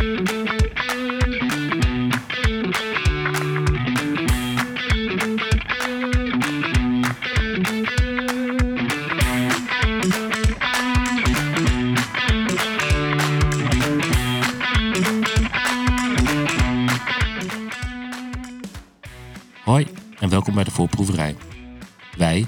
Hoi 0.00 0.06
en 20.18 20.28
welkom 20.28 20.54
bij 20.54 20.64
de 20.64 20.70
voorproeverij. 20.70 21.36
Wij, 22.16 22.46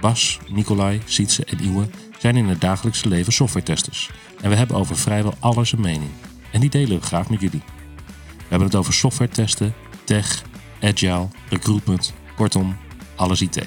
Bas, 0.00 0.38
Nicolai, 0.48 1.00
Sietse 1.04 1.44
en 1.44 1.58
Iwe 1.64 1.88
zijn 2.18 2.36
in 2.36 2.48
het 2.48 2.60
dagelijkse 2.60 3.08
leven 3.08 3.32
softwaretesters. 3.32 4.10
En 4.40 4.50
we 4.50 4.56
hebben 4.56 4.76
over 4.76 4.96
vrijwel 4.96 5.34
alles 5.40 5.72
een 5.72 5.80
mening. 5.80 6.10
En 6.54 6.60
die 6.60 6.70
delen 6.70 6.98
we 7.00 7.06
graag 7.06 7.30
met 7.30 7.40
jullie. 7.40 7.62
We 8.36 8.44
hebben 8.48 8.66
het 8.68 8.76
over 8.76 8.92
software 8.92 9.30
testen, 9.30 9.74
tech, 10.04 10.42
agile, 10.82 11.28
recruitment, 11.48 12.12
kortom, 12.36 12.76
alles 13.14 13.40
IT. 13.40 13.62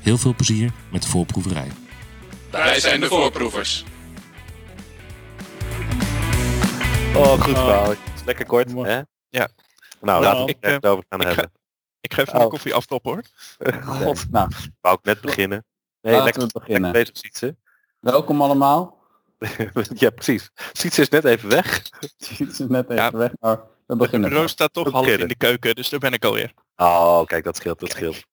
Heel 0.00 0.18
veel 0.18 0.34
plezier 0.34 0.72
met 0.92 1.02
de 1.02 1.08
voorproeverij. 1.08 1.68
Wij 2.50 2.80
zijn 2.80 3.00
de 3.00 3.06
voorproevers. 3.06 3.84
Oh, 7.14 7.32
goed 7.42 7.42
verhaal. 7.58 7.88
Het 7.88 7.98
is 8.14 8.24
lekker 8.24 8.46
kort, 8.46 8.72
hè? 8.72 8.96
Ja. 8.96 9.04
Nou, 9.30 9.48
Nou, 10.00 10.22
laten 10.22 10.44
we 10.44 10.50
ik, 10.50 10.56
het 10.60 10.84
eh, 10.84 10.90
over 10.90 11.04
gaan 11.08 11.20
ik 11.20 11.26
ga- 11.26 11.32
hebben. 11.34 11.52
Ik 12.00 12.12
ga 12.14 12.20
even 12.20 12.32
Oh. 12.32 12.38
mijn 12.38 12.50
koffie 12.50 12.74
aftoppen 12.74 13.12
hoor. 13.12 13.22
God, 14.04 14.30
Nou, 14.30 14.48
wou 14.80 14.96
ik 14.98 15.04
net 15.04 15.20
beginnen. 15.20 15.64
Nee, 16.00 16.12
laten 16.12 16.24
lekker, 16.24 16.42
we 16.46 16.58
beginnen. 16.60 16.82
lekker 16.92 17.12
bezig, 17.12 17.16
Sietse. 17.18 17.56
Welkom 18.00 18.42
allemaal. 18.42 18.95
ja, 19.94 20.10
precies. 20.10 20.50
Sietse 20.72 21.00
is 21.00 21.08
net 21.08 21.24
even 21.24 21.48
weg. 21.48 21.82
Het 22.38 22.38
is 22.38 22.58
net 22.58 22.90
even 22.90 22.94
Ja. 23.02 23.10
weg, 23.10 23.32
maar 23.40 23.60
we 23.86 23.96
beginnen. 23.96 24.28
bureau 24.28 24.48
staat 24.48 24.72
toch 24.72 24.90
half 24.90 25.06
in 25.06 25.28
de 25.28 25.36
keuken, 25.36 25.74
dus 25.74 25.88
daar 25.88 26.00
ben 26.00 26.12
ik 26.12 26.24
alweer. 26.24 26.52
Oh, 26.76 27.24
kijk, 27.24 27.44
dat 27.44 27.56
scheelt, 27.56 27.80
dat 27.80 27.90
scheelt. 27.90 28.24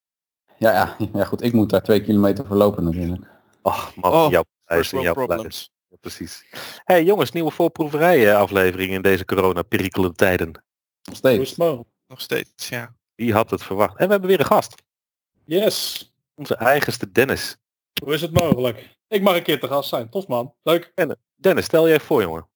Ja, 0.58 0.72
ja, 0.72 0.96
ja, 1.14 1.24
goed. 1.26 1.42
Ik 1.42 1.54
moet 1.54 1.70
daar 1.70 1.82
twee 1.84 2.02
kilometer 2.04 2.46
voor 2.46 2.56
lopen 2.56 2.84
natuurlijk. 2.84 3.22
Oh, 3.62 3.88
man, 3.96 4.12
Oh, 4.12 4.32
jouw 4.32 4.44
First 4.44 4.90
prijs 4.90 4.92
en 4.92 5.02
jouw 5.02 5.14
problems. 5.14 5.72
Ja, 5.90 5.98
precies. 6.02 6.44
hey, 6.84 7.04
jongens, 7.04 7.32
nieuwe 7.32 7.52
voorproeverij 7.52 8.30
eh, 8.32 8.38
aflevering 8.38 8.92
in 8.92 9.02
deze 9.02 9.26
corona-perikele 9.26 10.12
tijden. 10.12 10.48
Nog 10.52 10.62
Hoe 11.04 11.14
is 11.14 11.18
steeds. 11.18 11.50
het 11.50 11.58
mogelijk? 11.60 11.90
Nog 12.08 12.22
steeds, 12.22 12.70
ja. 12.70 12.96
Wie 13.16 13.34
had 13.34 13.50
het 13.52 13.64
verwacht? 13.64 13.98
En 13.98 14.06
we 14.06 14.12
hebben 14.12 14.30
weer 14.30 14.40
een 14.40 14.46
gast. 14.46 14.76
Yes. 15.46 16.12
Onze 16.36 16.56
eigenste 16.56 17.12
Dennis. 17.12 17.58
Hoe 18.04 18.14
is 18.14 18.22
het 18.22 18.32
mogelijk? 18.34 18.90
Ik 19.14 19.22
mag 19.22 19.36
een 19.36 19.44
keer 19.44 19.60
te 19.60 19.68
gast 19.68 19.90
zijn. 19.90 20.10
Tof 20.10 20.28
man. 20.28 20.54
Leuk. 20.64 20.94
Dennis, 21.36 21.66
stel 21.66 21.88
je 21.88 21.94
even 21.94 22.06
voor, 22.06 22.22
jongen. 22.22 22.48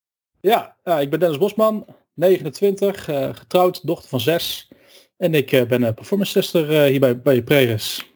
Ja, 0.41 0.75
ja 0.83 0.99
ik 0.99 1.09
ben 1.09 1.19
Dennis 1.19 1.37
Bosman, 1.37 1.85
29, 2.13 3.07
eh, 3.07 3.29
getrouwd, 3.33 3.87
dochter 3.87 4.09
van 4.09 4.19
6. 4.19 4.71
En 5.17 5.33
ik 5.33 5.51
eh, 5.51 5.67
ben 5.67 5.81
een 5.81 5.93
performance 5.93 6.33
tester 6.33 6.83
eh, 6.83 6.89
hier 6.89 6.99
bij, 6.99 7.21
bij 7.21 7.43
Preris. 7.43 8.11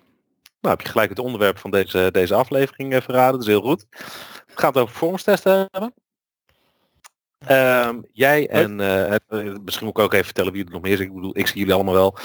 Nou, 0.62 0.76
heb 0.76 0.82
je 0.82 0.92
gelijk 0.92 1.10
het 1.10 1.20
onderwerp 1.20 1.58
van 1.58 1.72
deze, 1.72 2.10
deze 2.12 2.34
aflevering 2.34 2.94
eh, 2.94 3.02
verraden. 3.02 3.32
Dat 3.32 3.42
is 3.42 3.48
heel 3.48 3.62
goed. 3.62 3.86
We 3.90 4.54
gaan 4.56 4.70
het 4.70 4.78
over 4.78 4.90
performance 4.90 5.24
testen 5.24 5.68
hebben. 5.72 5.94
Ehm, 7.48 8.00
jij 8.12 8.48
en 8.48 8.80
eh, 8.80 9.14
eh, 9.14 9.20
misschien 9.64 9.86
moet 9.86 9.98
ik 9.98 10.04
ook 10.04 10.14
even 10.14 10.26
vertellen 10.26 10.54
wie 10.54 10.66
er 10.66 10.72
nog 10.72 10.82
meer 10.82 10.92
is. 10.92 11.00
Ik 11.00 11.14
bedoel, 11.14 11.38
ik 11.38 11.48
zie 11.48 11.60
jullie 11.60 11.74
allemaal 11.74 11.94
wel. 11.94 12.18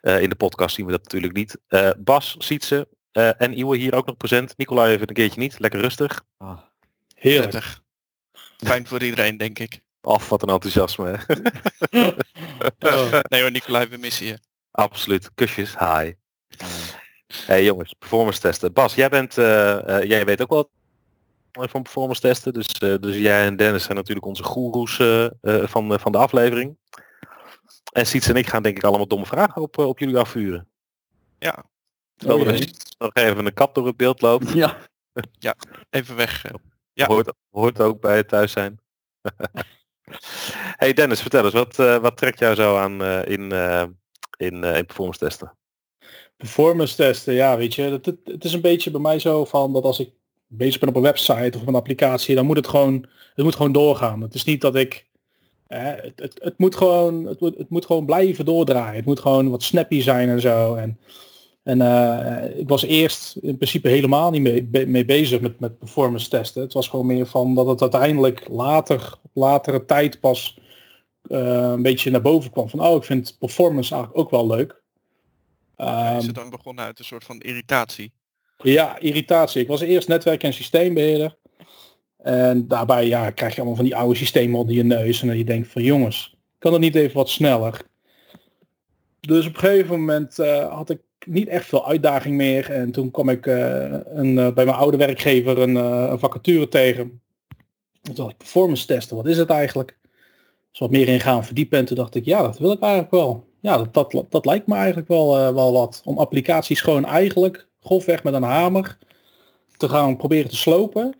Eh, 0.00 0.22
in 0.22 0.28
de 0.28 0.34
podcast 0.34 0.74
zien 0.74 0.86
we 0.86 0.92
dat 0.92 1.02
natuurlijk 1.02 1.32
niet. 1.32 1.58
Eh, 1.68 1.90
Bas, 1.98 2.34
Sietse 2.38 2.88
eh, 3.14 3.40
en 3.40 3.58
Iwe 3.58 3.76
hier 3.76 3.94
ook 3.94 4.06
nog 4.06 4.16
present. 4.16 4.56
Nicolai 4.56 4.94
even 4.94 5.08
een 5.08 5.14
keertje 5.14 5.40
niet. 5.40 5.58
Lekker 5.58 5.80
rustig. 5.80 6.24
Heerlijk. 7.14 7.50
Prettig. 7.50 7.82
Fijn 8.56 8.86
voor 8.86 9.02
iedereen, 9.02 9.36
denk 9.36 9.58
ik. 9.58 9.80
Af, 10.00 10.28
wat 10.28 10.42
een 10.42 10.48
enthousiasme. 10.48 11.18
hè. 11.18 11.34
Oh, 12.78 13.20
Nee 13.28 13.40
hoor, 13.40 13.50
Nicolai, 13.50 13.86
we 13.86 13.96
missen 13.96 14.26
je. 14.26 14.38
Absoluut. 14.70 15.30
Kusjes. 15.34 15.78
Hi. 15.78 16.12
Hey 17.46 17.64
jongens, 17.64 17.94
performance 17.98 18.40
testen. 18.40 18.72
Bas, 18.72 18.94
jij 18.94 19.08
bent, 19.08 19.38
eh, 19.38 19.98
eh, 19.98 20.08
jij 20.08 20.24
weet 20.24 20.42
ook 20.42 20.50
wel 20.50 20.70
van 21.50 21.82
performance 21.82 22.20
testen. 22.20 22.52
Dus, 22.52 22.66
eh, 22.66 22.94
dus 23.00 23.16
jij 23.16 23.46
en 23.46 23.56
Dennis 23.56 23.84
zijn 23.84 23.96
natuurlijk 23.96 24.26
onze 24.26 24.42
goeroes 24.42 24.96
van, 25.42 26.00
van 26.00 26.12
de 26.12 26.18
aflevering. 26.18 26.76
En 27.92 28.06
Siets 28.06 28.28
en 28.28 28.36
ik 28.36 28.46
gaan 28.46 28.62
denk 28.62 28.76
ik 28.76 28.84
allemaal 28.84 29.06
domme 29.06 29.26
vragen 29.26 29.62
op, 29.62 29.78
op 29.78 29.98
jullie 29.98 30.18
afvuren. 30.18 30.68
Ja, 31.38 31.64
Terwijl 32.16 32.40
Oh 32.40 32.46
er 32.46 32.70
nog 32.98 33.10
even 33.12 33.46
een 33.46 33.54
kat 33.54 33.74
door 33.74 33.86
het 33.86 33.96
beeld 33.96 34.20
loopt. 34.20 34.52
Ja, 35.38 35.54
even 35.90 36.16
weg. 36.16 36.44
eh. 36.44 36.54
Ja. 36.92 37.06
Hoort, 37.06 37.32
hoort 37.50 37.80
ook 37.80 38.00
bij 38.00 38.16
het 38.16 38.28
thuis 38.28 38.52
zijn. 38.52 38.80
hey 40.82 40.92
Dennis, 40.92 41.20
vertel 41.20 41.44
eens, 41.44 41.52
wat, 41.52 41.78
eh, 41.78 41.96
wat 41.96 42.16
trekt 42.16 42.38
jou 42.38 42.54
zo 42.54 42.76
aan 42.76 43.02
eh, 43.02 43.26
in, 43.26 43.52
eh, 43.52 43.84
in, 44.36 44.64
eh, 44.64 44.76
in 44.76 44.86
performance 44.86 45.18
testen? 45.18 45.56
performance 46.36 46.96
testen, 46.96 47.34
ja 47.34 47.56
weet 47.56 47.74
je. 47.74 47.82
Het, 47.82 48.06
het, 48.06 48.18
het 48.24 48.44
is 48.44 48.52
een 48.52 48.60
beetje 48.60 48.90
bij 48.90 49.00
mij 49.00 49.18
zo 49.18 49.44
van 49.44 49.72
dat 49.72 49.84
als 49.84 50.00
ik 50.00 50.10
bezig 50.46 50.80
ben 50.80 50.88
op 50.88 50.96
een 50.96 51.02
website 51.02 51.56
of 51.56 51.62
op 51.62 51.68
een 51.68 51.74
applicatie, 51.74 52.34
dan 52.34 52.46
moet 52.46 52.56
het 52.56 52.68
gewoon, 52.68 53.06
het 53.34 53.44
moet 53.44 53.56
gewoon 53.56 53.72
doorgaan. 53.72 54.20
Het 54.20 54.34
is 54.34 54.44
niet 54.44 54.60
dat 54.60 54.74
ik, 54.74 55.06
eh, 55.66 55.82
het, 55.84 56.12
het, 56.16 56.38
het, 56.42 56.58
moet 56.58 56.76
gewoon, 56.76 57.24
het, 57.24 57.40
moet, 57.40 57.58
het 57.58 57.70
moet 57.70 57.86
gewoon 57.86 58.06
blijven 58.06 58.44
doordraaien. 58.44 58.96
Het 58.96 59.04
moet 59.04 59.20
gewoon 59.20 59.50
wat 59.50 59.62
snappy 59.62 60.00
zijn 60.00 60.28
en 60.28 60.40
zo. 60.40 60.74
En, 60.74 60.98
en 61.64 61.80
eh, 61.80 62.58
ik 62.58 62.68
was 62.68 62.82
eerst 62.82 63.36
in 63.36 63.56
principe 63.56 63.88
helemaal 63.88 64.30
niet 64.30 64.42
mee, 64.42 64.62
be- 64.64 64.86
mee 64.86 65.04
bezig 65.04 65.40
met, 65.40 65.60
met 65.60 65.78
performance 65.78 66.28
testen. 66.28 66.62
Het 66.62 66.72
was 66.72 66.88
gewoon 66.88 67.06
meer 67.06 67.26
van 67.26 67.54
dat 67.54 67.66
het 67.66 67.80
uiteindelijk 67.80 68.48
later, 68.48 69.18
op 69.22 69.30
latere 69.34 69.84
tijd 69.84 70.20
pas 70.20 70.58
eh, 71.22 71.70
een 71.72 71.82
beetje 71.82 72.10
naar 72.10 72.20
boven 72.20 72.50
kwam. 72.50 72.68
Van 72.68 72.80
oh, 72.80 72.96
ik 72.96 73.04
vind 73.04 73.36
performance 73.38 73.94
eigenlijk 73.94 74.24
ook 74.24 74.30
wel 74.30 74.46
leuk. 74.46 74.70
is 74.70 75.84
Ehm, 75.84 76.26
het 76.26 76.34
dan 76.34 76.50
begonnen 76.50 76.84
uit 76.84 76.98
een 76.98 77.04
soort 77.04 77.24
van 77.24 77.38
irritatie? 77.40 78.12
ja, 78.58 78.98
irritatie. 78.98 79.62
Ik 79.62 79.68
was 79.68 79.80
eerst 79.80 80.08
netwerk- 80.08 80.42
en 80.42 80.52
systeembeheerder. 80.52 81.36
En 82.18 82.68
daarbij 82.68 83.06
ja, 83.06 83.30
krijg 83.30 83.52
je 83.52 83.56
allemaal 83.56 83.76
van 83.76 83.84
die 83.84 83.96
oude 83.96 84.14
systemen 84.14 84.58
onder 84.60 84.74
je 84.74 84.84
neus. 84.84 85.20
En 85.20 85.26
dan 85.28 85.36
je 85.38 85.44
denkt 85.44 85.68
van 85.68 85.82
jongens, 85.82 86.36
kan 86.58 86.72
het 86.72 86.80
niet 86.80 86.94
even 86.94 87.16
wat 87.16 87.28
sneller? 87.28 87.82
Dus 89.20 89.46
op 89.46 89.54
een 89.54 89.60
gegeven 89.60 89.90
moment 89.90 90.38
eh, 90.38 90.74
had 90.74 90.90
ik 90.90 91.00
niet 91.26 91.48
echt 91.48 91.66
veel 91.66 91.86
uitdaging 91.86 92.36
meer. 92.36 92.70
En 92.70 92.90
toen 92.92 93.10
kwam 93.10 93.28
ik 93.28 93.46
eh, 93.46 93.92
een, 94.04 94.38
eh, 94.38 94.52
bij 94.52 94.64
mijn 94.64 94.76
oude 94.76 94.96
werkgever 94.96 95.58
een, 95.58 95.76
eh, 95.76 96.06
een 96.10 96.18
vacature 96.18 96.68
tegen. 96.68 97.20
Toen 98.02 98.14
dacht 98.14 98.30
ik, 98.30 98.36
performance 98.36 98.86
testen, 98.86 99.16
wat 99.16 99.26
is 99.26 99.38
het 99.38 99.50
eigenlijk? 99.50 99.98
Dus 100.70 100.80
wat 100.80 100.90
meer 100.90 101.08
in 101.08 101.20
gaan 101.20 101.44
verdiepen. 101.44 101.78
En 101.78 101.84
toen 101.84 101.96
dacht 101.96 102.14
ik, 102.14 102.24
ja, 102.24 102.42
dat 102.42 102.58
wil 102.58 102.72
ik 102.72 102.80
eigenlijk 102.80 103.12
wel. 103.12 103.44
Ja, 103.60 103.76
dat, 103.76 103.94
dat, 103.94 104.24
dat 104.28 104.44
lijkt 104.44 104.66
me 104.66 104.74
eigenlijk 104.74 105.08
wel, 105.08 105.54
wel 105.54 105.72
wat. 105.72 106.02
Om 106.04 106.18
applicaties 106.18 106.80
gewoon 106.80 107.04
eigenlijk 107.04 107.68
grofweg 107.80 108.22
met 108.22 108.34
een 108.34 108.42
hamer 108.42 108.98
te 109.76 109.88
gaan 109.88 110.16
proberen 110.16 110.50
te 110.50 110.56
slopen. 110.56 111.14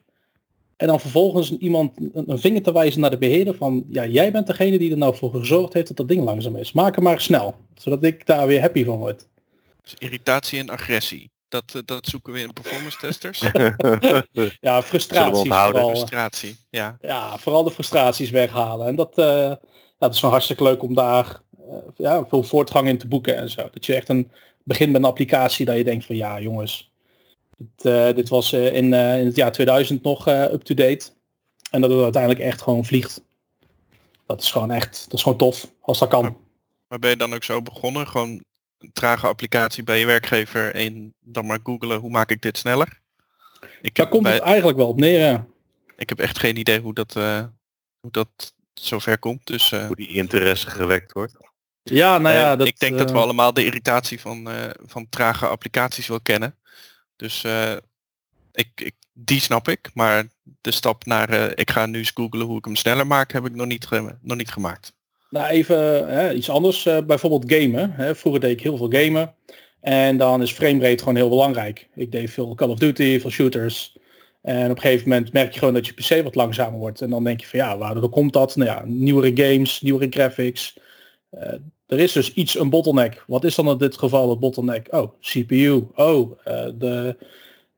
En 0.76 0.86
dan 0.86 1.00
vervolgens 1.00 1.56
iemand 1.56 2.00
een, 2.12 2.30
een 2.30 2.38
vinger 2.38 2.62
te 2.62 2.72
wijzen 2.72 3.00
naar 3.00 3.10
de 3.10 3.18
beheerder 3.18 3.54
van, 3.54 3.84
ja, 3.88 4.06
jij 4.06 4.32
bent 4.32 4.46
degene 4.46 4.78
die 4.78 4.90
er 4.90 4.96
nou 4.96 5.16
voor 5.16 5.30
gezorgd 5.30 5.72
heeft 5.72 5.88
dat 5.88 5.96
dat 5.96 6.08
ding 6.08 6.24
langzaam 6.24 6.56
is. 6.56 6.72
Maak 6.72 6.94
hem 6.94 7.04
maar 7.04 7.20
snel, 7.20 7.54
zodat 7.74 8.02
ik 8.02 8.26
daar 8.26 8.46
weer 8.46 8.60
happy 8.60 8.84
van 8.84 8.98
word. 8.98 9.26
Dus 9.84 9.94
irritatie 9.98 10.58
en 10.58 10.70
agressie. 10.70 11.30
Dat, 11.48 11.74
eh, 11.74 11.82
dat 11.84 12.06
zoeken 12.06 12.32
we 12.32 12.40
in 12.40 12.52
performance 12.52 12.98
testers. 12.98 13.40
Ja, 14.60 14.82
onthouden? 15.32 15.80
vooral. 15.80 15.96
Frustratie, 15.96 16.56
ja. 16.70 16.96
Ja, 17.00 17.38
vooral 17.38 17.64
de 17.64 17.70
frustraties 17.70 18.30
weghalen. 18.30 18.86
En 18.86 18.96
dat, 18.96 19.18
eh, 19.18 19.26
ja, 19.26 19.58
dat 19.98 20.14
is 20.14 20.20
wel 20.20 20.30
hartstikke 20.30 20.62
leuk 20.62 20.82
om 20.82 20.94
daar 20.94 21.40
eh, 21.70 21.76
ja, 21.96 22.26
veel 22.26 22.42
voortgang 22.42 22.88
in 22.88 22.98
te 22.98 23.08
boeken 23.08 23.36
en 23.36 23.50
zo. 23.50 23.68
Dat 23.72 23.86
je 23.86 23.94
echt 23.94 24.08
een 24.08 24.30
begint 24.64 24.92
met 24.92 25.00
een 25.00 25.08
applicatie 25.08 25.66
dat 25.66 25.76
je 25.76 25.84
denkt 25.84 26.04
van 26.04 26.16
ja 26.16 26.40
jongens, 26.40 26.90
dit, 27.56 27.84
eh, 27.84 28.14
dit 28.14 28.28
was 28.28 28.52
eh, 28.52 28.74
in, 28.74 28.94
eh, 28.94 29.20
in 29.20 29.26
het 29.26 29.36
jaar 29.36 29.52
2000 29.52 30.02
nog 30.02 30.26
eh, 30.26 30.52
up-to-date. 30.52 31.10
En 31.70 31.80
dat 31.80 31.90
het 31.90 32.02
uiteindelijk 32.02 32.42
echt 32.42 32.62
gewoon 32.62 32.84
vliegt. 32.84 33.22
Dat 34.26 34.42
is 34.42 34.52
gewoon 34.52 34.70
echt, 34.70 35.04
dat 35.04 35.12
is 35.12 35.22
gewoon 35.22 35.38
tof, 35.38 35.70
als 35.80 35.98
dat 35.98 36.08
kan. 36.08 36.36
Maar 36.88 36.98
ben 36.98 37.10
je 37.10 37.16
dan 37.16 37.34
ook 37.34 37.44
zo 37.44 37.62
begonnen? 37.62 38.06
Gewoon 38.06 38.44
trage 38.92 39.26
applicatie 39.26 39.82
bij 39.82 39.98
je 39.98 40.06
werkgever 40.06 40.74
en 40.74 41.14
dan 41.20 41.46
maar 41.46 41.58
googelen 41.62 41.98
hoe 42.00 42.10
maak 42.10 42.30
ik 42.30 42.42
dit 42.42 42.58
sneller? 42.58 43.00
Ik 43.80 43.94
Daar 43.94 44.08
komt 44.08 44.22
bij- 44.22 44.32
het 44.32 44.42
eigenlijk 44.42 44.76
wel 44.76 44.88
op 44.88 44.98
neer. 44.98 45.18
ja. 45.20 45.46
ik 45.96 46.08
heb 46.08 46.18
echt 46.20 46.38
geen 46.38 46.56
idee 46.56 46.80
hoe 46.80 46.94
dat, 46.94 47.16
eh, 47.16 47.44
hoe 48.00 48.10
dat 48.10 48.54
zover 48.74 49.18
komt. 49.18 49.46
Dus 49.46 49.72
eh, 49.72 49.86
Hoe 49.86 49.96
die 49.96 50.08
interesse 50.08 50.70
gewekt 50.70 51.12
wordt. 51.12 51.34
Ja, 51.82 52.18
nou 52.18 52.34
ja, 52.34 52.52
eh, 52.52 52.58
dat, 52.58 52.66
ik 52.66 52.78
denk 52.78 52.98
dat 52.98 53.10
we 53.10 53.18
allemaal 53.18 53.52
de 53.54 53.64
irritatie 53.64 54.20
van, 54.20 54.50
eh, 54.50 54.70
van 54.86 55.08
trage 55.08 55.46
applicaties 55.46 56.06
wel 56.06 56.20
kennen. 56.20 56.58
Dus 57.16 57.44
eh, 57.44 57.76
ik, 58.52 58.68
ik, 58.74 58.94
die 59.12 59.40
snap 59.40 59.68
ik. 59.68 59.90
Maar 59.94 60.24
de 60.60 60.70
stap 60.70 61.04
naar 61.04 61.28
eh, 61.30 61.50
ik 61.54 61.70
ga 61.70 61.86
nu 61.86 61.98
eens 61.98 62.10
googlen 62.14 62.46
hoe 62.46 62.58
ik 62.58 62.64
hem 62.64 62.76
sneller 62.76 63.06
maak, 63.06 63.32
heb 63.32 63.46
ik 63.46 63.54
nog 63.54 63.66
niet, 63.66 63.86
ge- 63.86 64.16
nog 64.20 64.36
niet 64.36 64.50
gemaakt. 64.50 64.92
Nou, 65.34 65.46
even 65.48 66.08
hè, 66.08 66.32
iets 66.32 66.50
anders. 66.50 66.86
eh, 66.86 66.98
bijvoorbeeld 67.06 67.52
gamen. 67.52 67.90
Hè. 67.92 68.14
Vroeger 68.14 68.40
deed 68.40 68.50
ik 68.50 68.60
heel 68.60 68.76
veel 68.76 68.90
gamen. 68.90 69.34
En 69.80 70.16
dan 70.16 70.42
is 70.42 70.52
framerate 70.52 70.98
gewoon 70.98 71.16
heel 71.16 71.28
belangrijk. 71.28 71.88
Ik 71.94 72.12
deed 72.12 72.30
veel 72.30 72.54
Call 72.54 72.68
of 72.68 72.78
Duty, 72.78 73.20
veel 73.20 73.30
shooters. 73.30 73.96
En 74.42 74.70
op 74.70 74.76
een 74.76 74.82
gegeven 74.82 75.08
moment 75.08 75.32
merk 75.32 75.52
je 75.52 75.58
gewoon 75.58 75.74
dat 75.74 75.86
je 75.86 75.92
PC 75.92 76.22
wat 76.24 76.34
langzamer 76.34 76.78
wordt. 76.78 77.00
En 77.00 77.10
dan 77.10 77.24
denk 77.24 77.40
je 77.40 77.46
van 77.46 77.58
ja, 77.58 77.78
waardoor 77.78 78.08
komt 78.08 78.32
dat? 78.32 78.56
Nou 78.56 78.70
ja, 78.70 78.82
nieuwere 78.86 79.30
games, 79.42 79.80
nieuwere 79.80 80.06
graphics. 80.10 80.78
Eh, 81.30 81.52
er 81.86 81.98
is 81.98 82.12
dus 82.12 82.34
iets, 82.34 82.58
een 82.58 82.70
bottleneck. 82.70 83.24
Wat 83.26 83.44
is 83.44 83.54
dan 83.54 83.68
in 83.68 83.78
dit 83.78 83.98
geval 83.98 84.30
het 84.30 84.40
bottleneck? 84.40 84.86
Oh, 84.90 85.12
CPU. 85.20 85.86
Oh, 85.94 86.38
eh, 86.44 86.66
de, 86.74 87.16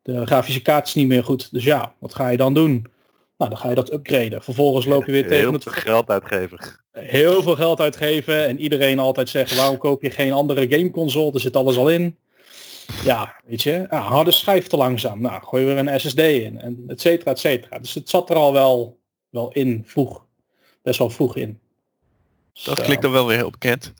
de 0.03 0.27
grafische 0.27 0.63
kaart 0.63 0.87
is 0.87 0.95
niet 0.95 1.09
meer 1.09 1.25
goed. 1.25 1.53
Dus 1.53 1.65
ja, 1.65 1.95
wat 1.99 2.15
ga 2.15 2.29
je 2.29 2.37
dan 2.37 2.55
doen? 2.55 2.87
Nou, 3.39 3.51
dan 3.51 3.59
ga 3.59 3.69
je 3.69 3.75
dat 3.75 3.93
upgraden. 3.93 4.43
Vervolgens 4.43 4.87
loop 4.87 5.07
je 5.07 5.13
weer 5.13 5.23
tegen 5.23 5.39
Heel 5.39 5.53
het 5.53 5.63
veel 5.63 5.73
geld 5.73 6.11
uitgeven. 6.11 6.59
heel 6.93 7.43
veel 7.43 7.55
geld 7.57 7.81
uitgeven 7.81 8.47
en 8.47 8.61
iedereen 8.61 8.99
altijd 8.99 9.29
zeggen 9.29 9.57
waarom 9.57 9.79
koop 9.79 10.03
je 10.03 10.11
geen 10.11 10.33
andere 10.33 10.69
gameconsole, 10.69 11.33
er 11.33 11.41
zit 11.41 11.57
alles 11.57 11.77
al 11.77 11.91
in. 11.91 12.17
Ja, 13.05 13.41
weet 13.45 13.63
je, 13.63 13.87
ja, 13.91 14.01
harde 14.01 14.31
schijf 14.31 14.67
te 14.67 14.77
langzaam. 14.77 15.21
Nou, 15.21 15.43
gooi 15.43 15.63
je 15.65 15.75
weer 15.75 15.79
een 15.87 16.01
SSD 16.01 16.19
in 16.19 16.61
en 16.61 16.85
et 16.87 17.01
cetera, 17.01 17.31
et 17.31 17.39
cetera. 17.39 17.79
Dus 17.79 17.95
het 17.95 18.09
zat 18.09 18.31
er 18.31 18.37
al 18.37 18.53
wel, 18.53 18.99
wel 19.31 19.53
in, 19.53 19.83
vroeg. 19.87 20.25
Best 20.83 20.99
wel 20.99 21.11
vroeg 21.11 21.37
in. 21.37 21.61
Dat 22.53 22.77
Zo. 22.77 22.83
klinkt 22.83 23.03
dan 23.03 23.13
wel 23.13 23.27
weer 23.27 23.37
heel 23.37 23.51
bekend. 23.51 23.93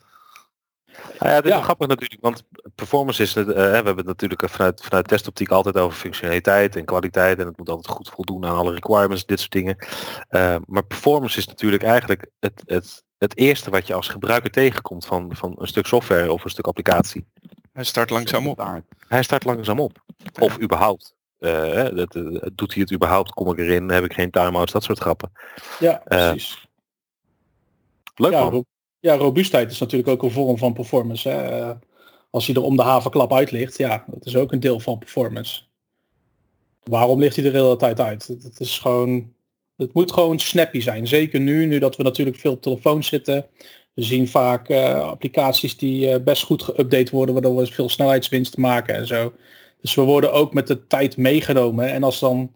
Nou 1.19 1.31
ja, 1.31 1.37
het 1.37 1.45
is 1.45 1.51
Ja. 1.51 1.63
grappig 1.63 1.87
natuurlijk, 1.89 2.21
want 2.23 2.43
performance 2.75 3.23
is, 3.23 3.35
het, 3.35 3.49
eh, 3.49 3.55
we 3.55 3.61
hebben 3.61 3.97
het 3.97 4.07
natuurlijk 4.07 4.49
vanuit, 4.49 4.85
vanuit 4.85 5.09
testoptiek 5.09 5.51
altijd 5.51 5.77
over 5.77 5.99
functionaliteit 5.99 6.77
en 6.77 6.85
kwaliteit 6.85 7.39
en 7.39 7.47
het 7.47 7.57
moet 7.59 7.69
altijd 7.69 7.95
goed 7.95 8.09
voldoen 8.09 8.45
aan 8.47 8.57
alle 8.57 8.73
requirements, 8.73 9.27
dit 9.27 9.39
soort 9.39 9.53
dingen. 9.53 9.77
Eh, 10.29 10.57
maar 10.67 10.85
performance 10.85 11.39
is 11.39 11.47
natuurlijk 11.47 11.83
eigenlijk 11.83 12.27
het, 12.41 12.63
het, 12.67 13.05
het 13.19 13.37
eerste 13.37 13.71
wat 13.71 13.87
je 13.87 13.95
als 13.95 14.09
gebruiker 14.09 14.51
tegenkomt 14.51 15.07
van, 15.07 15.31
van 15.37 15.55
een 15.59 15.67
stuk 15.69 15.87
software 15.87 16.33
of 16.33 16.45
een 16.45 16.51
stuk 16.51 16.67
applicatie. 16.67 17.27
Hij 17.73 17.85
start 17.85 18.11
langzaam 18.11 18.49
op. 18.49 18.57
Hij 19.09 19.23
start 19.23 19.45
langzaam 19.45 19.81
op. 19.81 20.05
Of 20.39 20.61
überhaupt. 20.61 21.15
Eh, 21.39 21.85
dat, 21.95 22.15
eh, 22.15 22.23
doet 22.53 22.73
hij 22.73 22.83
het 22.83 22.93
überhaupt? 22.93 23.31
Kom 23.33 23.53
ik 23.53 23.59
erin? 23.59 23.89
Heb 23.91 24.05
ik 24.05 24.13
geen 24.13 24.31
timeouts? 24.31 24.73
Dat 24.73 24.83
soort 24.83 24.99
grappen. 24.99 25.33
Ja, 25.79 26.03
Eh, 26.05 26.29
precies. 26.31 26.67
Leuk 28.15 28.33
ja, 28.33 28.51
ja, 29.07 29.17
robuustheid 29.17 29.71
is 29.71 29.79
natuurlijk 29.79 30.09
ook 30.09 30.23
een 30.23 30.31
vorm 30.31 30.59
van 30.59 30.73
performance. 30.73 31.29
Hè. 31.29 31.43
Eh, 31.43 31.71
Als 32.31 32.47
hij 32.47 32.55
er 32.55 32.63
om 32.63 32.77
de 32.77 32.83
havenklap 32.83 33.33
uit 33.33 33.51
ligt, 33.51 33.79
ja, 33.79 34.05
dat 34.07 34.27
is 34.27 34.37
ook 34.37 34.53
een 34.53 34.61
deel 34.61 34.81
van 34.81 34.99
performance. 34.99 35.63
Waarom 36.83 37.21
ligt 37.21 37.37
hij 37.37 37.45
er 37.45 37.53
de 37.53 37.59
hele 37.59 37.77
tijd 37.77 38.01
uit? 38.01 38.27
Het, 38.27 38.61
is 38.61 38.79
gewoon, 38.79 39.33
het 39.77 39.95
moet 39.95 40.13
gewoon 40.13 40.39
snappy 40.39 40.81
zijn. 40.81 41.07
Zeker 41.07 41.41
nu, 41.41 41.67
nu 41.67 41.79
dat 41.79 41.97
we 41.97 42.03
natuurlijk 42.03 42.37
veel 42.37 42.53
op 42.53 42.63
telefoons 42.63 43.07
zitten. 43.09 43.47
We 43.95 44.03
zien 44.03 44.29
vaak 44.29 44.69
eh, 44.69 45.01
applicaties 45.01 45.77
die 45.77 46.11
eh, 46.11 46.23
best 46.23 46.43
goed 46.43 46.63
geüpdate 46.63 47.11
worden, 47.11 47.35
waardoor 47.35 47.57
we 47.57 47.67
veel 47.67 47.89
snelheidswinst 47.89 48.57
maken 48.57 48.95
en 48.95 49.07
zo. 49.07 49.33
Dus 49.81 49.95
we 49.95 50.03
worden 50.03 50.33
ook 50.33 50.55
met 50.55 50.67
de 50.67 50.87
tijd 50.87 51.17
meegenomen. 51.17 51.93
En 51.93 52.03
als 52.03 52.19
dan, 52.19 52.53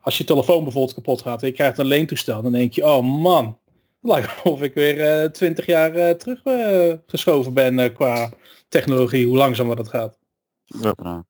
als 0.00 0.18
je 0.18 0.24
telefoon 0.24 0.62
bijvoorbeeld 0.62 0.94
kapot 0.94 1.22
gaat 1.22 1.42
en 1.42 1.48
je 1.48 1.54
krijgt 1.54 1.78
een 1.78 1.86
leentoestel, 1.86 2.42
dan 2.42 2.52
denk 2.52 2.72
je, 2.72 2.86
oh 2.86 3.02
man, 3.22 3.59
lijkt 4.00 4.42
of 4.42 4.60
ik 4.62 4.74
weer 4.74 5.32
twintig 5.32 5.66
jaar 5.66 5.94
eh, 5.94 6.14
terug 6.14 6.44
eh, 6.44 6.94
geschoven 7.06 7.54
ben 7.54 7.78
eh, 7.78 7.94
qua 7.94 8.30
technologie, 8.68 9.26
hoe 9.26 9.36
langzamer 9.36 9.76
dat 9.76 9.88
gaat. 9.88 10.18
Ja. 10.64 10.94
Ja, 11.02 11.24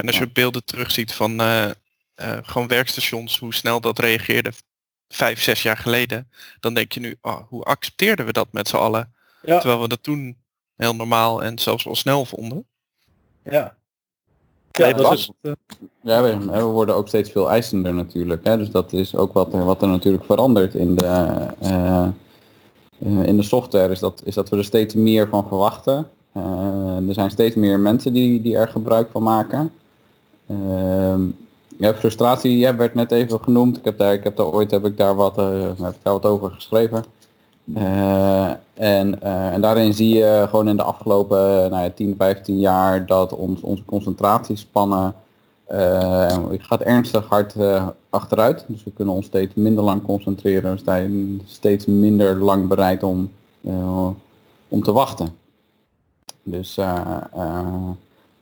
en 0.00 0.06
als 0.06 0.18
je 0.18 0.30
beelden 0.32 0.64
terugziet 0.64 1.12
van 1.12 1.40
eh, 1.40 1.70
eh, 2.14 2.38
gewoon 2.42 2.68
werkstations, 2.68 3.38
hoe 3.38 3.54
snel 3.54 3.80
dat 3.80 3.98
reageerde 3.98 4.52
vijf, 5.08 5.42
zes 5.42 5.62
jaar 5.62 5.76
geleden, 5.76 6.30
dan 6.60 6.74
denk 6.74 6.92
je 6.92 7.00
nu, 7.00 7.16
oh, 7.20 7.48
hoe 7.48 7.64
accepteerden 7.64 8.26
we 8.26 8.32
dat 8.32 8.52
met 8.52 8.68
z'n 8.68 8.76
allen? 8.76 9.14
Ja, 9.42 9.58
Terwijl 9.58 9.80
we 9.80 9.88
dat 9.88 10.02
toen 10.02 10.36
heel 10.76 10.94
normaal 10.94 11.42
en 11.42 11.58
zelfs 11.58 11.84
wel 11.84 11.94
snel 11.96 12.24
vonden. 12.24 12.66
ja. 13.44 13.76
Ja, 14.76 14.86
Nee, 14.86 14.94
eh, 15.42 15.52
Ja, 16.00 16.22
we, 16.22 16.38
we 16.38 16.62
worden 16.62 16.94
ook 16.94 17.08
steeds 17.08 17.30
veel 17.30 17.50
eisender 17.50 17.94
natuurlijk. 17.94 18.44
Hè? 18.44 18.56
Dus 18.56 18.70
dat 18.70 18.92
is 18.92 19.16
ook 19.16 19.32
wat 19.32 19.52
er, 19.52 19.64
wat 19.64 19.82
er 19.82 19.88
natuurlijk 19.88 20.24
verandert 20.24 20.74
in 20.74 20.94
de, 20.94 21.06
eh, 21.06 21.48
eh, 21.60 22.06
in 22.98 23.36
de 23.36 23.42
software. 23.42 23.92
Is 23.92 23.98
dat, 23.98 24.22
is 24.24 24.34
dat 24.34 24.48
we 24.48 24.56
er 24.56 24.64
steeds 24.64 24.94
meer 24.94 25.28
van 25.28 25.48
verwachten. 25.48 26.08
Er 27.08 27.14
zijn 27.14 27.30
steeds 27.30 27.56
meer 27.56 27.80
mensen 27.80 28.12
die, 28.12 28.42
die 28.42 28.56
er 28.56 28.68
gebruik 28.68 29.08
van 29.10 29.22
maken. 29.22 29.72
Ehm, 30.48 31.22
ja, 31.78 31.94
frustratie 31.94 32.58
ja, 32.58 32.76
werd 32.76 32.94
net 32.94 33.12
even 33.12 33.40
genoemd. 33.40 33.76
Ik 33.76 33.84
heb 33.84 33.98
daar, 33.98 34.12
ik 34.12 34.24
heb 34.24 34.36
daar 34.36 34.46
ooit 34.46 34.70
heb 34.70 34.84
ik 34.84 34.96
daar 34.96 35.14
wat, 35.14 35.36
heb 35.36 35.78
ik 35.78 36.02
daar 36.02 36.12
wat 36.12 36.26
over 36.26 36.50
geschreven. 36.50 37.04
Eh, 37.72 38.50
en, 38.74 39.20
eh, 39.22 39.52
en 39.52 39.60
daarin 39.60 39.94
zie 39.94 40.14
je 40.14 40.46
gewoon 40.48 40.68
in 40.68 40.76
de 40.76 40.82
afgelopen 40.82 41.38
eh, 41.38 41.70
nou 41.70 41.82
ja, 41.82 41.90
10, 41.90 42.14
15 42.18 42.58
jaar 42.58 43.06
dat 43.06 43.32
ons, 43.32 43.60
onze 43.60 43.84
concentratiespannen 43.84 45.14
eh, 45.64 46.38
gaat 46.58 46.80
ernstig 46.80 47.28
hard 47.28 47.54
achteruit. 48.10 48.64
Dus 48.68 48.84
we 48.84 48.92
kunnen 48.92 49.14
ons 49.14 49.26
steeds 49.26 49.54
minder 49.54 49.84
lang 49.84 50.02
concentreren. 50.02 50.74
We 50.74 50.80
zijn 50.84 51.40
steeds 51.46 51.86
minder 51.86 52.36
lang 52.36 52.68
bereid 52.68 53.02
om, 53.02 53.30
om 54.68 54.82
te 54.82 54.92
wachten. 54.92 55.28
Dus 56.42 56.74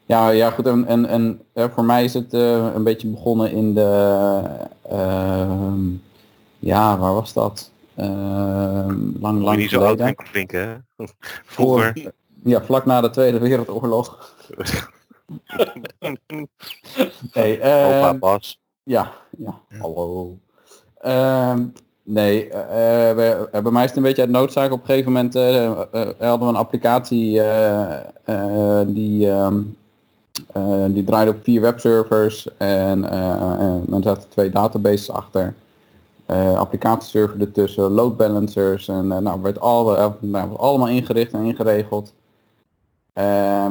ja, 0.06 0.30
ja, 0.30 0.50
goed. 0.50 0.66
En, 0.66 0.86
en, 0.86 1.06
en 1.06 1.40
voor 1.54 1.84
mij 1.84 2.04
is 2.04 2.14
het 2.14 2.32
een 2.32 2.84
beetje 2.84 3.08
begonnen 3.08 3.52
in 3.52 3.74
de... 3.74 4.40
ja, 6.58 6.98
waar 6.98 7.14
was 7.14 7.32
dat? 7.32 7.71
Ehm, 7.96 9.00
lang, 9.20 9.20
Moet 9.20 9.38
je 9.38 9.44
lang 9.44 9.56
niet 9.58 9.70
zo 9.70 9.84
oud 9.84 9.98
en 10.00 10.14
klinken, 10.14 10.68
hè? 10.68 11.04
Vroeger. 11.44 11.92
Voor- 12.02 12.12
ja, 12.44 12.62
vlak 12.62 12.86
na 12.86 13.00
de 13.00 13.10
Tweede 13.10 13.38
Wereldoorlog. 13.38 14.34
hey, 17.32 17.56
Opa 17.58 18.08
ehm, 18.08 18.18
Bas. 18.18 18.60
ja, 18.82 19.12
ja, 19.38 19.60
hallo. 19.78 20.36
Ehm, 21.00 21.64
nee, 22.02 22.48
eh, 22.48 23.10
eh, 23.10 23.16
bij, 23.16 23.38
eh, 23.52 23.62
bij 23.62 23.72
mij 23.72 23.82
is 23.82 23.88
het 23.88 23.96
een 23.96 24.02
beetje 24.04 24.22
uit 24.22 24.30
noodzaak. 24.30 24.72
Op 24.72 24.80
een 24.80 24.86
gegeven 24.86 25.12
moment 25.12 25.34
eh, 25.34 25.72
hadden 26.18 26.46
we 26.48 26.52
een 26.52 26.56
applicatie 26.56 27.40
die, 28.86 29.30
ehm, 29.30 29.60
die 30.92 31.04
draaide 31.04 31.30
op 31.30 31.42
vier 31.42 31.60
webservers 31.60 32.48
en 32.56 33.10
eh, 33.10 33.94
er 33.94 34.02
zaten 34.02 34.28
twee 34.28 34.50
databases 34.50 35.10
achter. 35.10 35.54
Applicatieserver 36.26 37.40
ertussen, 37.40 37.90
load 37.90 38.16
balancers 38.16 38.88
en 38.88 39.12
eh, 39.12 39.18
nou, 39.18 39.42
werd 39.42 39.60
al, 39.60 39.96
eh, 39.96 40.10
nou, 40.20 40.56
allemaal 40.56 40.88
ingericht 40.88 41.32
en 41.32 41.44
ingeregeld. 41.44 42.12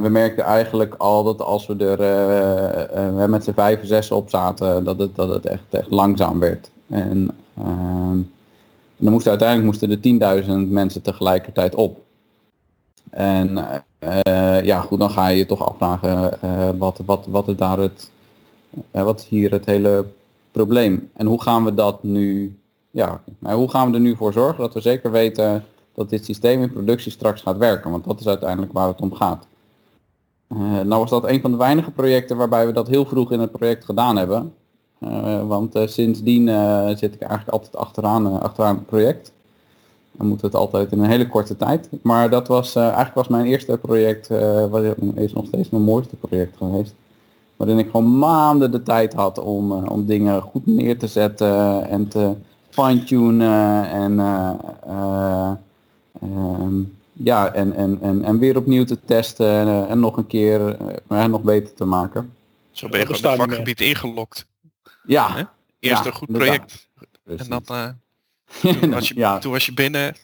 We 0.02 0.10
merkten 0.10 0.44
eigenlijk 0.44 0.96
al 0.98 1.24
dat 1.24 1.42
als 1.42 1.68
we 1.68 1.86
er 1.86 3.30
met 3.30 3.44
z'n 3.44 3.52
vijf, 3.52 3.80
zes 3.84 4.12
op 4.12 4.30
zaten, 4.30 4.84
dat 4.84 5.00
het, 5.00 5.16
dat 5.16 5.30
het 5.30 5.46
echt, 5.46 5.64
echt 5.70 5.92
langzaam 5.92 6.40
werd. 6.40 6.72
En 6.90 7.30
ehm, 7.58 8.20
dan 8.98 9.12
moesten 9.12 9.30
uiteindelijk 9.30 9.70
moesten 9.70 10.20
er 10.22 10.44
10.000 10.66 10.72
mensen 10.72 11.02
tegelijkertijd 11.02 11.76
op. 11.76 12.00
En 13.10 13.66
ja, 14.64 14.82
goed, 14.82 15.00
dan 15.00 15.10
ga 15.10 15.28
je 15.28 15.38
je 15.38 15.46
toch 15.46 15.70
afvragen 15.70 16.40
wat, 16.78 17.02
wat, 17.06 17.26
wat 17.30 17.48
is 17.48 17.56
daar 17.56 17.80
het, 17.80 18.12
wat 18.92 19.24
hier 19.24 19.52
het 19.52 19.66
hele 19.66 20.06
probleem? 20.52 21.10
En 21.14 21.26
hoe 21.26 21.42
gaan 21.42 21.66
we 21.66 21.74
dat 21.74 22.04
nu, 22.04 22.58
ja, 22.92 23.22
nou, 23.40 23.58
hoe 23.58 23.70
gaan 23.70 23.90
we 23.90 23.96
er 23.96 24.02
nu 24.02 24.16
voor 24.16 24.34
zorgen 24.34 24.60
dat 24.60 24.74
we 24.74 24.82
zeker 24.82 25.12
weten 25.12 25.66
dat 25.94 26.10
dit 26.10 26.26
systeem 26.26 26.62
in 26.62 26.72
productie 26.72 27.12
straks 27.12 27.42
gaat 27.42 27.58
werken? 27.58 27.92
Want 27.92 28.04
dat 28.04 28.20
is 28.20 28.28
uiteindelijk 28.28 28.74
waar 28.74 28.88
het 28.88 29.02
om 29.02 29.14
gaat. 29.14 29.48
Eh, 30.52 30.58
nou 30.60 31.00
was 31.00 31.10
dat 31.10 31.28
een 31.28 31.42
van 31.42 31.52
de 31.52 31.58
weinige 31.58 31.92
projecten 31.92 32.38
waarbij 32.38 32.66
we 32.66 32.72
dat 32.72 32.88
heel 32.88 33.06
vroeg 33.06 33.32
in 33.32 33.40
het 33.40 33.52
project 33.52 33.86
gedaan 33.86 34.18
hebben. 34.18 34.54
Eh, 35.00 35.48
want 35.48 35.76
eh, 35.76 35.88
sindsdien 35.88 36.48
zit 36.98 37.14
ik 37.14 37.22
eigenlijk 37.22 37.50
altijd 37.52 37.76
achteraan, 37.76 38.42
achteraan 38.42 38.76
het 38.76 38.86
project. 38.86 39.32
Dan 40.12 40.28
moet 40.28 40.42
het 40.42 40.56
altijd 40.56 40.92
in 40.92 41.00
een 41.00 41.10
hele 41.10 41.28
korte 41.28 41.56
tijd. 41.58 41.90
Maar 42.02 42.30
dat 42.30 42.48
was 42.48 42.76
eigenlijk 42.76 43.16
was 43.16 43.28
mijn 43.28 43.46
eerste 43.46 43.78
project, 43.78 44.28
wat 44.70 44.84
is 45.16 45.34
nog 45.34 45.46
steeds 45.46 45.70
mijn 45.70 45.84
mooiste 45.84 46.16
project 46.16 46.58
geweest. 46.58 46.94
Waarin 47.62 47.80
ik 47.80 47.90
gewoon 47.90 48.18
maanden 48.18 48.72
de 48.72 48.84
tijd 48.84 49.14
had 49.14 49.38
om, 49.38 49.72
eh, 49.72 49.92
om 49.92 50.06
dingen 50.06 50.42
goed 50.42 50.66
neer 50.66 50.98
te 50.98 51.08
zetten 51.08 51.88
en 51.90 52.08
te 52.08 52.34
fine-tunen 52.70 53.90
en 53.90 54.20
eh, 54.20 54.54
eh, 54.88 55.52
ehm, 56.22 56.82
ja, 57.14 57.54
en, 57.54 57.76
en, 57.76 57.98
en, 58.02 58.24
en 58.24 58.40
weer 58.40 58.58
opnieuw 58.58 58.84
te 58.84 59.00
testen 59.06 59.48
en, 59.48 59.88
en 59.88 60.00
nog 60.00 60.18
een 60.18 60.28
keer 60.28 60.78
eh, 61.08 61.26
nog 61.26 61.42
beter 61.42 61.74
te 61.74 61.86
maken. 61.86 62.34
Zo 62.72 62.88
ben 62.90 63.00
je 63.00 63.06
gewoon 63.06 63.32
het 63.32 63.42
vakgebied 63.42 63.82
ingelokt. 63.82 64.46
Ja, 65.04 65.34
Hè? 65.34 65.44
Eerst 65.80 66.04
Ja, 66.04 66.06
een 66.06 66.16
goed 66.16 66.32
project. 66.32 66.90
precies. 67.24 67.48
En 67.48 67.64
dan, 67.66 67.78
eh, 68.64 68.74
toen, 68.82 68.92
was 68.92 69.08
je, 69.08 69.16
ja, 69.16 69.38
toen 69.38 69.52
was 69.52 69.66
je 69.66 69.74
binnen, 69.74 70.16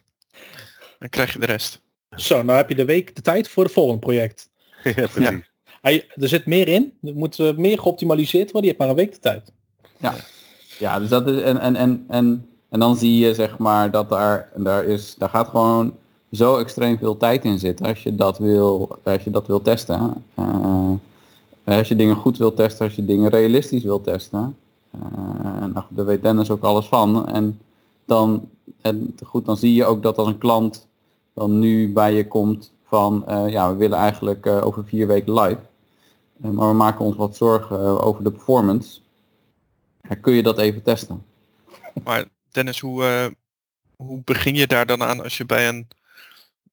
dan 1.00 1.10
krijg 1.10 1.34
je 1.34 1.40
de 1.40 1.46
rest. 1.46 1.82
Zo, 2.16 2.44
nou 2.44 2.58
heb 2.58 2.70
je 2.70 2.76
de 2.76 2.86
week 2.86 3.16
de 3.16 3.22
tijd 3.22 3.50
voor 3.50 3.64
het 3.64 3.74
volgende 3.74 4.00
project. 4.00 4.50
ja, 4.84 5.08
precies. 5.08 5.47
Hij, 5.88 6.06
er 6.16 6.28
zit 6.28 6.46
meer 6.46 6.68
in, 6.68 6.94
er 7.04 7.16
moet 7.16 7.40
eh, 7.40 7.56
meer 7.56 7.80
geoptimaliseerd 7.80 8.52
worden, 8.52 8.62
je 8.62 8.68
hebt 8.68 8.80
maar 8.80 8.90
een 8.90 8.96
week 8.96 9.12
de 9.12 9.20
tijd. 9.20 9.52
Ja, 10.80 11.00
dus 11.00 11.10
dat 11.10 11.28
is 11.28 11.42
en 11.42 11.58
en 11.58 11.76
en 11.76 12.06
en, 12.08 12.50
en 12.70 12.80
dan 12.80 12.98
zie 12.98 13.18
je 13.18 13.34
zeg 13.34 13.58
maar 13.58 13.92
dat 13.92 14.10
daar 14.10 14.50
daar 14.56 14.86
is 14.86 15.16
daar 15.18 15.30
gaat 15.30 15.48
gewoon 15.48 15.94
zo 16.32 16.58
extreem 16.58 16.98
veel 16.98 17.18
tijd 17.18 17.44
in 17.44 17.60
zitten 17.60 17.86
als 17.86 18.04
je 18.04 18.16
dat 18.16 18.38
wil 18.38 18.98
als 19.04 19.24
je 19.24 19.30
dat 19.30 19.48
wil 19.48 19.62
testen. 19.62 20.26
Eh, 20.34 21.78
als 21.78 21.88
je 21.88 21.96
dingen 21.96 22.16
goed 22.16 22.38
wil 22.38 22.54
testen, 22.54 22.86
als 22.86 22.96
je 22.96 23.06
dingen 23.06 23.30
realistisch 23.30 23.84
wil 23.84 24.02
testen. 24.02 24.56
Uh, 24.96 25.78
daar 25.90 26.06
weet 26.06 26.22
Dennis 26.22 26.52
ook 26.52 26.64
alles 26.64 26.86
van. 26.86 27.28
En 27.28 27.60
dan, 28.06 28.50
en 28.82 29.16
goed, 29.24 29.46
dan 29.46 29.58
zie 29.58 29.74
je 29.74 29.86
ook 29.86 30.04
dat 30.04 30.18
als 30.18 30.28
een 30.28 30.38
klant 30.38 30.88
dan 31.34 31.60
nu 31.60 31.94
bij 31.94 32.14
je 32.14 32.28
komt 32.28 32.72
van 32.84 33.24
ja, 33.48 33.72
we 33.72 33.78
willen 33.78 33.98
eigenlijk 33.98 34.48
over 34.48 34.86
vier 34.86 35.08
weken 35.08 35.34
live. 35.34 35.60
Maar 36.38 36.68
we 36.68 36.74
maken 36.74 37.06
ons 37.06 37.16
wat 37.16 37.36
zorgen 37.36 38.02
over 38.02 38.24
de 38.24 38.32
performance. 38.32 39.00
kun 40.22 40.34
je 40.34 40.44
dat 40.44 40.60
even 40.60 40.84
testen? 40.84 41.26
Maar 42.04 42.26
Dennis, 42.52 42.80
hoe, 42.80 43.36
hoe 43.96 44.22
begin 44.24 44.56
je 44.56 44.68
daar 44.68 44.86
dan 44.86 45.04
aan 45.04 45.24
als 45.24 45.38
je 45.38 45.46
bij 45.46 45.68
een 45.68 45.88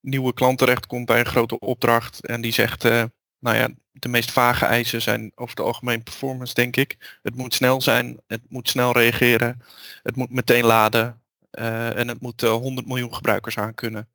nieuwe 0.04 0.34
klant 0.34 0.58
terechtkomt 0.58 1.06
bij 1.06 1.18
een 1.18 1.26
grote 1.26 1.58
opdracht 1.58 2.26
en 2.26 2.40
die 2.40 2.52
zegt, 2.52 2.84
uh, 2.84 3.02
nou 3.38 3.56
ja, 3.56 3.68
de 3.92 4.08
meest 4.08 4.30
vage 4.30 4.64
eisen 4.64 5.02
zijn 5.02 5.32
over 5.34 5.56
het 5.56 5.66
algemeen 5.66 6.02
performance, 6.02 6.54
denk 6.54 6.76
ik. 6.76 7.18
Het 7.22 7.36
moet 7.36 7.54
snel 7.54 7.80
zijn, 7.80 8.20
het 8.26 8.40
moet 8.48 8.68
snel 8.68 8.92
reageren, 8.92 9.62
het 10.02 10.16
moet 10.16 10.30
meteen 10.30 10.64
laden 10.64 11.20
uh, 11.52 11.98
en 11.98 12.08
het 12.08 12.20
moet 12.20 12.42
uh, 12.42 12.50
100 12.50 12.86
miljoen 12.86 13.14
gebruikers 13.14 13.58
aan 13.58 13.74
kunnen. 13.74 14.08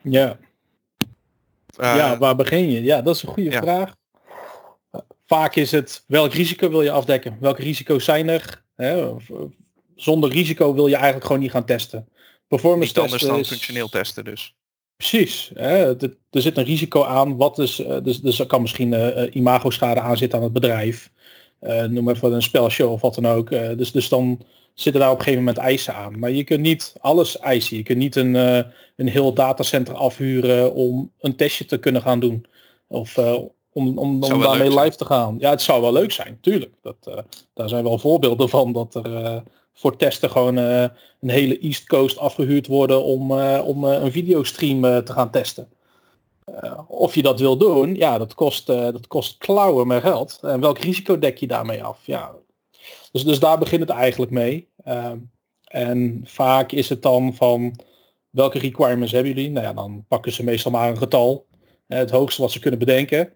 Ja. 0.00 0.36
ja, 1.76 2.18
waar 2.18 2.36
begin 2.36 2.70
je? 2.70 2.82
Ja, 2.82 3.02
dat 3.02 3.16
is 3.16 3.22
een 3.22 3.28
goede 3.28 3.50
ja. 3.50 3.60
vraag. 3.60 3.94
Vaak 5.32 5.56
is 5.56 5.70
het, 5.70 6.04
welk 6.06 6.32
risico 6.32 6.70
wil 6.70 6.82
je 6.82 6.90
afdekken? 6.90 7.36
Welke 7.40 7.62
risico's 7.62 8.04
zijn 8.04 8.28
er? 8.28 8.64
Hè? 8.76 9.14
Zonder 9.96 10.30
risico 10.30 10.74
wil 10.74 10.86
je 10.86 10.94
eigenlijk 10.94 11.24
gewoon 11.26 11.40
niet 11.40 11.50
gaan 11.50 11.64
testen. 11.64 12.08
Performance 12.48 12.92
Niet 12.92 12.98
anders 12.98 13.22
dan 13.22 13.38
is... 13.38 13.48
functioneel 13.48 13.88
testen 13.88 14.24
dus. 14.24 14.54
Precies. 14.96 15.50
Hè? 15.54 16.02
Er, 16.02 16.16
zit 16.30 16.56
een 16.56 16.64
risico 16.64 17.04
aan. 17.04 17.36
Wat 17.36 17.58
is, 17.58 17.80
uh, 17.80 17.96
dus, 18.02 18.20
dus 18.20 18.38
er 18.38 18.46
kan 18.46 18.60
misschien 18.60 18.92
uh, 18.92 19.34
imago-schade 19.34 20.00
aan 20.00 20.16
zitten 20.16 20.38
aan 20.38 20.44
het 20.44 20.52
bedrijf. 20.52 21.10
Uh, 21.60 21.84
noem 21.84 22.04
maar 22.04 22.16
voor 22.16 22.32
een 22.32 22.42
spelshow 22.42 22.92
of 22.92 23.00
wat 23.00 23.14
dan 23.14 23.26
ook. 23.26 23.50
dus, 23.50 23.92
dus 23.92 24.08
dan 24.08 24.40
zitten 24.74 25.00
daar 25.00 25.10
op 25.10 25.18
een 25.18 25.24
gegeven 25.24 25.44
moment 25.44 25.64
eisen 25.64 25.94
aan. 25.94 26.18
Maar 26.18 26.30
je 26.30 26.44
kunt 26.44 26.60
niet 26.60 26.92
alles 27.00 27.38
eisen. 27.38 27.76
Je 27.76 27.82
kunt 27.82 27.98
niet 27.98 28.16
een, 28.16 28.34
een 28.96 29.08
heel 29.08 29.34
datacenter 29.34 29.94
afhuren 29.94 30.74
om 30.74 31.12
een 31.20 31.36
testje 31.36 31.64
te 31.64 31.78
kunnen 31.78 32.02
gaan 32.02 32.20
doen. 32.20 32.46
Of 32.86 33.18
om, 33.72 33.98
om, 33.98 34.22
om 34.22 34.40
daarmee 34.40 34.80
live 34.80 34.96
te 34.96 35.04
gaan. 35.04 35.36
Ja, 35.38 35.50
het 35.50 35.62
zou 35.62 35.80
wel 35.80 35.92
leuk 35.92 36.12
zijn, 36.12 36.38
tuurlijk. 36.40 36.74
Dat, 36.82 37.24
daar 37.54 37.68
zijn 37.68 37.84
wel 37.84 37.98
voorbeelden 37.98 38.48
van 38.48 38.72
dat 38.72 38.94
er 38.94 39.42
voor 39.74 39.96
testen 39.96 40.30
gewoon 40.30 40.58
uh, 40.58 40.82
een 41.20 41.30
hele 41.30 41.58
East 41.58 41.86
Coast 41.86 42.18
afgehuurd 42.18 42.66
worden 42.66 43.04
om, 43.04 43.32
om 43.60 43.84
een 43.84 44.12
videostream 44.12 45.04
te 45.04 45.12
gaan 45.12 45.30
testen. 45.30 45.68
of 46.88 47.14
je 47.14 47.22
dat 47.22 47.40
wil 47.40 47.56
doen, 47.56 47.94
ja, 47.94 48.18
dat 48.18 48.34
kost, 48.34 48.66
dat 48.66 49.06
kost 49.06 49.38
klauwen 49.38 49.86
met 49.86 50.02
geld. 50.02 50.38
En 50.42 50.60
welk 50.60 50.78
risico 50.78 51.18
dek 51.18 51.38
je 51.38 51.46
daarmee 51.46 51.84
af? 51.84 51.98
Ja. 52.04 52.34
Dus, 53.12 53.24
dus 53.24 53.38
daar 53.38 53.58
begint 53.58 53.80
het 53.80 53.90
eigenlijk 53.90 54.30
mee. 54.30 54.68
Ehm, 54.84 55.18
en 55.64 56.20
vaak 56.24 56.72
is 56.72 56.88
het 56.88 57.02
dan 57.02 57.34
van 57.34 57.80
welke 58.30 58.58
requirements 58.58 59.12
hebben 59.12 59.32
jullie? 59.34 59.50
Nou 59.50 59.66
ja, 59.66 59.72
dan 59.72 60.04
pakken 60.08 60.32
ze 60.32 60.44
meestal 60.44 60.70
maar 60.70 60.88
een 60.88 60.98
getal. 60.98 61.46
Het 61.86 62.10
hoogste 62.10 62.42
wat 62.42 62.50
ze 62.50 62.58
kunnen 62.58 62.78
bedenken. 62.78 63.32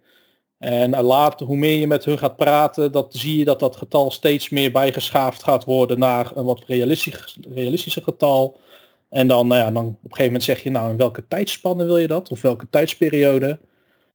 En 0.58 1.00
later, 1.00 1.46
hoe 1.46 1.56
meer 1.56 1.78
je 1.78 1.86
met 1.86 2.04
hun 2.04 2.18
gaat 2.18 2.36
praten, 2.36 2.92
dat 2.92 3.14
zie 3.14 3.38
je 3.38 3.44
dat 3.44 3.60
dat 3.60 3.76
getal 3.76 4.10
steeds 4.10 4.48
meer 4.48 4.72
bijgeschaafd 4.72 5.42
gaat 5.42 5.64
worden 5.64 5.98
naar 5.98 6.30
een 6.34 6.44
wat 6.44 6.62
realistisch, 6.66 7.38
realistischer 7.54 8.02
getal. 8.02 8.60
En 9.08 9.28
dan, 9.28 9.46
nou 9.46 9.60
ja, 9.60 9.70
dan 9.70 9.86
op 9.86 9.92
een 9.92 9.98
gegeven 10.02 10.24
moment 10.24 10.42
zeg 10.42 10.62
je 10.62 10.70
nou 10.70 10.90
in 10.90 10.96
welke 10.96 11.26
tijdspanne 11.28 11.84
wil 11.84 11.98
je 11.98 12.06
dat? 12.06 12.30
Of 12.30 12.42
welke 12.42 12.66
tijdsperiode? 12.70 13.58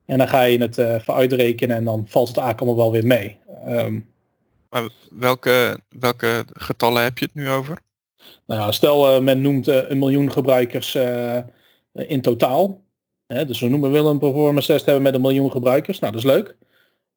En 0.05 0.17
dan 0.17 0.27
ga 0.27 0.41
je 0.41 0.57
het 0.57 0.77
uh, 0.77 0.95
uitrekenen 0.95 1.75
en 1.75 1.83
dan 1.83 2.05
valt 2.07 2.27
het 2.27 2.37
eigenlijk 2.37 2.67
allemaal 2.67 2.91
wel 2.91 3.01
weer 3.01 3.07
mee. 3.07 3.37
Um, 3.67 4.09
maar 4.69 4.89
welke, 5.09 5.79
welke 5.89 6.45
getallen 6.53 7.03
heb 7.03 7.17
je 7.17 7.25
het 7.25 7.33
nu 7.33 7.49
over? 7.49 7.81
Nou 8.45 8.61
ja, 8.61 8.71
stel 8.71 9.15
uh, 9.15 9.21
men 9.21 9.41
noemt 9.41 9.67
uh, 9.67 9.89
een 9.89 9.99
miljoen 9.99 10.31
gebruikers 10.31 10.97
in 11.93 12.21
totaal. 12.21 12.80
Hè, 13.33 13.45
dus 13.45 13.59
we 13.59 13.67
noemen 13.67 13.91
willen 13.91 14.11
een 14.11 14.19
performance 14.19 14.67
test 14.67 14.85
hebben 14.85 15.03
met 15.03 15.13
een 15.13 15.21
miljoen 15.21 15.51
gebruikers. 15.51 15.99
Nou, 15.99 16.13
dat 16.13 16.21
is 16.21 16.27
leuk. 16.27 16.57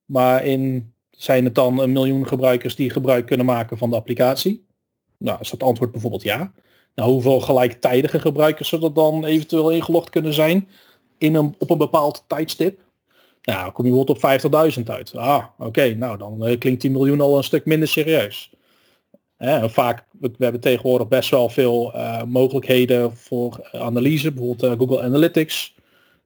Maar 0.04 0.44
in, 0.44 0.92
zijn 1.10 1.44
het 1.44 1.54
dan 1.54 1.78
een 1.78 1.92
miljoen 1.92 2.26
gebruikers 2.26 2.76
die 2.76 2.90
gebruik 2.90 3.26
kunnen 3.26 3.46
maken 3.46 3.78
van 3.78 3.90
de 3.90 3.96
applicatie? 3.96 4.66
Nou, 5.18 5.38
is 5.40 5.50
dat 5.50 5.62
antwoord 5.62 5.92
bijvoorbeeld 5.92 6.22
ja. 6.22 6.52
Nou, 6.94 7.10
hoeveel 7.10 7.40
gelijktijdige 7.40 8.20
gebruikers 8.20 8.68
zullen 8.68 8.94
dan 8.94 9.24
eventueel 9.24 9.70
ingelogd 9.70 10.10
kunnen 10.10 10.32
zijn 10.32 10.68
in 11.18 11.34
een, 11.34 11.54
op 11.58 11.70
een 11.70 11.78
bepaald 11.78 12.24
tijdstip? 12.26 12.80
Nou, 13.42 13.72
kom 13.72 13.84
je 13.84 13.90
bijvoorbeeld 13.90 14.52
op 14.54 14.76
50.000 14.78 14.82
uit. 14.84 15.14
Ah, 15.14 15.44
oké, 15.58 15.94
nou 15.94 16.18
dan 16.18 16.48
uh, 16.48 16.58
klinkt 16.58 16.80
die 16.80 16.90
miljoen 16.90 17.20
al 17.20 17.36
een 17.36 17.44
stuk 17.44 17.64
minder 17.64 17.88
serieus. 17.88 18.50
Vaak, 19.66 20.04
we, 20.20 20.30
hebben 20.38 20.60
tegenwoordig 20.60 21.08
best 21.08 21.30
wel 21.30 21.48
veel 21.48 21.92
uh, 21.94 22.22
mogelijkheden 22.22 23.16
voor 23.16 23.68
analyse, 23.72 24.32
bijvoorbeeld 24.32 24.78
Google 24.78 25.02
Analytics. 25.02 25.74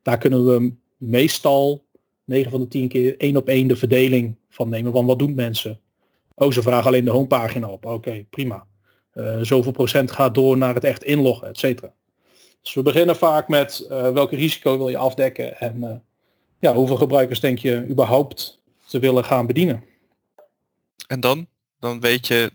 Daar 0.08 0.18
kunnen 0.18 0.46
we 0.46 0.72
meestal 0.96 1.84
9 2.24 2.50
van 2.50 2.60
de 2.60 2.68
10 2.68 2.88
keer 2.88 3.16
één 3.16 3.36
op 3.36 3.48
één 3.48 3.68
de 3.68 3.76
verdeling 3.76 4.36
van 4.48 4.68
nemen 4.68 4.92
van 4.92 5.06
wat 5.06 5.18
doen 5.18 5.34
mensen. 5.34 5.80
Oh, 6.34 6.52
ze 6.52 6.62
vragen 6.62 6.86
alleen 6.86 7.04
de 7.04 7.10
homepagina 7.10 7.68
op. 7.68 7.86
Oké, 7.86 8.24
prima. 8.30 8.66
Uh, 9.14 9.38
zoveel 9.42 9.72
procent 9.72 10.10
gaat 10.10 10.34
door 10.34 10.56
naar 10.56 10.74
het 10.74 10.84
echt 10.84 11.04
inloggen, 11.04 11.48
et 11.48 11.58
cetera. 11.58 11.92
Dus 12.62 12.74
we 12.74 12.82
beginnen 12.82 13.16
vaak 13.16 13.48
met 13.48 13.86
uh, 13.90 14.10
welke 14.10 14.36
risico 14.36 14.76
wil 14.76 14.88
je 14.88 14.96
afdekken 14.96 15.58
en 15.60 15.76
uh, 15.76 15.90
ja, 16.58 16.74
hoeveel 16.74 16.96
gebruikers 16.96 17.40
denk 17.40 17.58
je 17.58 17.86
überhaupt 17.88 18.60
te 18.86 18.98
willen 18.98 19.24
gaan 19.24 19.46
bedienen. 19.46 19.84
En 21.06 21.20
dan? 21.20 21.46
Dan 21.80 22.00
weet 22.00 22.26
je 22.26 22.50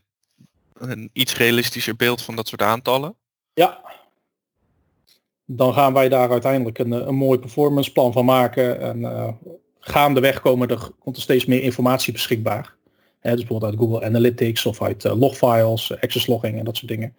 een 0.73 1.09
iets 1.13 1.37
realistischer 1.37 1.95
beeld 1.95 2.21
van 2.21 2.35
dat 2.35 2.47
soort 2.47 2.61
aantallen? 2.61 3.15
Ja, 3.53 3.81
dan 5.45 5.73
gaan 5.73 5.93
wij 5.93 6.09
daar 6.09 6.31
uiteindelijk 6.31 6.79
een, 6.79 6.91
een 6.91 7.15
mooi 7.15 7.39
performance 7.39 7.91
plan 7.91 8.13
van 8.13 8.25
maken. 8.25 8.79
En 8.79 8.99
uh, 8.99 9.27
gaandeweg 9.79 10.41
komen 10.41 10.67
er, 10.67 10.89
komt 10.99 11.15
er 11.15 11.21
steeds 11.21 11.45
meer 11.45 11.61
informatie 11.61 12.13
beschikbaar. 12.13 12.75
Hè, 13.19 13.31
dus 13.31 13.39
bijvoorbeeld 13.39 13.71
uit 13.71 13.81
Google 13.81 14.05
Analytics 14.05 14.65
of 14.65 14.81
uit 14.81 15.03
uh, 15.03 15.19
logfiles, 15.19 16.01
access 16.01 16.27
logging 16.27 16.59
en 16.59 16.65
dat 16.65 16.77
soort 16.77 16.91
dingen. 16.91 17.15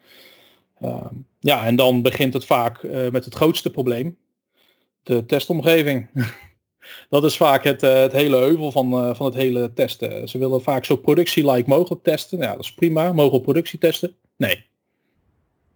Uh, 0.82 1.06
ja, 1.40 1.66
en 1.66 1.76
dan 1.76 2.02
begint 2.02 2.34
het 2.34 2.44
vaak 2.44 2.82
met 3.10 3.24
het 3.24 3.34
grootste 3.34 3.70
probleem. 3.70 4.16
De 5.02 5.26
testomgeving. 5.26 6.08
dat 7.10 7.24
is 7.24 7.36
vaak 7.36 7.64
het, 7.64 7.80
het 7.80 8.12
hele 8.12 8.36
heuvel 8.36 8.72
van, 8.72 9.16
van 9.16 9.26
het 9.26 9.34
hele 9.34 9.72
testen. 9.72 10.28
Ze 10.28 10.38
willen 10.38 10.62
vaak 10.62 10.84
zo 10.84 10.96
productie-like 10.96 11.68
mogelijk 11.68 12.02
testen. 12.02 12.38
Ja, 12.38 12.50
dat 12.50 12.64
is 12.64 12.74
prima. 12.74 13.12
Mogen 13.12 13.38
we 13.38 13.40
productie 13.40 13.78
testen? 13.78 14.16
Nee. 14.36 14.66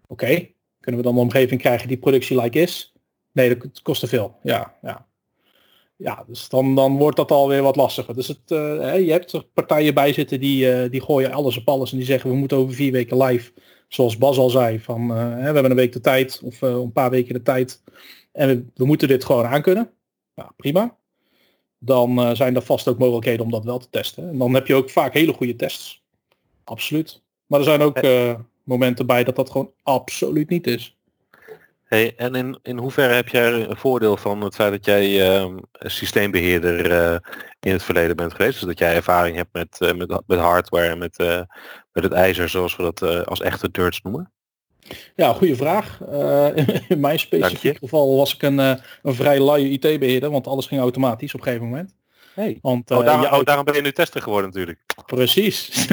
Oké, 0.07 0.49
kunnen 0.89 1.07
we 1.07 1.13
dan 1.13 1.23
een 1.23 1.29
omgeving 1.29 1.61
krijgen 1.61 1.89
die 1.89 1.97
productie-like 1.97 2.61
is? 2.61 2.93
Nee, 3.33 3.59
dat 3.59 3.83
kost 3.83 4.01
te 4.01 4.07
veel. 4.07 4.39
Ja, 4.43 4.75
ja. 4.83 5.07
Ja, 5.97 6.25
dus 6.27 6.49
dan, 6.49 6.75
dan 6.75 6.97
wordt 6.97 7.17
dat 7.17 7.31
alweer 7.31 7.63
wat 7.63 7.77
lastiger. 7.77 8.15
Dus 8.15 8.29
het, 8.29 8.51
uh, 8.51 9.07
je 9.07 9.11
hebt 9.13 9.33
er 9.33 9.45
partijen 9.45 9.95
bij 9.95 10.13
zitten 10.13 10.41
die, 10.41 10.83
uh, 10.85 10.91
die 10.91 11.01
gooien 11.01 11.33
alles 11.33 11.57
op 11.57 11.69
alles 11.69 11.91
en 11.91 11.97
die 11.97 12.07
zeggen 12.07 12.31
we 12.31 12.37
moeten 12.37 12.57
over 12.57 12.75
vier 12.75 12.93
weken 12.93 13.23
live. 13.23 13.53
Zoals 13.89 14.19
Bas 14.19 14.39
al 14.39 14.51
zei, 14.51 14.81
van 14.81 15.01
uh, 15.01 15.09
we 15.09 15.43
hebben 15.43 15.65
een 15.65 15.77
week 15.77 15.93
de 15.93 16.01
tijd 16.01 16.41
of 16.45 16.61
een 16.61 16.93
paar 16.93 17.11
weken 17.11 17.35
de 17.35 17.43
tijd. 17.43 17.83
En 18.33 18.49
we, 18.49 18.65
we 18.75 18.85
moeten 18.85 19.09
dit 19.09 19.25
gewoon 19.25 19.47
aankunnen. 19.47 19.91
Ja, 20.35 20.53
prima. 20.57 20.97
Dan 21.79 22.37
zijn 22.37 22.57
er 22.57 22.63
vast 22.63 22.89
ook 22.89 22.99
mogelijkheden 22.99 23.45
om 23.45 23.51
dat 23.51 23.65
wel 23.65 23.79
te 23.79 23.91
testen. 23.91 24.29
En 24.29 24.39
dan 24.39 24.55
heb 24.55 24.67
je 24.67 24.75
ook 24.75 24.91
vaak 24.91 25.13
hele 25.13 25.33
goede 25.33 25.57
tests. 25.57 26.03
Absoluut. 26.65 27.23
Maar 27.47 27.59
er 27.59 27.65
zijn 27.65 27.81
ook 27.81 28.01
momenten 28.69 29.07
bij 29.07 29.25
dat 29.25 29.37
dat 29.37 29.51
gewoon 29.51 29.73
absoluut 29.83 30.49
niet 30.49 30.67
is. 30.67 30.97
Hey, 31.85 32.15
en 32.17 32.35
in, 32.35 32.59
in 32.63 32.79
hoeverre 32.79 33.15
heb 33.15 33.29
jij 33.29 33.53
een 33.53 33.77
voordeel 33.77 34.17
van 34.17 34.41
het 34.41 34.55
feit 34.55 34.73
dat 34.73 34.85
jij 34.85 35.41
uh, 35.41 35.57
systeembeheerder 35.79 36.91
uh, 36.91 37.17
in 37.61 37.73
het 37.73 37.83
verleden 37.83 38.17
bent 38.17 38.35
geweest? 38.35 38.59
Dus 38.59 38.69
dat 38.69 38.79
jij 38.79 38.95
ervaring 38.95 39.37
hebt 39.37 39.53
met, 39.53 39.77
uh, 39.81 39.93
met, 39.93 40.23
met 40.27 40.39
hardware 40.39 40.89
en 40.89 40.99
met, 40.99 41.19
met 41.93 42.05
het 42.05 42.13
ijzer 42.13 42.49
zoals 42.49 42.77
we 42.77 42.83
dat 42.83 43.27
als 43.27 43.41
echte 43.41 43.71
dirts 43.71 44.03
noemen? 44.03 44.33
Ja, 45.15 45.33
goede 45.33 45.57
vraag. 45.57 46.01
In, 46.55 46.83
in, 46.89 47.01
mijn 47.01 47.19
specifiek 47.19 47.79
geval 47.79 48.17
was 48.17 48.35
ik 48.35 48.43
een, 48.43 48.59
een 48.59 49.15
vrij 49.15 49.45
luie 49.45 49.71
IT-beheerder, 49.71 50.31
want 50.31 50.47
alles 50.47 50.67
ging 50.67 50.81
automatisch 50.81 51.35
op 51.35 51.41
een 51.41 51.47
gegeven 51.47 51.69
moment. 51.69 51.95
Hey. 52.39 52.59
Want, 52.63 52.91
oh, 52.91 53.05
daarom, 53.05 53.25
uh, 53.25 53.33
oh, 53.33 53.45
daarom 53.45 53.65
ben 53.65 53.75
je 53.75 53.81
nu 53.81 53.93
tester 53.93 54.23
geworden 54.23 54.51
natuurlijk. 54.51 54.79
Precies. 55.07 55.89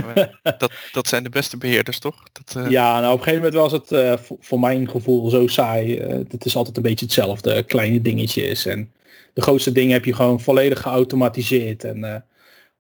dat, 0.58 0.72
dat 0.92 1.08
zijn 1.08 1.24
de 1.24 1.30
beste 1.30 1.58
beheerders 1.58 2.00
toch? 2.00 2.24
Dat, 2.32 2.64
uh... 2.64 2.70
Ja, 2.70 3.00
nou 3.00 3.14
op 3.14 3.18
een 3.18 3.24
gegeven 3.24 3.52
moment 3.52 3.62
was 3.62 3.72
het 3.72 3.92
uh, 3.92 4.14
voor 4.40 4.60
mijn 4.60 4.90
gevoel 4.90 5.30
zo 5.30 5.48
saai. 5.48 6.00
het 6.30 6.46
is 6.46 6.56
altijd 6.56 6.78
een 6.78 6.84
beetje 6.84 7.06
hetzelfde, 7.06 7.64
kleine 7.64 8.02
dingetjes. 8.02 8.66
En 8.66 8.94
de 9.34 9.42
grootste 9.42 9.72
dingen 9.72 9.94
heb 9.94 10.06
je 10.06 10.14
gewoon 10.14 10.42
volledig 10.42 10.82
geautomatiseerd. 10.82 11.84
En, 11.84 12.00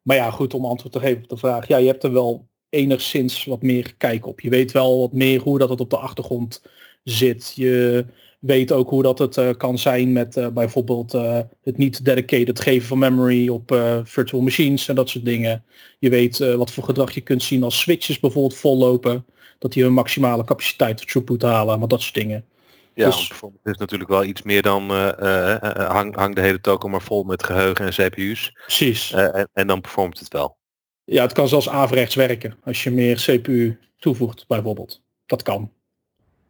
maar 0.01 0.15
ja, 0.15 0.31
goed, 0.31 0.53
om 0.53 0.65
antwoord 0.65 0.93
te 0.93 0.99
geven 0.99 1.23
op 1.23 1.29
de 1.29 1.37
vraag. 1.37 1.67
Ja, 1.67 1.77
je 1.77 1.87
hebt 1.87 2.03
er 2.03 2.13
wel 2.13 2.47
enigszins 2.69 3.45
wat 3.45 3.61
meer 3.61 3.93
kijk 3.97 4.25
op. 4.25 4.39
Je 4.39 4.49
weet 4.49 4.71
wel 4.71 4.99
wat 4.99 5.13
meer 5.13 5.41
hoe 5.41 5.59
dat 5.59 5.69
het 5.69 5.79
op 5.79 5.89
de 5.89 5.97
achtergrond 5.97 6.63
zit. 7.03 7.51
Je 7.55 8.05
weet 8.39 8.71
ook 8.71 8.89
hoe 8.89 9.03
dat 9.03 9.19
het 9.19 9.37
eh, 9.37 9.49
kan 9.57 9.77
zijn 9.77 10.11
met 10.11 10.37
eh, 10.37 10.47
bijvoorbeeld 10.47 11.13
eh, 11.13 11.39
het 11.63 11.77
niet 11.77 12.05
dedicated 12.05 12.59
geven 12.59 12.87
van 12.87 12.99
memory 12.99 13.49
op 13.49 13.77
virtual 14.03 14.41
machines 14.41 14.87
en 14.87 14.95
dat 14.95 15.09
soort 15.09 15.25
dingen. 15.25 15.63
Je 15.99 16.09
weet 16.09 16.37
wat 16.37 16.71
voor 16.71 16.83
gedrag 16.83 17.11
je 17.11 17.21
kunt 17.21 17.43
zien 17.43 17.63
als 17.63 17.79
switches 17.79 18.19
bijvoorbeeld 18.19 18.55
vollopen. 18.55 19.25
Dat 19.59 19.73
die 19.73 19.83
hun 19.83 19.93
maximale 19.93 20.43
capaciteit 20.43 21.07
throughput 21.07 21.41
halen, 21.41 21.79
maar 21.79 21.87
dat 21.87 22.01
soort 22.01 22.13
dingen. 22.13 22.45
Ja, 22.93 23.05
Dus- 23.05 23.31
is 23.63 23.77
natuurlijk 23.77 24.09
wel 24.09 24.23
iets 24.23 24.41
meer 24.41 24.61
dan 24.61 24.89
hang, 24.89 26.15
hang 26.15 26.35
de 26.35 26.41
hele 26.41 26.61
token 26.61 26.89
maar 26.89 27.01
vol 27.01 27.23
met 27.23 27.43
geheugen 27.43 27.85
en 27.85 27.91
CPU's. 27.91 28.51
Precies. 28.51 29.11
en, 29.11 29.49
en 29.53 29.67
dan 29.67 29.81
performt 29.81 30.19
het 30.19 30.33
wel. 30.33 30.57
Ja, 31.03 31.21
het 31.21 31.33
kan 31.33 31.47
zelfs 31.47 31.69
averechts 31.69 32.15
werken 32.15 32.57
als 32.63 32.83
je 32.83 32.91
meer 32.91 33.15
CPU 33.15 33.79
toevoegt 33.97 34.47
bijvoorbeeld. 34.47 35.01
Dat 35.25 35.41
kan. 35.41 35.71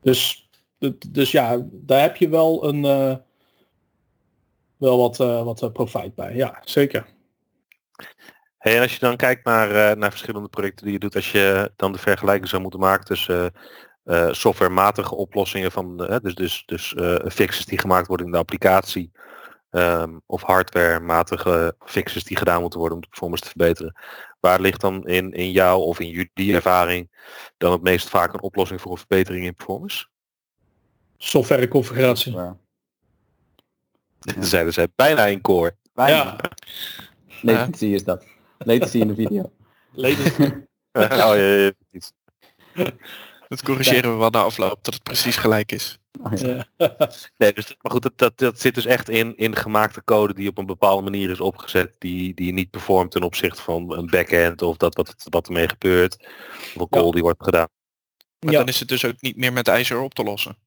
Dus, 0.02 0.45
dus 1.10 1.32
ja, 1.32 1.66
daar 1.72 2.02
heb 2.02 2.16
je 2.16 2.30
wel 2.30 2.68
een 2.68 2.86
eh, 2.86 3.16
wel 4.78 4.98
wat, 4.98 5.20
eh, 5.20 5.44
wat 5.44 5.62
eh, 5.62 5.72
profijt 5.72 6.16
bij. 6.16 6.36
Ja, 6.36 6.62
zeker. 6.64 7.06
Hey, 8.58 8.76
en 8.76 8.82
als 8.82 8.94
je 8.94 9.00
dan 9.00 9.16
kijkt 9.16 9.46
naar, 9.46 9.72
eh, 9.72 9.98
naar 9.98 10.10
verschillende 10.10 10.48
projecten 10.48 10.84
die 10.84 10.94
je 10.94 11.00
doet, 11.00 11.16
als 11.16 11.32
je 11.32 11.72
dan 11.76 11.92
de 11.92 11.98
vergelijking 11.98 12.50
zou 12.50 12.62
moeten 12.62 12.80
maken 12.80 13.06
tussen 13.06 13.54
eh, 14.04 14.28
eh, 14.28 14.34
softwarematige 14.34 15.16
oplossingen 15.16 15.72
van, 15.72 15.98
dus, 16.22 16.36
dus, 16.36 16.64
dus 16.66 16.94
eh, 16.94 17.16
fixes 17.30 17.66
die 17.66 17.80
gemaakt 17.80 18.08
worden 18.08 18.26
in 18.26 18.32
de 18.32 18.38
applicatie, 18.38 19.12
ehm, 19.70 20.18
of 20.26 20.42
hardwarematige 20.42 21.76
fixes 21.86 22.24
die 22.24 22.38
gedaan 22.38 22.62
moeten 22.62 22.80
worden 22.80 22.98
om 22.98 23.04
de 23.04 23.10
performance 23.10 23.44
te 23.44 23.50
verbeteren. 23.50 23.96
Waar 24.40 24.62
ligt 24.62 24.82
dan 24.82 25.08
in, 25.08 25.32
in 25.32 25.52
jouw 25.52 25.80
of 25.80 26.00
in 26.00 26.10
jullie 26.10 26.56
ervaring 26.56 27.10
dan 27.58 27.72
het 27.72 27.82
meest 27.82 28.10
vaak 28.10 28.34
een 28.34 28.42
oplossing 28.42 28.82
voor 28.82 28.92
een 28.92 28.98
verbetering 28.98 29.46
in 29.46 29.56
performance? 29.56 30.06
Software 31.18 31.68
configuratie. 31.68 32.32
Dan 34.20 34.44
zeiden 34.44 34.74
zij 34.74 34.88
bijna 34.96 35.26
in 35.26 35.42
core. 35.42 35.76
Ja, 35.94 36.36
Latency 37.42 37.86
is 37.86 38.04
dat. 38.04 38.26
Latency 38.58 38.98
in 38.98 39.08
de 39.08 39.16
video. 39.16 39.52
leden. 39.92 40.26
oh, 40.92 41.02
ja, 41.10 41.34
ja, 41.34 41.72
ja. 41.92 42.12
Dat 43.48 43.64
corrigeren 43.64 44.12
we 44.12 44.18
wel 44.18 44.30
na 44.30 44.42
afloop, 44.42 44.84
dat 44.84 44.94
het 44.94 45.04
precies 45.04 45.36
gelijk 45.38 45.72
is. 45.72 46.00
Oh, 46.22 46.32
ja. 46.34 46.68
Ja. 46.78 46.96
Nee, 47.38 47.54
dus, 47.54 47.76
maar 47.82 47.92
goed, 47.92 48.02
dat, 48.02 48.18
dat, 48.18 48.38
dat 48.38 48.60
zit 48.60 48.76
dus 48.76 48.86
echt 48.86 49.10
in, 49.10 49.38
in 49.38 49.56
gemaakte 49.56 50.04
code 50.04 50.34
die 50.34 50.50
op 50.50 50.58
een 50.58 50.66
bepaalde 50.66 51.04
manier 51.04 51.30
is 51.30 51.40
opgezet, 51.40 51.94
die, 52.00 52.34
die 52.34 52.54
niet 52.54 52.70
performt 52.70 53.12
ten 53.12 53.24
opzichte 53.24 53.62
van 53.62 53.92
een 53.98 54.06
backend 54.06 54.62
of 54.62 54.78
dat 54.78 54.96
wat, 54.96 55.16
wat 55.30 55.48
ermee 55.48 55.68
gebeurt, 55.68 56.28
of 56.76 56.82
een 56.82 56.90
call 56.90 57.12
die 57.12 57.22
wordt 57.22 57.44
gedaan. 57.44 57.68
Maar 58.40 58.54
Ja. 58.54 58.60
dan 58.60 58.68
is 58.68 58.80
het 58.80 58.88
dus 58.90 59.06
ook 59.06 59.22
niet 59.22 59.38
meer 59.38 59.54
met 59.54 59.68
ijzer 59.68 60.00
op 60.00 60.14
te 60.14 60.24
lossen. 60.24 60.58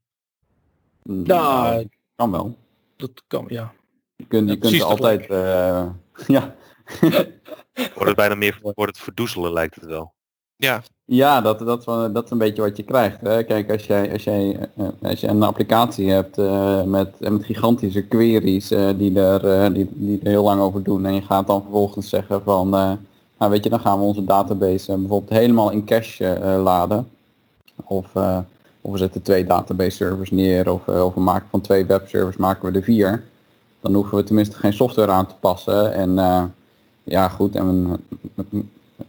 Nou, 1.11 1.89
kan 2.17 2.31
wel. 2.31 2.57
dat 2.97 3.23
kan, 3.27 3.45
ja. 3.49 3.73
Je 4.17 4.25
kunt, 4.27 4.49
je 4.49 4.55
Ja, 4.55 4.61
kunt 4.61 4.83
altijd... 4.83 5.27
eh, 5.27 5.87
ja. 6.37 6.55
Wordt 7.95 8.07
het 8.07 8.17
bijna 8.17 8.35
meer 8.35 8.59
wordt 8.63 8.79
het 8.97 8.99
verdoezelen 8.99 9.53
lijkt 9.53 9.75
het 9.75 9.85
wel. 9.85 10.13
Ja, 10.57 10.83
Ja, 11.05 11.41
dat, 11.41 11.59
dat, 11.59 11.85
dat 11.85 12.25
is 12.25 12.31
een 12.31 12.39
beetje 12.39 12.63
wat 12.63 12.77
je 12.77 12.83
krijgt. 12.83 13.21
Hè? 13.21 13.43
Kijk, 13.45 13.71
als 13.71 13.87
jij, 13.87 14.13
als, 14.13 14.25
jij, 14.25 14.69
eh, 14.77 14.89
als 15.03 15.21
je 15.21 15.27
een 15.29 15.43
applicatie 15.43 16.11
hebt 16.11 16.39
eh, 16.39 16.83
met, 16.83 17.21
met 17.21 17.45
gigantische 17.45 18.03
queries 18.03 18.71
eh, 18.71 18.89
die, 18.97 19.21
er, 19.21 19.47
eh, 19.65 19.75
die, 19.75 19.89
die 19.93 20.21
er 20.23 20.29
heel 20.29 20.43
lang 20.45 20.61
over 20.61 20.83
doen 20.83 21.07
en 21.07 21.15
je 21.15 21.23
gaat 21.23 21.47
dan 21.47 21.63
vervolgens 21.63 22.09
zeggen 22.09 22.43
van, 22.43 22.75
eh, 22.75 22.93
nou 23.39 23.51
weet 23.51 23.65
je, 23.65 23.71
dan 23.71 23.81
gaan 23.81 23.99
we 23.99 24.05
onze 24.05 24.25
database 24.25 24.93
eh, 24.93 24.99
bijvoorbeeld 24.99 25.39
helemaal 25.41 25.71
in 25.71 25.85
cache 25.85 26.27
eh, 26.33 26.63
laden. 26.63 27.09
Of, 27.85 28.15
eh, 28.15 28.39
of 28.81 28.93
we 28.93 28.99
zetten 28.99 29.23
twee 29.23 29.45
database 29.45 29.97
servers 29.97 30.31
neer 30.31 30.71
of, 30.71 30.89
eh, 30.89 31.05
of 31.05 31.15
we 31.15 31.21
maken 31.21 31.49
van 31.51 31.61
twee 31.61 31.87
webservers 31.87 32.37
maken 32.37 32.73
we 32.73 32.79
er 32.79 32.85
vier. 32.85 33.25
Dan 33.81 33.95
hoeven 33.95 34.17
we 34.17 34.25
tenminste 34.25 34.57
geen 34.57 34.73
software 34.73 35.11
aan 35.11 35.27
te 35.27 35.35
passen. 35.41 35.93
En 35.93 36.19
eh, 36.19 36.45
ja 37.05 37.29
goed, 37.29 37.55
en 37.55 37.97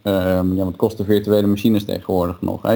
ja, 0.02 0.64
wat 0.64 0.76
kosten 0.76 1.04
virtuele 1.04 1.46
machines 1.46 1.84
tegenwoordig 1.84 2.40
nog? 2.40 2.62
Hè? 2.62 2.72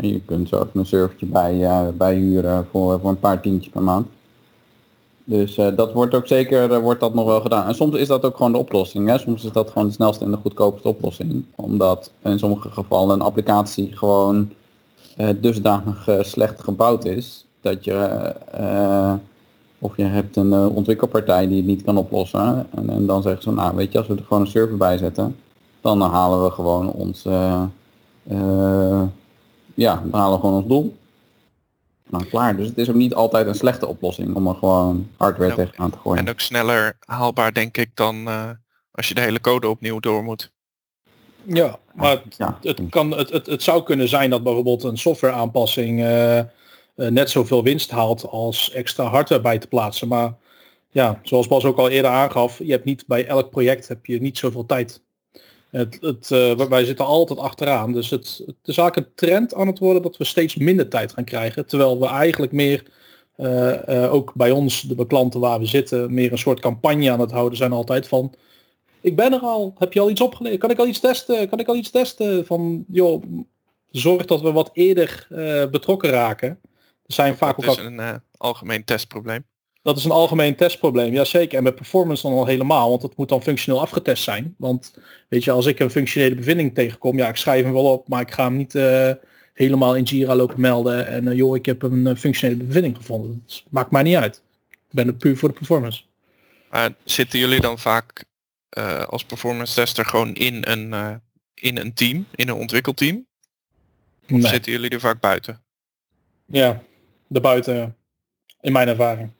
Je, 0.00 0.20
kunt 0.24 0.48
zo 0.48 0.68
een 0.72 0.86
servertje 0.86 1.26
bij, 1.26 1.64
eh 1.64 1.88
bij 1.94 2.14
huren 2.14 2.66
voor, 2.70 3.00
voor 3.00 3.10
een 3.10 3.20
paar 3.20 3.40
tientjes 3.40 3.72
per 3.72 3.82
maand. 3.82 4.06
Dus 5.28 5.56
eh, 5.56 5.76
dat 5.76 5.92
wordt 5.92 6.14
ook 6.14 6.26
zeker 6.26 6.72
eh, 6.72 6.78
wordt 6.78 7.00
dat 7.00 7.14
nog 7.14 7.26
wel 7.26 7.40
gedaan. 7.40 7.66
En 7.66 7.74
soms 7.74 7.96
is 7.96 8.08
dat 8.08 8.24
ook 8.24 8.36
gewoon 8.36 8.52
de 8.52 8.58
oplossing. 8.58 9.08
Hè? 9.08 9.18
Soms 9.18 9.44
is 9.44 9.52
dat 9.52 9.70
gewoon 9.70 9.86
de 9.86 9.92
snelste 9.92 10.24
en 10.24 10.30
de 10.30 10.36
goedkoopste 10.36 10.88
oplossing. 10.88 11.44
Omdat 11.54 12.10
in 12.22 12.38
sommige 12.38 12.70
gevallen 12.70 13.14
een 13.14 13.26
applicatie 13.26 13.96
gewoon 13.96 14.36
eh, 14.36 14.46
dusdanig 15.40 16.08
eh, 16.08 16.22
slecht 16.22 16.62
gebouwd 16.62 17.04
is. 17.04 17.46
Dat 17.60 17.84
je, 17.84 17.94
eh, 18.52 19.14
of 19.78 19.96
je 19.96 20.04
hebt 20.04 20.36
een 20.36 20.52
eh, 20.52 20.76
ontwikkelpartij 20.76 21.46
die 21.46 21.56
het 21.56 21.66
niet 21.66 21.82
kan 21.84 21.96
oplossen. 21.96 22.66
En, 22.76 22.90
en 22.90 23.06
dan 23.06 23.22
zeggen 23.22 23.42
ze, 23.42 23.52
nou 23.52 23.76
weet 23.76 23.92
je, 23.92 23.98
als 23.98 24.06
we 24.06 24.14
er 24.16 24.22
gewoon 24.26 24.42
een 24.42 24.48
server 24.48 24.76
bij 24.76 24.98
zetten 24.98 25.36
dan 25.80 26.00
halen 26.00 26.44
we 26.44 26.50
gewoon 26.50 26.92
ons, 26.92 27.24
eh, 27.24 27.62
eh, 28.28 29.02
ja, 29.74 30.02
dan 30.10 30.20
halen 30.20 30.34
we 30.34 30.40
gewoon 30.40 30.54
ons 30.56 30.66
doel. 30.66 30.96
Nou, 32.08 32.24
klaar. 32.24 32.56
Dus 32.56 32.68
het 32.68 32.78
is 32.78 32.88
ook 32.88 32.94
niet 32.94 33.14
altijd 33.14 33.46
een 33.46 33.54
slechte 33.54 33.86
oplossing 33.86 34.34
om 34.34 34.46
er 34.46 34.54
gewoon 34.54 35.08
hardware 35.16 35.48
Ja. 35.50 35.54
tegenaan 35.56 35.90
te 35.90 35.98
gooien. 35.98 36.18
en 36.24 36.30
ook 36.30 36.40
sneller 36.40 36.96
haalbaar 37.00 37.52
denk 37.52 37.76
ik 37.76 37.90
dan 37.94 38.28
eh, 38.28 38.50
als 38.90 39.08
je 39.08 39.14
de 39.14 39.20
hele 39.20 39.40
code 39.40 39.68
opnieuw 39.68 40.00
door 40.00 40.22
moet. 40.22 40.52
Ja, 41.46 41.78
maar 41.94 42.22
ja. 42.36 42.58
het, 42.62 42.80
kan, 42.90 43.16
het, 43.16 43.30
het, 43.30 43.46
het 43.46 43.62
zou 43.62 43.82
kunnen 43.82 44.08
zijn 44.08 44.30
dat 44.30 44.42
bijvoorbeeld 44.42 44.82
een 44.82 44.98
software 44.98 45.34
aanpassing 45.34 46.00
eh, 46.00 46.38
eh, 46.38 46.46
net 46.94 47.30
zoveel 47.30 47.62
winst 47.62 47.90
haalt 47.90 48.28
als 48.28 48.70
extra 48.70 49.04
hardware 49.04 49.42
bij 49.42 49.58
te 49.58 49.66
plaatsen. 49.66 50.08
Maar 50.08 50.34
ja, 50.90 51.20
zoals 51.22 51.46
Bas 51.46 51.64
ook 51.64 51.78
al 51.78 51.88
eerder 51.88 52.10
aangaf, 52.10 52.58
je 52.58 52.70
hebt 52.70 52.84
niet 52.84 53.04
bij 53.06 53.26
elk 53.26 53.50
project 53.50 53.88
heb 53.88 54.06
je 54.06 54.20
niet 54.20 54.38
zoveel 54.38 54.66
tijd. 54.66 55.02
Het, 55.70 55.98
het, 56.00 56.30
eh, 56.30 56.54
wij 56.54 56.84
zitten 56.84 57.06
altijd 57.06 57.38
achteraan. 57.38 57.92
Dus 57.92 58.10
het, 58.10 58.42
het 58.46 58.56
is 58.64 58.78
eigenlijk 58.78 58.96
een 58.96 59.14
trend 59.14 59.54
aan 59.54 59.66
het 59.66 59.78
worden 59.78 60.02
dat 60.02 60.16
we 60.16 60.24
steeds 60.24 60.56
minder 60.56 60.88
tijd 60.88 61.12
gaan 61.12 61.24
krijgen. 61.24 61.66
Terwijl 61.66 62.00
we 62.00 62.06
eigenlijk 62.06 62.52
meer, 62.52 62.82
ook 64.10 64.34
bij 64.34 64.50
ons, 64.50 64.80
de 64.80 65.06
klanten 65.06 65.40
waar 65.40 65.58
we 65.58 65.66
zitten, 65.66 66.14
meer 66.14 66.32
een 66.32 66.38
soort 66.38 66.60
campagne 66.60 67.10
aan 67.10 67.20
het 67.20 67.30
houden 67.30 67.58
zijn 67.58 67.72
altijd 67.72 68.08
van 68.08 68.34
ik 69.06 69.16
ben 69.16 69.32
er 69.32 69.40
al. 69.40 69.74
Heb 69.78 69.92
je 69.92 70.00
al 70.00 70.10
iets 70.10 70.20
opgeleverd? 70.20 70.60
Kan 70.60 70.70
ik 70.70 70.78
al 70.78 70.86
iets 70.86 71.00
testen? 71.00 71.48
Kan 71.48 71.58
ik 71.58 71.68
al 71.68 71.76
iets 71.76 71.90
testen? 71.90 72.46
Van, 72.46 72.84
joh, 72.88 73.22
zorg 73.90 74.24
dat 74.24 74.40
we 74.40 74.52
wat 74.52 74.70
eerder 74.72 75.26
eh, 75.30 75.70
betrokken 75.70 76.10
raken. 76.10 76.48
Er 77.06 77.14
zijn 77.14 77.36
vaak 77.36 77.56
Dat 77.56 77.64
ook 77.64 77.72
is 77.72 77.78
al, 77.78 77.86
een 77.86 78.00
eh, 78.00 78.14
algemeen 78.36 78.84
testprobleem. 78.84 79.44
dat 79.82 79.96
is 79.96 80.04
een 80.04 80.10
algemeen 80.10 80.56
testprobleem. 80.56 81.12
Jazeker. 81.12 81.58
En 81.58 81.62
met 81.64 81.74
performance 81.74 82.22
dan 82.22 82.36
al 82.36 82.46
helemaal. 82.46 82.88
Want 82.88 83.02
het 83.02 83.16
moet 83.16 83.28
dan 83.28 83.42
functioneel 83.42 83.80
afgetest 83.80 84.22
zijn. 84.22 84.54
Want 84.58 84.94
weet 85.28 85.44
je, 85.44 85.50
als 85.50 85.66
ik 85.66 85.78
een 85.78 85.90
functionele 85.90 86.34
bevinding 86.34 86.74
tegenkom. 86.74 87.16
Ja, 87.16 87.28
ik 87.28 87.36
schrijf 87.36 87.64
hem 87.64 87.72
wel 87.72 87.92
op. 87.92 88.08
Maar 88.08 88.20
ik 88.20 88.30
ga 88.30 88.44
hem 88.44 88.56
niet 88.56 88.74
eh, 88.74 89.10
helemaal 89.54 89.96
in 89.96 90.02
Jira 90.02 90.34
lopen 90.34 90.60
melden. 90.60 91.06
En 91.06 91.36
joh, 91.36 91.56
ik 91.56 91.66
heb 91.66 91.82
een 91.82 92.16
functionele 92.16 92.64
bevinding 92.64 92.96
gevonden. 92.96 93.42
Dat 93.46 93.62
maakt 93.70 93.90
mij 93.90 94.02
niet 94.02 94.16
uit. 94.16 94.42
Ik 94.70 94.78
ben 94.90 95.06
er 95.06 95.14
puur 95.14 95.36
voor 95.36 95.48
de 95.48 95.54
performance. 95.54 96.02
Maar 96.70 96.94
zitten 97.04 97.38
jullie 97.38 97.60
dan 97.60 97.78
vaak 97.78 98.24
eh, 98.68 99.02
als 99.02 99.24
performance 99.24 99.74
tester 99.74 100.04
gewoon 100.04 100.34
in 100.34 100.64
een, 100.66 100.92
eh, 100.92 101.14
in 101.54 101.78
een 101.78 101.94
team, 101.94 102.26
in 102.34 102.48
een 102.48 102.54
ontwikkelteam? 102.54 103.26
Of 104.22 104.30
Nee. 104.30 104.46
zitten 104.46 104.72
jullie 104.72 104.90
er 104.90 105.00
vaak 105.00 105.20
buiten? 105.20 105.62
Ja, 106.46 106.82
daarbuiten. 107.28 107.96
In 108.60 108.72
mijn 108.72 108.88
ervaring. 108.88 109.30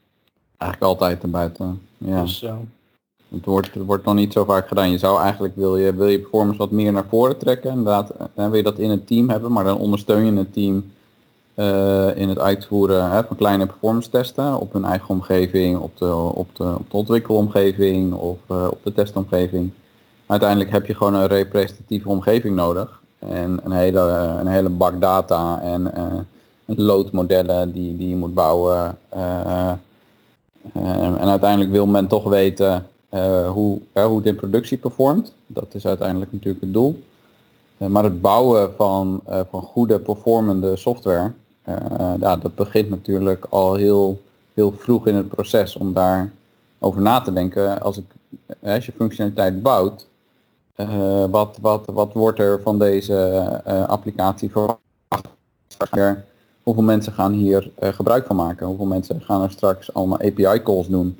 Eigenlijk 0.59 0.93
altijd 0.93 1.23
erbuiten. 1.23 1.83
Ja. 1.99 2.23
Dus, 2.23 2.41
ja. 2.41 2.59
Het 3.29 3.45
wordt, 3.45 3.75
het 3.75 3.85
wordt 3.85 4.05
nog 4.05 4.15
niet 4.15 4.33
zo 4.33 4.45
vaak 4.45 4.69
gedaan. 4.69 4.91
Je 4.91 4.99
zou 4.99 5.23
eigenlijk, 5.23 5.57
wil 5.57 5.77
je, 5.77 5.95
wil 5.95 6.07
je 6.09 6.19
performance 6.21 6.59
wat 6.59 6.71
meer 6.71 6.93
naar 6.93 7.07
voren 7.09 7.39
trekken. 7.39 7.71
Inderdaad, 7.71 8.11
eh, 8.11 8.27
dan 8.35 8.49
wil 8.49 8.57
je 8.57 8.62
dat 8.62 8.79
in 8.79 8.91
het 8.91 9.07
team 9.07 9.29
hebben, 9.31 9.53
maar 9.53 9.65
dan 9.65 9.79
ondersteun 9.79 10.25
je 10.25 10.33
het 10.39 10.53
team 10.53 10.93
eh, 11.57 12.16
in 12.16 12.29
het 12.29 12.38
uitvoeren 12.38 13.11
hè, 13.11 13.25
van 13.25 13.37
kleine 13.37 13.66
performance 13.66 14.11
testen 14.11 14.61
op 14.61 14.73
hun 14.73 14.85
eigen 14.85 15.09
omgeving, 15.09 15.79
op 15.79 15.99
de, 15.99 16.14
op 16.14 16.49
de, 16.57 16.64
op 16.64 16.90
de 16.90 16.97
ontwikkelomgeving 16.97 18.14
of 18.14 18.38
eh, 18.47 18.66
op 18.71 18.79
de 18.83 18.92
testomgeving. 18.92 19.71
Uiteindelijk 20.27 20.71
heb 20.71 20.87
je 20.87 20.95
gewoon 20.95 21.14
een 21.14 21.27
representatieve 21.27 22.09
omgeving 22.09 22.55
nodig. 22.57 23.01
En 23.19 23.61
een 23.64 23.73
hele, 23.73 24.01
een 24.40 24.47
hele 24.47 24.69
bak 24.69 25.01
data 25.01 25.61
en 25.61 25.95
eh 25.95 26.05
loodmodellen 26.66 27.73
die, 27.73 27.97
die 27.97 28.09
je 28.09 28.16
moet 28.16 28.35
bouwen. 28.35 28.99
eh, 29.09 29.71
eh, 30.73 31.03
en 31.03 31.29
uiteindelijk 31.29 31.71
wil 31.71 31.87
men 31.87 32.07
toch 32.07 32.25
weten 32.25 32.87
eh, 33.09 33.51
hoe, 33.51 33.81
eh, 33.92 34.05
hoe 34.05 34.16
het 34.16 34.27
in 34.27 34.35
productie 34.35 34.79
performt. 34.79 35.33
Dat 35.47 35.66
is 35.75 35.87
uiteindelijk 35.87 36.33
natuurlijk 36.33 36.64
het 36.64 36.73
doel. 36.73 37.03
Eh, 37.79 37.88
maar 37.88 38.05
het 38.05 38.21
bouwen 38.21 38.73
van, 38.77 39.21
eh, 39.25 39.40
van 39.51 39.62
goede 39.62 39.99
performende 39.99 40.77
software, 40.77 41.23
eh, 41.23 41.45
ja, 42.20 42.37
dat 42.37 42.55
begint 42.55 42.90
natuurlijk 42.90 43.46
al 43.50 43.74
heel, 43.74 44.22
heel 44.55 44.72
vroeg 44.79 45.07
in 45.07 45.14
het 45.14 45.29
proces 45.29 45.76
om 45.76 45.92
daar 45.92 46.33
over 46.79 47.02
na 47.02 47.20
te 47.20 47.33
denken. 47.33 47.81
Als, 47.81 47.96
ik, 47.96 48.05
eh, 48.61 48.81
je 48.81 48.92
functionaliteit 48.92 49.62
bouwt, 49.62 50.07
eh, 50.74 51.24
wat, 51.31 51.59
wat, 51.61 51.87
wat 51.87 52.12
wordt 52.12 52.38
er 52.38 52.61
van 52.62 52.79
deze 52.79 53.14
eh, 53.64 53.88
applicatie 53.88 54.50
verwacht? 54.50 54.81
hoeveel 56.66 56.83
mensen 56.83 57.12
gaan 57.12 57.33
hier 57.33 57.70
eh, 57.79 57.92
gebruik 57.92 58.26
van 58.26 58.37
maken? 58.37 58.66
Hoeveel 58.66 58.87
mensen 58.87 59.20
gaan 59.20 59.42
er 59.42 59.50
straks 59.50 59.94
allemaal 59.94 60.20
API 60.20 60.62
calls 60.62 60.88
doen? 60.88 61.18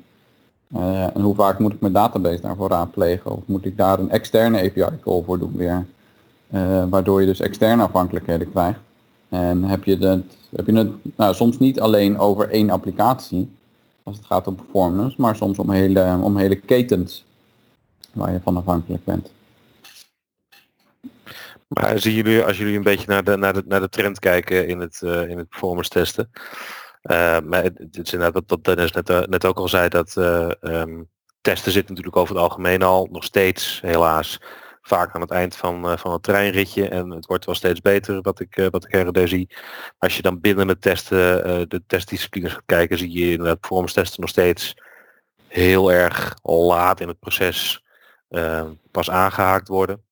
Eh, 0.73 1.15
en 1.15 1.21
hoe 1.21 1.35
vaak 1.35 1.59
moet 1.59 1.73
ik 1.73 1.79
mijn 1.81 1.93
database 1.93 2.41
daarvoor 2.41 2.69
raadplegen? 2.69 3.31
Of 3.31 3.39
moet 3.45 3.65
ik 3.65 3.77
daar 3.77 3.99
een 3.99 4.11
externe 4.11 4.57
API 4.57 4.99
call 5.01 5.23
voor 5.23 5.39
doen 5.39 5.53
weer? 5.55 5.85
Eh, 6.49 6.83
waardoor 6.89 7.19
je 7.21 7.27
dus 7.27 7.39
externe 7.39 7.83
afhankelijkheden 7.83 8.51
krijgt. 8.51 8.79
En 9.29 9.63
heb 9.63 9.83
je, 9.83 9.97
het, 9.97 10.23
heb 10.55 10.65
je 10.65 10.73
het 10.73 10.91
nou, 11.15 11.33
soms 11.33 11.59
niet 11.59 11.79
alleen 11.79 12.17
over 12.17 12.49
één 12.49 12.69
applicatie, 12.69 13.49
als 14.03 14.17
het 14.17 14.25
gaat 14.25 14.47
om 14.47 14.55
performance, 14.55 15.21
maar 15.21 15.35
soms 15.35 15.57
om 15.57 15.71
hele, 15.71 16.19
om 16.21 16.37
hele 16.37 16.55
ketens 16.55 17.25
waar 18.13 18.31
je 18.31 18.39
van 18.43 18.57
afhankelijk 18.57 19.03
bent. 19.03 19.31
Maar 21.67 21.99
zien 21.99 22.13
jullie, 22.13 22.43
als 22.43 22.57
jullie 22.57 22.75
een 22.75 22.83
beetje 22.83 23.07
naar 23.07 23.23
de, 23.23 23.37
naar 23.37 23.53
de, 23.53 23.63
naar 23.65 23.79
de 23.79 23.89
trend 23.89 24.19
kijken 24.19 24.67
in 24.67 24.79
het, 24.79 25.01
uh, 25.03 25.29
in 25.29 25.37
het 25.37 25.49
performance 25.49 25.89
testen. 25.89 26.29
Uh, 27.03 27.39
maar 27.39 27.63
het, 27.63 27.97
is 28.03 28.13
inderdaad 28.13 28.43
wat, 28.47 28.63
Dennis 28.63 28.91
net, 28.91 29.09
uh, 29.09 29.21
net 29.21 29.45
ook 29.45 29.57
al 29.57 29.67
zei, 29.67 29.89
dat 29.89 30.15
um, 30.61 31.09
testen 31.41 31.71
zit 31.71 31.89
natuurlijk 31.89 32.15
over 32.15 32.35
het 32.35 32.43
algemeen 32.43 32.83
al 32.83 33.07
nog 33.11 33.23
steeds 33.23 33.81
helaas 33.81 34.41
vaak 34.87 35.15
aan 35.15 35.21
het 35.21 35.31
eind 35.31 35.55
van, 35.55 35.99
van 35.99 36.11
het 36.11 36.23
treinritje. 36.23 36.89
En 36.89 37.09
het 37.09 37.25
wordt 37.25 37.45
wel 37.45 37.55
steeds 37.55 37.81
beter 37.81 38.21
wat 38.21 38.39
ik, 38.39 38.67
wat 38.71 38.85
ik 38.85 38.91
her 38.91 39.27
zie. 39.27 39.49
Als 39.97 40.15
je 40.15 40.21
dan 40.21 40.39
binnen 40.39 40.67
het 40.67 40.81
testen, 40.81 41.69
de 41.69 41.83
testdisciplines 41.87 42.53
gaat 42.53 42.65
kijken, 42.65 42.97
zie 42.97 43.11
je 43.11 43.31
inderdaad 43.31 43.59
performance 43.59 43.93
testen 43.93 44.21
nog 44.21 44.29
steeds 44.29 44.75
heel 45.47 45.91
erg 45.91 46.33
laat 46.41 46.99
in 46.99 47.07
het 47.07 47.19
proces 47.19 47.83
pas 48.91 49.09
aangehaakt 49.09 49.67
worden. 49.67 50.03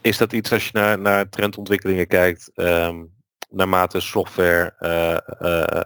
Is 0.00 0.18
dat 0.18 0.32
iets 0.32 0.52
als 0.52 0.64
je 0.64 0.70
naar, 0.72 0.98
naar 0.98 1.28
trendontwikkelingen 1.28 2.06
kijkt, 2.06 2.50
um, 2.54 3.12
naarmate 3.50 4.00
software 4.00 4.74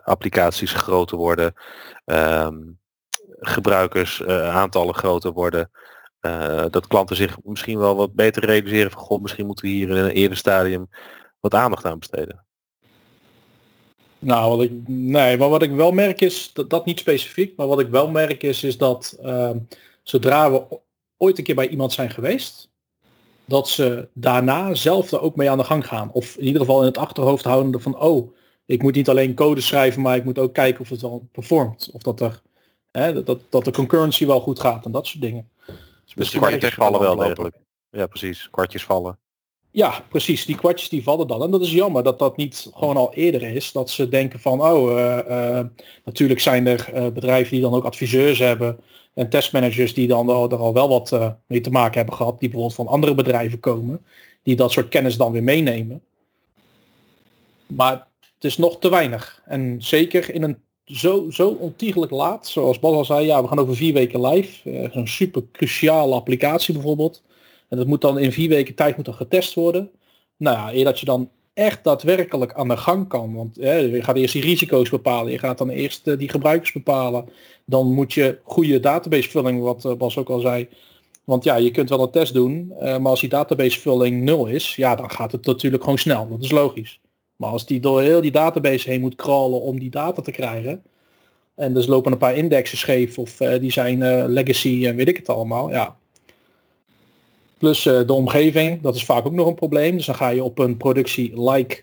applicaties 0.05 0.73
groter 0.73 1.17
worden, 1.17 1.55
um, 2.05 2.79
gebruikers 3.39 4.25
aantallen 4.27 4.95
groter 4.95 5.33
worden, 5.33 5.71
dat 6.71 6.87
klanten 6.87 7.17
zich 7.17 7.37
misschien 7.43 7.79
wel 7.79 7.97
wat 7.97 8.15
beter 8.15 8.45
realiseren 8.45 8.91
van 8.91 9.01
god, 9.01 9.23
misschien 9.23 9.47
moeten 9.47 9.65
we 9.65 9.71
hier 9.71 9.91
in 9.91 9.97
een 9.97 10.11
eerder 10.11 10.37
stadium 10.37 10.89
wat 11.41 11.55
aandacht 11.55 11.85
aan 11.85 11.99
besteden? 11.99 12.45
Nou, 14.19 14.65
ik, 14.65 14.73
nee, 14.87 15.37
maar 15.37 15.49
wat 15.49 15.63
ik 15.63 15.71
wel 15.71 15.93
merk 15.93 16.21
is, 16.21 16.53
dat, 16.53 16.71
dat 16.71 16.85
niet 16.85 16.99
specifiek, 16.99 17.57
maar 17.57 17.67
wat 17.67 17.81
ik 17.81 17.89
wel 17.89 18.09
merk 18.09 18.43
is, 18.43 18.65
is 18.65 18.79
dat 18.79 19.19
ehm, 19.23 19.59
zodra 20.03 20.51
we 20.51 20.81
ooit 21.17 21.39
een 21.39 21.45
keer 21.45 21.55
bij 21.55 21.69
iemand 21.69 21.93
zijn 21.93 22.11
geweest, 22.11 22.71
dat 23.45 23.69
ze 23.69 24.09
daarna 24.13 24.75
zelf 24.75 25.11
er 25.11 25.21
ook 25.21 25.37
mee 25.37 25.51
aan 25.51 25.59
de 25.59 25.65
gang 25.65 25.87
gaan. 25.87 26.13
Of 26.13 26.37
in 26.37 26.45
ieder 26.45 26.61
geval 26.61 26.81
in 26.81 26.87
het 26.87 26.99
achterhoofd 26.99 27.45
houden 27.45 27.81
van, 27.81 28.01
oh, 28.01 28.35
ik 28.67 28.83
moet 28.83 28.95
niet 28.95 29.09
alleen 29.09 29.35
code 29.35 29.61
schrijven, 29.61 30.03
maar 30.03 30.17
ik 30.17 30.25
moet 30.25 30.39
ook 30.39 30.55
kijken 30.55 30.81
of 30.81 30.89
het 30.89 31.01
wel 31.01 31.29
performt. 31.33 31.91
Of 31.93 32.03
dat 32.03 32.21
er 32.21 32.43
hè, 32.91 33.23
dat, 33.23 33.41
dat 33.49 33.65
de 33.65 33.73
concurrency 33.73 34.27
wel 34.27 34.41
goed 34.41 34.61
gaat 34.61 34.85
en 34.85 34.93
dat 34.93 35.07
soort 35.07 35.23
dingen. 35.23 35.49
Dus 36.15 36.31
de 36.31 36.39
kwartjes 36.39 36.75
vallen 36.75 37.01
wel 37.01 37.17
degelijk. 37.17 37.57
Ja, 37.91 38.07
precies. 38.07 38.49
Kwartjes 38.51 38.85
vallen. 38.85 39.19
Ja, 39.71 40.05
precies. 40.09 40.47
Die 40.47 40.57
kwartjes 40.57 40.89
die 40.89 41.03
vallen 41.03 41.27
dan. 41.27 41.43
En 41.43 41.51
dat 41.51 41.61
is 41.61 41.73
jammer 41.73 42.03
dat 42.03 42.19
dat 42.19 42.37
niet 42.37 42.71
gewoon 42.75 42.97
al 42.97 43.15
eerder 43.15 43.43
is. 43.43 43.73
Dat 43.73 43.91
ze 43.91 44.09
denken 44.09 44.41
van, 44.41 44.63
oh, 44.63 44.91
uh, 44.91 45.19
uh, 45.29 45.61
natuurlijk 46.05 46.41
zijn 46.41 46.67
er 46.67 46.91
uh, 46.95 47.07
bedrijven 47.07 47.51
die 47.51 47.61
dan 47.61 47.75
ook 47.75 47.85
adviseurs 47.85 48.39
hebben 48.39 48.79
en 49.15 49.29
testmanagers 49.29 49.95
die 49.95 50.07
dan 50.07 50.29
er 50.29 50.57
al 50.57 50.73
wel 50.73 50.89
wat 50.89 51.37
mee 51.47 51.61
te 51.61 51.71
maken 51.71 51.97
hebben 51.97 52.15
gehad, 52.15 52.41
die 52.41 52.49
bijvoorbeeld 52.49 52.77
van 52.77 52.87
andere 52.87 53.15
bedrijven 53.15 53.61
komen, 53.61 54.05
die 54.43 54.57
dat 54.57 54.73
soort 54.73 54.89
kennis 54.89 55.17
dan 55.17 55.33
weer 55.33 55.43
meenemen. 55.43 56.03
Maar 57.67 58.07
het 58.35 58.45
is 58.45 58.57
nog 58.57 58.79
te 58.79 58.91
weinig. 58.91 59.43
En 59.45 59.77
zeker 59.79 60.35
in 60.35 60.43
een 60.43 60.64
zo, 60.85 61.31
zo 61.31 61.49
ontiegelijk 61.49 62.13
laat, 62.13 62.47
zoals 62.47 62.79
Bas 62.79 62.95
al 62.95 63.05
zei, 63.05 63.27
ja, 63.27 63.43
we 63.43 63.49
gaan 63.49 63.59
over 63.59 63.77
vier 63.77 63.93
weken 63.93 64.27
live. 64.27 64.71
Uh, 64.71 64.91
Zo'n 64.93 65.07
super 65.07 65.43
cruciale 65.53 66.15
applicatie 66.15 66.75
bijvoorbeeld. 66.75 67.23
En 67.69 67.77
dat 67.77 67.87
moet 67.87 68.01
dan 68.01 68.19
in 68.19 68.33
vier 68.33 68.49
weken 68.49 68.75
tijd 68.75 68.97
moet 68.97 69.05
dan 69.05 69.15
getest 69.15 69.55
worden. 69.55 69.91
Nou 70.37 70.57
ja, 70.57 70.75
eer 70.75 70.85
dat 70.85 71.01
je 71.01 71.07
dan 71.07 71.31
echt 71.55 71.85
daadwerkelijk 71.85 72.55
aan 72.55 72.69
de 72.69 72.77
gang 72.77 73.09
kan. 73.09 73.35
Want 73.35 73.57
hè, 73.57 73.77
je 73.77 74.03
gaat 74.03 74.17
eerst 74.17 74.33
die 74.33 74.43
risico's 74.43 74.91
bepalen. 74.91 75.33
Je 75.33 75.39
gaat 75.39 75.59
dan 75.59 75.69
eerst 75.69 76.07
uh, 76.07 76.19
die 76.19 76.29
gebruikers 76.29 76.73
bepalen. 76.73 77.29
Dan 77.65 77.93
moet 77.93 78.13
je 78.13 78.39
goede 78.43 78.81
databasevulling, 78.81 79.61
wat 79.61 79.85
uh, 79.85 79.93
Bas 79.93 80.19
ook 80.19 80.29
al 80.29 80.41
zei. 80.41 80.69
Want 81.25 81.45
ja, 81.45 81.57
je 81.57 81.71
kunt 81.71 81.89
wel 81.89 82.03
een 82.03 82.11
test 82.11 82.35
doen. 82.35 82.73
Maar 82.79 83.07
als 83.07 83.21
die 83.21 83.29
databasevulling 83.29 84.23
nul 84.23 84.47
is, 84.47 84.77
ja, 84.77 84.95
dan 84.95 85.11
gaat 85.11 85.33
het 85.33 85.47
natuurlijk 85.47 85.83
gewoon 85.83 85.99
snel. 85.99 86.29
Dat 86.29 86.43
is 86.43 86.51
logisch. 86.51 87.01
Maar 87.37 87.51
als 87.51 87.67
die 87.67 87.81
door 87.81 88.01
heel 88.01 88.21
die 88.21 88.31
database 88.31 88.91
heen 88.91 89.01
moet 89.01 89.15
crawlen 89.15 89.61
om 89.61 89.79
die 89.79 89.91
data 89.91 90.23
te 90.23 90.31
krijgen. 90.31 90.83
En 91.55 91.75
dus 91.75 91.87
lopen 91.87 92.13
een 92.13 92.19
paar 92.19 92.37
indexen 92.37 92.79
scheef 92.79 93.19
of 93.19 93.37
die 93.37 93.73
zijn 93.73 94.27
legacy 94.29 94.87
en 94.87 94.97
weet 94.97 95.09
ik 95.09 95.17
het 95.17 95.29
allemaal. 95.29 95.71
Ja, 95.71 95.97
Plus 97.65 97.85
uh, 97.85 98.07
de 98.07 98.13
omgeving, 98.13 98.81
dat 98.81 98.95
is 98.95 99.05
vaak 99.05 99.27
ook 99.27 99.33
nog 99.33 99.47
een 99.47 99.55
probleem. 99.55 99.97
Dus 99.97 100.07
dan 100.07 100.15
ga 100.15 100.29
je 100.29 100.45
op 100.45 100.59
een 100.59 100.77
productie-like 100.77 101.83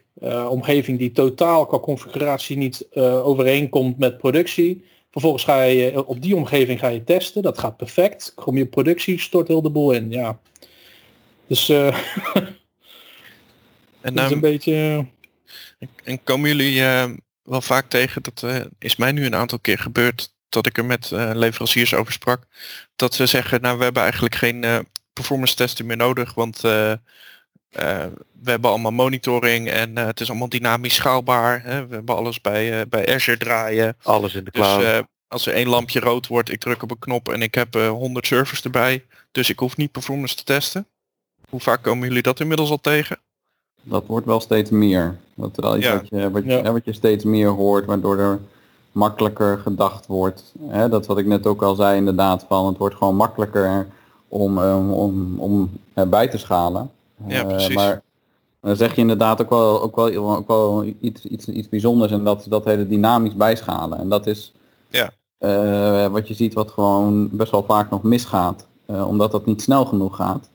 omgeving 0.50 0.98
die 0.98 1.12
totaal 1.12 1.66
qua 1.66 1.80
configuratie 1.80 2.58
niet 2.58 2.88
overeenkomt 3.24 3.98
met 3.98 4.18
productie. 4.18 4.84
Vervolgens 5.12 5.44
ga 5.44 5.62
je 5.62 6.06
op 6.08 6.22
die 6.22 6.36
omgeving 6.36 6.80
ga 6.80 6.88
je 6.88 7.04
testen. 7.04 7.42
Dat 7.42 7.58
gaat 7.58 7.78
perfect. 7.78 8.34
Kom 8.36 8.58
je 8.58 8.66
productie, 8.66 9.20
stort 9.20 9.48
heel 9.48 9.62
de 9.62 9.70
boel 9.70 9.92
in. 9.92 10.12
Ja. 10.12 10.40
Dus 11.48 11.70
en, 11.70 11.96
dat 14.02 14.26
is 14.26 14.32
een 14.32 14.40
beetje... 14.40 15.06
En 16.04 16.24
komen 16.24 16.50
jullie 16.50 16.82
wel 17.44 17.62
vaak 17.62 17.90
tegen, 17.90 18.24
dat 18.24 18.46
is 18.80 18.96
mij 18.96 19.12
nu 19.12 19.26
een 19.26 19.36
aantal 19.36 19.60
keer 19.60 19.80
gebeurd, 19.80 20.34
dat 20.50 20.66
ik 20.66 20.78
er 20.78 20.86
met 20.86 21.10
leveranciers 21.12 21.94
over 21.94 22.14
sprak, 22.14 22.44
dat 22.96 23.14
ze 23.14 23.26
zeggen, 23.26 23.62
nou 23.62 23.78
we 23.78 23.84
hebben 23.84 24.02
eigenlijk 24.02 24.36
geen 24.36 24.88
performance 25.14 25.56
testen 25.56 25.86
meer 25.86 25.98
nodig, 25.98 26.34
want 26.34 26.62
we 26.62 27.00
hebben 28.44 28.70
allemaal 28.70 28.92
monitoring 28.92 29.70
en 29.70 29.98
het 29.98 30.20
is 30.20 30.30
allemaal 30.30 30.50
dynamisch 30.50 30.96
schaalbaar. 30.96 31.64
Hè? 31.64 31.88
We 31.88 31.96
hebben 31.96 32.16
alles 32.16 32.42
bij, 32.42 32.88
bij 32.88 33.14
Azure 33.14 33.38
draaien. 33.38 33.98
Alles 34.04 34.34
in 34.34 34.44
de 34.44 34.52
cloud. 34.52 34.82
Dus 34.82 35.02
als 35.28 35.46
er 35.46 35.54
één 35.54 35.68
lampje 35.68 36.00
rood 36.00 36.28
wordt, 36.28 36.52
ik 36.52 36.60
druk 36.60 36.84
op 36.84 36.92
een 36.92 37.00
knop 37.00 37.30
en 37.30 37.42
ik 37.42 37.56
heb 37.56 37.74
100 37.74 38.28
servers 38.28 38.62
erbij. 38.62 39.06
Dus 39.32 39.50
ik 39.50 39.60
hoef 39.60 39.78
niet 39.78 39.92
performance 39.92 40.36
te 40.36 40.44
testen. 40.44 40.88
Hoe 41.50 41.60
vaak 41.60 41.84
komen 41.84 42.08
jullie 42.08 42.24
dat 42.24 42.40
inmiddels 42.40 42.70
al 42.70 42.82
tegen? 42.82 43.20
Dat 43.84 44.04
wordt 44.06 44.26
wel 44.26 44.40
steeds 44.40 44.70
meer. 44.70 45.18
Dat 45.36 45.58
er 45.58 45.64
al 45.64 45.78
iets 45.78 45.86
ja. 45.86 45.94
wat, 45.94 46.08
je, 46.10 46.32
wat, 46.32 46.44
je, 46.44 46.50
ja. 46.50 46.72
wat 46.72 46.86
je 46.86 46.94
steeds 46.94 47.24
meer 47.24 47.50
hoort, 47.50 47.86
waardoor 47.86 48.18
er 48.18 48.40
makkelijker 48.92 49.58
gedacht 49.58 50.08
wordt. 50.08 50.54
Hè, 50.68 50.90
dat 50.90 51.06
wat 51.06 51.18
ik 51.18 51.26
net 51.26 51.48
ook 51.48 51.62
al 51.62 51.76
zei 51.76 51.98
inderdaad, 51.98 52.46
van 52.48 52.68
het 52.68 52.78
wordt 52.78 52.96
gewoon 52.96 53.16
makkelijker 53.16 53.88
om, 54.28 54.58
um, 54.58 54.92
om, 54.92 55.40
om 55.40 55.70
bij 56.08 56.28
te 56.28 56.38
schalen. 56.38 56.92
Ja, 57.28 57.44
precies. 57.44 57.76
maar 57.76 58.02
dan 58.62 58.76
zeg 58.76 58.96
je 58.96 59.02
inderdaad 59.02 59.42
ook 59.42 59.50
wel, 59.50 59.82
ook 59.82 59.96
wel, 59.96 60.36
ook 60.36 60.48
wel 60.48 60.86
iets, 61.00 61.26
iets, 61.26 61.48
iets 61.48 61.70
bijzonders 61.70 62.12
en 62.12 62.24
dat, 62.24 62.46
dat 62.50 62.66
hele 62.66 62.88
dynamisch 62.88 63.36
bijschalen. 63.36 64.00
En 64.00 64.10
dat 64.10 64.28
is 64.28 64.54
ja. 64.90 65.12
uh, 65.40 66.08
wat 66.08 66.28
je 66.28 66.34
ziet 66.34 66.54
wat 66.54 66.72
gewoon 66.72 67.30
best 67.32 67.52
wel 67.52 67.64
vaak 67.64 67.90
nog 67.90 68.04
misgaat. 68.04 68.66
Uh, 68.88 69.08
omdat 69.08 69.32
dat 69.32 69.46
niet 69.46 69.62
snel 69.62 69.86
genoeg 69.86 70.16
gaat. 70.16 70.50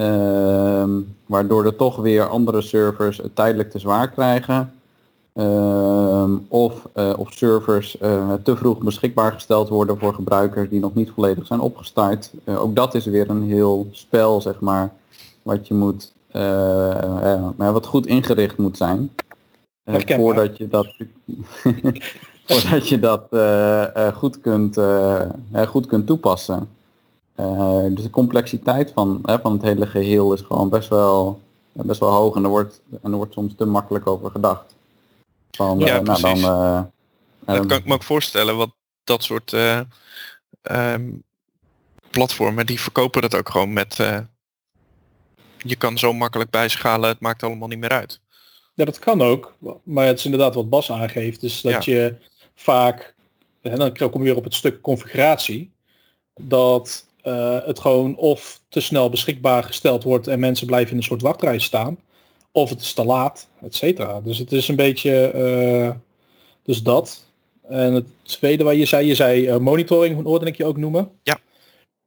Uh, 0.00 0.84
waardoor 1.26 1.64
er 1.64 1.76
toch 1.76 1.96
weer 1.96 2.28
andere 2.28 2.62
servers 2.62 3.16
het 3.16 3.36
tijdelijk 3.36 3.70
te 3.70 3.78
zwaar 3.78 4.10
krijgen. 4.10 4.72
Ehm, 5.38 6.36
of, 6.48 6.88
uh, 6.96 7.12
of 7.16 7.32
servers 7.32 7.96
uh, 8.02 8.32
te 8.42 8.56
vroeg 8.56 8.78
beschikbaar 8.78 9.32
gesteld 9.32 9.68
worden 9.68 9.98
voor 9.98 10.14
gebruikers 10.14 10.68
die 10.68 10.80
nog 10.80 10.94
niet 10.94 11.10
volledig 11.10 11.46
zijn 11.46 11.60
opgestart. 11.60 12.32
Uh, 12.44 12.62
ook 12.62 12.76
dat 12.76 12.94
is 12.94 13.04
weer 13.04 13.30
een 13.30 13.42
heel 13.42 13.88
spel, 13.90 14.40
zeg 14.40 14.60
maar, 14.60 14.92
wat 15.42 15.68
je 15.68 15.74
moet, 15.74 16.12
wat 17.56 17.86
goed 17.86 18.06
ingericht 18.06 18.58
moet 18.58 18.76
zijn. 18.76 19.10
voordat 20.06 20.56
je 20.56 20.68
dat, 20.68 20.94
voordat 22.46 22.88
je 22.88 22.98
dat 22.98 23.22
goed, 24.14 24.40
kunt, 24.40 24.78
goed 25.66 25.86
kunt 25.86 26.06
toepassen. 26.06 26.68
Dus 27.94 28.02
de 28.02 28.10
complexiteit 28.10 28.90
van, 28.94 29.20
van 29.22 29.52
het 29.52 29.62
hele 29.62 29.86
geheel 29.86 30.32
is 30.32 30.40
gewoon 30.40 30.68
best 30.68 30.88
wel, 30.88 31.40
best 31.72 32.00
wel 32.00 32.10
hoog 32.10 32.36
en 32.36 32.44
er 32.44 32.48
wordt, 32.48 32.80
en 33.02 33.10
er 33.10 33.16
wordt 33.16 33.32
soms 33.32 33.54
te 33.56 33.64
makkelijk 33.64 34.06
over 34.06 34.30
gedacht. 34.30 34.74
Van, 35.50 35.78
ja, 35.78 35.98
uh, 35.98 36.02
nou, 36.02 36.20
dan, 36.20 36.38
uh, 36.38 36.82
dat 37.44 37.66
kan 37.66 37.78
ik 37.78 37.84
me 37.84 37.94
ook 37.94 38.02
voorstellen, 38.02 38.56
want 38.56 38.72
dat 39.04 39.22
soort 39.22 39.52
uh, 39.52 39.80
um, 40.62 41.22
platformen 42.10 42.66
die 42.66 42.80
verkopen 42.80 43.22
dat 43.22 43.34
ook 43.34 43.48
gewoon 43.48 43.72
met 43.72 43.96
je 45.58 45.76
kan 45.76 45.98
zo 45.98 46.12
makkelijk 46.12 46.50
bijschalen, 46.50 47.08
het 47.08 47.20
maakt 47.20 47.42
allemaal 47.42 47.68
niet 47.68 47.78
meer 47.78 47.90
uit. 47.90 48.20
Ja, 48.74 48.84
dat 48.84 48.98
kan 48.98 49.22
ook, 49.22 49.54
maar 49.82 50.06
het 50.06 50.18
is 50.18 50.24
inderdaad 50.24 50.54
wat 50.54 50.68
Bas 50.68 50.92
aangeeft, 50.92 51.40
dus 51.40 51.60
dat 51.60 51.84
ja. 51.84 51.92
je 51.92 52.14
vaak, 52.54 53.14
en 53.60 53.78
dan 53.78 53.92
kom 53.92 54.20
je 54.20 54.28
weer 54.28 54.36
op 54.36 54.44
het 54.44 54.54
stuk 54.54 54.80
configuratie, 54.80 55.72
dat 56.40 57.06
het 57.64 57.78
gewoon 57.78 58.16
of 58.16 58.60
te 58.68 58.80
snel 58.80 59.10
beschikbaar 59.10 59.64
gesteld 59.64 60.02
wordt 60.02 60.26
en 60.26 60.40
mensen 60.40 60.66
blijven 60.66 60.90
in 60.90 60.96
een 60.96 61.02
soort 61.02 61.22
wachtrij 61.22 61.58
staan, 61.58 61.98
of 62.52 62.70
het 62.70 62.80
is 62.80 62.92
te 62.92 63.04
laat, 63.04 63.48
et 63.62 63.74
cetera. 63.74 64.20
Dus 64.20 64.38
het 64.38 64.52
is 64.52 64.68
een 64.68 64.76
beetje 64.76 65.26
eh, 65.26 65.90
dus 66.62 66.82
dat. 66.82 67.24
En 67.68 67.92
het 67.92 68.06
tweede 68.22 68.64
waar 68.64 68.74
je 68.74 68.84
zei, 68.84 69.06
je 69.06 69.14
zei 69.14 69.46
eh, 69.46 69.56
monitoring, 69.56 70.22
hoorde 70.24 70.46
ik 70.46 70.56
je 70.56 70.64
ook 70.64 70.76
noemen. 70.76 71.10
Ja. 71.22 71.38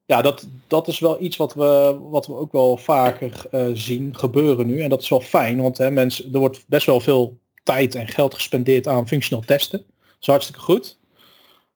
Ja, 0.05 0.21
dat, 0.21 0.47
dat 0.67 0.87
is 0.87 0.99
wel 0.99 1.21
iets 1.21 1.37
wat 1.37 1.53
we, 1.53 1.97
wat 2.01 2.27
we 2.27 2.35
ook 2.35 2.51
wel 2.51 2.77
vaker 2.77 3.41
eh, 3.51 3.65
zien 3.73 4.15
gebeuren 4.17 4.67
nu. 4.67 4.81
En 4.81 4.89
dat 4.89 5.01
is 5.01 5.09
wel 5.09 5.21
fijn, 5.21 5.61
want 5.61 5.77
hè, 5.77 5.91
mensen, 5.91 6.33
er 6.33 6.39
wordt 6.39 6.63
best 6.67 6.85
wel 6.85 6.99
veel 6.99 7.37
tijd 7.63 7.95
en 7.95 8.07
geld 8.07 8.33
gespendeerd 8.33 8.87
aan 8.87 9.07
functioneel 9.07 9.45
testen. 9.45 9.79
Dat 9.79 10.17
is 10.19 10.27
hartstikke 10.27 10.61
goed. 10.61 10.99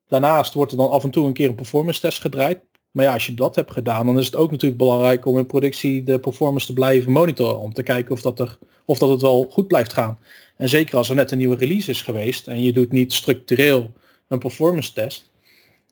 Daarnaast 0.08 0.54
wordt 0.54 0.72
er 0.72 0.78
dan 0.78 0.90
af 0.90 1.04
en 1.04 1.12
toe 1.12 1.28
een 1.28 1.34
keer 1.34 1.50
een 1.50 1.56
performance 1.56 2.00
test 2.00 2.22
gedraaid. 2.22 2.60
Maar 2.96 3.06
ja, 3.06 3.14
als 3.14 3.26
je 3.26 3.34
dat 3.34 3.56
hebt 3.56 3.72
gedaan, 3.72 4.06
dan 4.06 4.20
is 4.20 4.26
het 4.26 4.36
ook 4.36 4.52
natuurlijk 4.52 4.82
belangrijk 4.82 5.26
om 5.26 5.38
in 5.38 5.46
productie 5.46 6.04
de 6.04 6.20
performance 6.20 6.66
te 6.66 6.74
blijven 6.74 7.12
monitoren. 7.12 7.60
Om 7.60 7.74
te 7.74 7.84
kijken 7.84 8.12
of 8.12 8.22
dat, 8.22 8.40
er, 8.40 8.58
of 8.86 8.98
dat 8.98 9.10
het 9.10 9.22
wel 9.22 9.48
goed 9.52 9.68
blijft 9.68 9.94
gaan. 9.94 10.20
En 10.58 10.70
zeker 10.70 10.98
als 10.98 11.10
er 11.10 11.16
net 11.16 11.32
een 11.32 11.38
nieuwe 11.38 11.56
release 11.56 11.90
is 11.90 12.02
geweest 12.02 12.48
en 12.48 12.64
je 12.64 12.74
doet 12.74 12.92
niet 12.92 13.14
structureel 13.14 13.92
een 14.28 14.40
performance 14.40 14.94
test, 14.94 15.30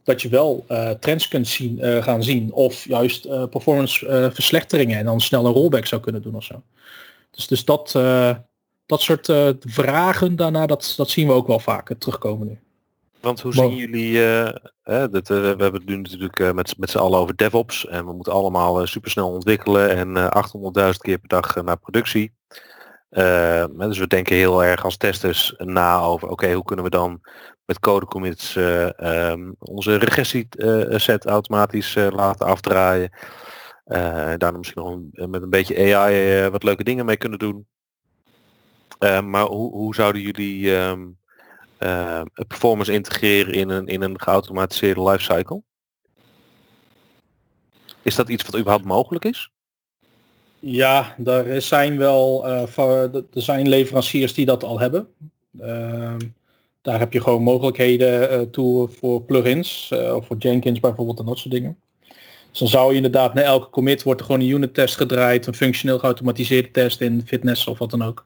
dat 0.03 0.21
je 0.21 0.29
wel 0.29 0.65
uh, 0.69 0.89
trends 0.89 1.27
kunt 1.27 1.47
zien, 1.47 1.79
uh, 1.81 2.03
gaan 2.03 2.23
zien. 2.23 2.53
Of 2.53 2.87
juist 2.87 3.25
uh, 3.25 3.43
performance 3.45 4.29
verslechteringen 4.33 4.97
en 4.97 5.05
dan 5.05 5.21
snel 5.21 5.45
een 5.45 5.53
rollback 5.53 5.85
zou 5.85 6.01
kunnen 6.01 6.21
doen 6.21 6.35
of 6.35 6.43
zo. 6.43 6.61
Dus, 7.31 7.47
dus 7.47 7.65
dat, 7.65 7.91
dat 8.85 9.01
soort 9.01 9.33
vragen 9.59 10.35
daarna, 10.35 10.65
dat, 10.65 10.93
dat 10.97 11.09
zien 11.09 11.27
we 11.27 11.33
ook 11.33 11.47
wel 11.47 11.59
vaker 11.59 11.97
terugkomen 11.97 12.47
nu. 12.47 12.62
Want 13.23 13.41
hoe 13.41 13.53
zien 13.53 13.75
jullie, 13.75 14.11
uh, 14.11 14.49
dat, 14.83 15.29
uh, 15.29 15.37
we 15.37 15.45
hebben 15.47 15.73
het 15.73 15.85
nu 15.85 15.97
natuurlijk 15.97 16.39
uh, 16.39 16.51
met, 16.51 16.77
met 16.77 16.89
z'n 16.89 16.97
allen 16.97 17.19
over 17.19 17.35
DevOps 17.35 17.87
en 17.87 18.05
we 18.05 18.13
moeten 18.13 18.33
allemaal 18.33 18.87
supersnel 18.87 19.31
ontwikkelen 19.31 19.89
en 19.89 20.31
800.000 20.93 20.97
keer 20.97 21.17
per 21.17 21.27
dag 21.27 21.55
naar 21.55 21.77
productie. 21.77 22.33
dus 23.77 23.97
we 23.97 24.07
denken 24.07 24.35
heel 24.35 24.63
erg 24.63 24.83
als 24.83 24.97
testers 24.97 25.53
na 25.57 25.99
over, 25.99 26.29
oké, 26.29 26.53
hoe 26.53 26.63
kunnen 26.63 26.85
we 26.85 26.91
dan 26.91 27.21
met 27.65 27.79
code 27.79 28.05
commits 28.05 28.55
um, 28.55 29.55
onze 29.59 29.95
regressie 29.95 30.47
set 30.89 31.25
automatisch 31.25 31.95
laten 31.95 32.45
afdraaien. 32.45 33.11
daar 34.37 34.57
misschien 34.57 34.83
nog 34.83 35.29
met 35.29 35.41
een 35.41 35.49
beetje 35.49 35.95
AI 35.95 36.49
wat 36.49 36.63
leuke 36.63 36.83
dingen 36.83 37.05
mee 37.05 37.17
kunnen 37.17 37.39
doen. 37.39 37.67
maar 38.99 39.45
hoe, 39.45 39.71
hoe 39.71 39.95
zouden 39.95 40.21
jullie 40.21 40.75
um, 40.75 41.21
uh, 41.83 42.21
performance 42.47 42.91
integreren 42.91 43.53
in 43.53 43.69
een, 43.69 43.87
in 43.87 44.01
een 44.01 44.21
geautomatiseerde 44.21 45.03
lifecycle? 45.03 45.61
Is 48.01 48.15
dat 48.15 48.29
iets 48.29 48.43
wat 48.43 48.57
überhaupt 48.57 48.85
mogelijk 48.85 49.25
is? 49.25 49.51
Ja, 50.59 51.15
er 51.25 51.61
zijn 51.61 51.97
wel 51.97 52.47
uh, 52.47 52.77
er 53.33 53.41
zijn 53.41 53.69
leveranciers 53.69 54.33
die 54.33 54.45
dat 54.45 54.63
al 54.63 54.79
hebben. 54.79 55.07
Uh, 55.61 56.15
daar 56.81 56.99
heb 56.99 57.13
je 57.13 57.21
gewoon 57.21 57.43
mogelijkheden 57.43 58.31
uh, 58.31 58.41
toe 58.41 58.89
voor 58.89 59.21
plugins, 59.21 59.91
of 59.91 60.25
voor 60.25 60.37
Jenkins 60.37 60.79
bijvoorbeeld 60.79 61.19
en 61.19 61.25
dat 61.25 61.37
soort 61.37 61.53
dingen. 61.53 61.77
Dus 62.49 62.59
dan 62.59 62.67
zou 62.67 62.89
je 62.89 62.95
inderdaad 62.95 63.33
na 63.33 63.41
elke 63.41 63.69
commit 63.69 64.03
wordt 64.03 64.19
er 64.19 64.25
gewoon 64.25 64.41
een 64.41 64.49
unit 64.49 64.73
test 64.73 64.95
gedraaid, 64.95 65.47
een 65.47 65.55
functioneel 65.55 65.99
geautomatiseerde 65.99 66.71
test 66.71 67.01
in 67.01 67.21
fitness 67.25 67.67
of 67.67 67.77
wat 67.77 67.89
dan 67.89 68.03
ook. 68.03 68.25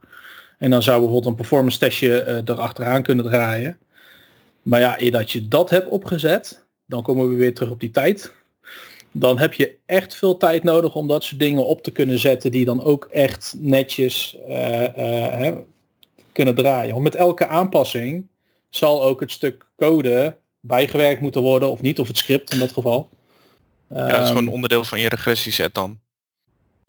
En 0.57 0.69
dan 0.69 0.83
zou 0.83 0.97
bijvoorbeeld 0.97 1.31
een 1.31 1.35
performance 1.35 1.79
testje 1.79 2.25
uh, 2.27 2.55
erachteraan 2.55 3.03
kunnen 3.03 3.25
draaien. 3.25 3.77
Maar 4.61 4.79
ja, 4.79 5.01
eer 5.01 5.11
dat 5.11 5.31
je 5.31 5.47
dat 5.47 5.69
hebt 5.69 5.87
opgezet, 5.87 6.65
dan 6.85 7.03
komen 7.03 7.29
we 7.29 7.35
weer 7.35 7.53
terug 7.53 7.69
op 7.69 7.79
die 7.79 7.91
tijd. 7.91 8.33
Dan 9.11 9.39
heb 9.39 9.53
je 9.53 9.75
echt 9.85 10.15
veel 10.15 10.37
tijd 10.37 10.63
nodig 10.63 10.95
om 10.95 11.07
dat 11.07 11.23
soort 11.23 11.39
dingen 11.39 11.65
op 11.65 11.83
te 11.83 11.91
kunnen 11.91 12.19
zetten 12.19 12.51
die 12.51 12.65
dan 12.65 12.83
ook 12.83 13.07
echt 13.11 13.55
netjes 13.57 14.37
uh, 14.47 14.81
uh, 14.81 14.87
hè, 15.31 15.53
kunnen 16.31 16.55
draaien. 16.55 16.91
Want 16.91 17.03
met 17.03 17.15
elke 17.15 17.47
aanpassing 17.47 18.27
zal 18.69 19.03
ook 19.03 19.19
het 19.19 19.31
stuk 19.31 19.65
code 19.75 20.37
bijgewerkt 20.59 21.21
moeten 21.21 21.41
worden 21.41 21.71
of 21.71 21.81
niet, 21.81 21.99
of 21.99 22.07
het 22.07 22.17
script 22.17 22.53
in 22.53 22.59
dat 22.59 22.71
geval. 22.71 23.09
Ja, 23.89 24.07
dat 24.07 24.21
is 24.21 24.27
gewoon 24.27 24.47
onderdeel 24.47 24.83
van 24.83 24.99
je 24.99 25.09
regressieset 25.09 25.73
dan. 25.73 25.99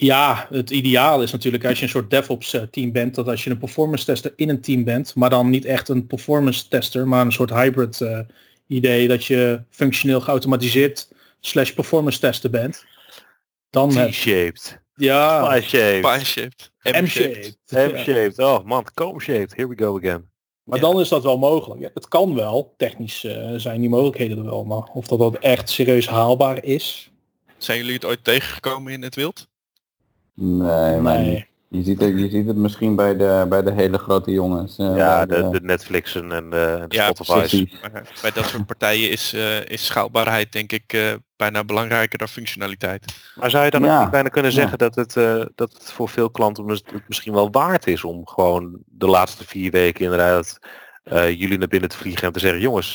Ja, 0.01 0.47
het 0.51 0.71
ideaal 0.71 1.23
is 1.23 1.33
natuurlijk 1.33 1.65
als 1.65 1.79
je 1.79 1.85
een 1.85 1.91
soort 1.91 2.11
DevOps 2.11 2.55
eh, 2.55 2.63
team 2.63 2.93
bent, 2.93 3.15
dat 3.15 3.29
als 3.29 3.45
je 3.45 3.51
een 3.51 3.59
performance 3.59 4.05
tester 4.05 4.33
in 4.37 4.49
een 4.49 4.61
team 4.61 4.85
bent, 4.85 5.15
maar 5.15 5.31
dan 5.31 5.51
niet 5.51 5.65
echt 5.65 5.89
een 5.89 6.07
performance 6.07 6.69
tester, 6.69 7.09
maar 7.09 7.25
een 7.25 7.33
soort 7.33 7.51
hybrid 7.51 8.01
uh, 8.01 8.19
idee 8.67 9.09
dat 9.09 9.25
je 9.25 9.63
functioneel 9.71 10.21
geautomatiseerd 10.21 11.09
slash 11.41 11.71
performance 11.71 12.19
tester 12.19 12.51
bent. 12.51 12.85
Dan 13.71 13.89
T-shaped. 13.89 14.81
Ja. 14.95 15.49
Pie-shaped. 15.49 16.01
Pie-shaped. 16.01 16.73
M-shaped. 16.83 17.59
M-shaped. 17.71 18.39
Oh 18.39 18.65
man, 18.65 18.85
cone-shaped. 18.95 19.57
Here 19.57 19.69
we 19.69 19.79
go 19.79 19.97
again. 19.97 20.31
Maar 20.65 20.79
ja. 20.79 20.85
dan 20.85 21.01
is 21.01 21.09
dat 21.09 21.23
wel 21.23 21.39
mogelijk. 21.39 21.81
Ja, 21.81 21.91
het 21.95 22.09
kan 22.09 22.35
wel. 22.35 22.75
Technisch 22.77 23.25
uh, 23.25 23.55
zijn 23.57 23.81
die 23.81 23.89
mogelijkheden 23.89 24.39
er 24.39 24.45
wel. 24.45 24.65
Maar 24.65 24.83
of 24.93 25.07
dat, 25.07 25.19
dat 25.19 25.39
echt 25.39 25.71
serieus 25.71 26.07
haalbaar 26.07 26.65
is. 26.65 27.11
Zijn 27.57 27.79
jullie 27.79 27.95
het 27.95 28.05
ooit 28.05 28.25
tegengekomen 28.25 28.93
in 28.93 29.03
het 29.03 29.15
wild? 29.15 29.48
Nee, 30.41 31.01
maar 31.01 31.19
nee. 31.19 31.47
Je, 31.69 31.83
ziet 31.83 32.01
het, 32.01 32.19
je 32.19 32.29
ziet 32.31 32.47
het 32.47 32.57
misschien 32.57 32.97
bij 32.97 33.17
de, 33.17 33.47
bij 33.49 33.63
de 33.63 33.73
hele 33.73 33.99
grote 33.99 34.31
jongens. 34.31 34.79
Uh, 34.79 34.97
ja, 34.97 35.27
de, 35.27 35.35
de, 35.35 35.51
de, 35.51 35.61
Netflixen 35.61 36.33
en 36.33 36.51
de, 36.51 36.85
de 36.89 36.97
ja, 36.97 37.13
Spotify's. 37.15 37.81
Bij 38.23 38.31
dat 38.31 38.45
soort 38.45 38.67
partijen 38.67 39.11
is, 39.11 39.35
uh, 39.35 39.65
is 39.65 39.87
schaalbaarheid 39.87 40.53
denk 40.53 40.73
ik 40.73 40.93
uh, 40.93 41.13
bijna 41.37 41.65
belangrijker 41.65 42.19
dan 42.19 42.29
functionaliteit. 42.29 43.33
Maar 43.35 43.51
zou 43.51 43.65
je 43.65 43.71
dan 43.71 43.83
ja. 43.83 44.03
ook 44.03 44.11
bijna 44.11 44.29
kunnen 44.29 44.53
zeggen 44.53 44.77
ja. 44.79 44.89
dat, 44.89 44.95
het, 44.95 45.13
dat 45.55 45.73
het 45.73 45.93
voor 45.93 46.09
veel 46.09 46.31
klanten 46.31 46.69
het 46.69 47.09
misschien 47.09 47.33
wel 47.33 47.51
waard 47.51 47.87
is 47.87 48.05
om 48.05 48.27
gewoon 48.27 48.79
de 48.87 49.07
laatste 49.07 49.47
vier 49.47 49.71
weken 49.71 50.05
inderdaad 50.05 50.59
jullie 51.11 51.59
naar 51.59 51.69
binnen 51.69 51.89
te 51.89 51.97
vliegen 51.97 52.27
en 52.27 52.33
te 52.33 52.41
zeggen, 52.41 52.61
jongens, 52.61 52.93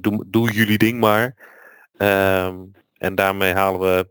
doe, 0.00 0.24
doe 0.26 0.52
jullie 0.52 0.78
ding 0.78 1.00
maar. 1.00 1.34
Ehm, 1.96 2.56
en 2.96 3.14
daarmee 3.14 3.52
halen 3.52 3.80
we 3.80 4.08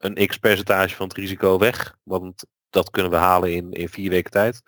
een 0.00 0.26
x 0.26 0.36
percentage 0.36 0.94
van 0.94 1.08
het 1.08 1.16
risico 1.16 1.58
weg. 1.58 1.96
Want 2.02 2.44
dat 2.70 2.90
kunnen 2.90 3.10
we 3.10 3.18
halen 3.18 3.54
in, 3.54 3.72
in 3.72 3.88
vier 3.88 4.10
weken 4.10 4.30
tijd. 4.30 4.62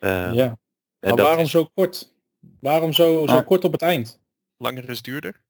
Uh, 0.00 0.32
ja. 0.32 0.58
Maar 1.00 1.16
waarom 1.16 1.46
zo 1.46 1.70
kort? 1.74 2.14
Waarom 2.60 2.92
zo, 2.92 3.26
zo 3.26 3.42
kort 3.42 3.64
op 3.64 3.72
het 3.72 3.82
eind? 3.82 4.20
Langer 4.56 4.88
is 4.88 5.02
duurder. 5.02 5.44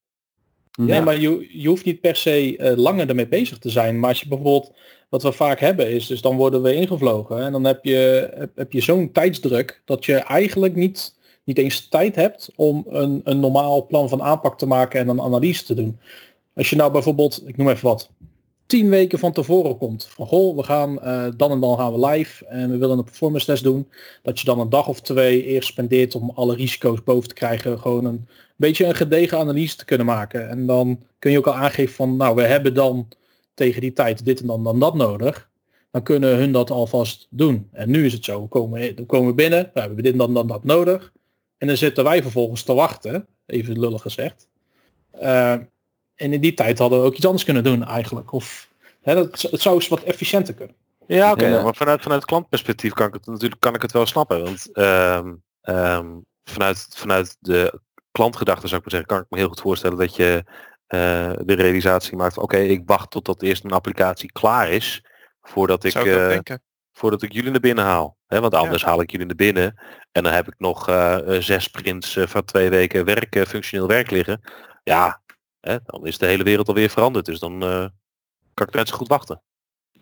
Ja. 0.71 0.85
Nee, 0.85 1.01
maar 1.01 1.19
je, 1.19 1.61
je 1.63 1.69
hoeft 1.69 1.85
niet 1.85 2.01
per 2.01 2.17
se 2.17 2.59
uh, 2.59 2.77
langer 2.77 3.09
ermee 3.09 3.29
bezig 3.29 3.59
te 3.59 3.71
zijn. 3.71 4.01
Maar 4.01 4.09
als 4.09 4.21
je 4.21 4.29
bijvoorbeeld, 4.29 4.73
wat 5.09 5.23
we 5.23 5.33
vaak 5.33 5.61
hebben 5.61 5.91
is, 5.91 6.07
dus 6.07 6.21
dan 6.21 6.37
worden 6.37 6.63
we 6.63 6.75
ingevlogen. 6.75 7.45
En 7.45 7.53
dan 7.53 7.65
heb 7.65 7.85
je, 7.85 8.31
heb, 8.35 8.57
heb 8.57 8.73
je 8.73 8.81
zo'n 8.81 9.13
tijdsdruk 9.13 9.83
dat 9.85 10.05
je 10.05 10.15
eigenlijk 10.15 10.75
niet, 10.75 11.19
niet 11.45 11.59
eens 11.59 11.89
tijd 11.89 12.15
hebt 12.15 12.51
om 12.57 12.85
een, 12.89 13.21
een 13.25 13.41
normaal 13.41 13.87
plan 13.87 14.09
van 14.09 14.23
aanpak 14.23 14.59
te 14.59 14.67
maken 14.67 15.01
en 15.01 15.09
een 15.09 15.21
analyse 15.21 15.65
te 15.65 15.75
doen. 15.75 16.01
Als 16.55 16.71
je 16.71 16.77
nou 16.77 16.93
bijvoorbeeld, 16.93 17.43
ik 17.49 17.57
noem 17.57 17.69
even 17.69 17.89
wat, 17.89 18.11
tien 18.67 18.89
weken 18.89 19.19
van 19.19 19.33
tevoren 19.33 19.77
komt. 19.77 20.07
Van 20.07 20.27
goh, 20.27 20.57
we 20.57 20.63
gaan 20.63 20.99
uh, 21.05 21.27
dan 21.37 21.51
en 21.51 21.61
dan 21.61 21.79
gaan 21.79 21.93
we 21.93 22.07
live 22.07 22.47
en 22.47 22.71
we 22.71 22.77
willen 22.77 22.99
een 22.99 23.05
performance 23.05 23.47
test 23.47 23.63
doen. 23.63 23.89
Dat 24.23 24.39
je 24.39 24.45
dan 24.45 24.61
een 24.61 24.71
dag 24.71 24.89
of 24.89 25.01
twee 25.01 25.45
eerst 25.45 25.69
spendeert 25.69 26.15
om 26.15 26.31
alle 26.35 26.55
risico's 26.55 27.03
boven 27.03 27.29
te 27.29 27.35
krijgen. 27.35 27.79
Gewoon 27.79 28.05
een 28.05 28.29
beetje 28.57 28.85
een 28.85 28.95
gedegen 28.95 29.39
analyse 29.39 29.77
te 29.77 29.85
kunnen 29.85 30.07
maken. 30.07 30.49
En 30.49 30.67
dan 30.67 31.03
kun 31.19 31.31
je 31.31 31.39
ook 31.39 31.47
al 31.47 31.55
aangeven 31.55 31.95
van 31.95 32.17
nou 32.17 32.35
we 32.35 32.43
hebben 32.43 32.75
dan 32.75 33.09
tegen 33.55 33.81
die 33.81 33.93
tijd 33.93 34.25
dit 34.25 34.41
en 34.41 34.47
dan, 34.47 34.65
dan 34.65 34.81
dat 34.81 34.95
nodig. 34.95 35.49
Dan 35.91 36.03
kunnen 36.03 36.37
hun 36.37 36.53
dat 36.53 36.71
alvast 36.71 37.27
doen. 37.31 37.69
En 37.73 37.91
nu 37.91 38.05
is 38.05 38.13
het 38.13 38.25
zo, 38.25 38.43
we 38.43 38.49
komen, 38.49 38.81
we 38.81 39.07
komen 39.07 39.35
binnen, 39.35 39.71
we 39.75 39.81
hebben 39.81 40.03
dit 40.03 40.13
en 40.13 40.19
dan, 40.19 40.35
dan 40.35 40.47
dat 40.47 40.65
nodig. 40.65 41.13
En 41.59 41.67
dan 41.67 41.77
zitten 41.77 42.05
wij 42.05 42.23
vervolgens 42.23 42.63
te 42.63 42.75
wachten, 42.75 43.27
even 43.47 43.79
lullig 43.79 44.03
gezegd. 44.03 44.49
Uh, 45.23 45.55
en 46.17 46.33
in 46.33 46.41
die 46.41 46.55
tijd 46.55 46.79
hadden 46.79 47.01
we 47.01 47.07
ook 47.07 47.15
iets 47.15 47.27
anders 47.27 47.45
kunnen 47.45 47.65
doen 47.65 47.85
eigenlijk. 47.85 48.33
Of 48.33 48.69
hè, 49.03 49.15
dat, 49.15 49.41
het 49.41 49.61
zou 49.61 49.75
eens 49.75 49.89
wat 49.89 50.03
efficiënter 50.03 50.55
kunnen. 50.55 50.75
Ja, 51.07 51.33
oké. 51.33 51.45
Okay, 51.45 51.63
maar 51.63 51.75
vanuit, 51.75 52.03
vanuit 52.03 52.25
klantperspectief 52.25 52.93
kan 52.93 53.07
ik 53.07 53.15
het 53.15 53.27
natuurlijk 53.27 53.61
kan 53.61 53.75
ik 53.75 53.83
het 53.83 53.93
wel 53.93 54.07
snappen. 54.07 54.43
Want 54.43 54.79
um, 54.79 55.43
um, 55.63 56.25
vanuit, 56.45 56.87
vanuit 56.91 57.37
de 57.41 57.81
klantgedachte 58.11 58.69
zou 58.69 58.81
ik 58.81 58.93
maar 58.93 59.01
zeggen, 59.01 59.09
kan 59.09 59.21
ik 59.21 59.31
me 59.31 59.39
heel 59.39 59.49
goed 59.49 59.61
voorstellen 59.61 59.99
dat 59.99 60.17
je 60.17 60.45
uh, 60.89 61.33
de 61.45 61.55
realisatie 61.55 62.17
maakt. 62.17 62.39
Oké, 62.39 62.45
okay, 62.45 62.67
ik 62.67 62.83
wacht 62.87 63.11
totdat 63.11 63.43
eerst 63.43 63.65
een 63.65 63.71
applicatie 63.71 64.33
klaar 64.33 64.71
is. 64.71 65.05
Voordat 65.43 65.85
ik, 65.85 65.95
uh, 65.95 66.39
voordat 66.93 67.23
ik 67.23 67.33
jullie 67.33 67.51
naar 67.51 67.61
binnen 67.61 67.85
haal. 67.85 68.17
He, 68.27 68.41
want 68.41 68.55
anders 68.55 68.83
ja. 68.83 68.89
haal 68.89 69.01
ik 69.01 69.11
jullie 69.11 69.27
naar 69.27 69.37
binnen. 69.37 69.81
En 70.13 70.23
dan 70.23 70.33
heb 70.33 70.47
ik 70.47 70.55
nog 70.59 70.89
uh, 70.89 71.19
zes 71.39 71.65
sprints 71.65 72.19
van 72.21 72.45
twee 72.45 72.71
weken 72.71 73.05
werk, 73.05 73.45
functioneel 73.49 73.87
werk 73.87 74.11
liggen. 74.11 74.41
Ja, 74.83 75.21
Hè, 75.67 75.77
dan 75.85 76.07
is 76.07 76.19
de 76.19 76.27
hele 76.27 76.43
wereld 76.43 76.69
alweer 76.69 76.91
veranderd. 76.91 77.27
Dus 77.27 77.39
dan 77.39 77.53
uh, 77.65 77.87
kan 78.55 78.67
ik 78.67 78.75
net 78.75 78.89
zo 78.89 78.97
goed 78.97 79.09
wachten. 79.09 79.43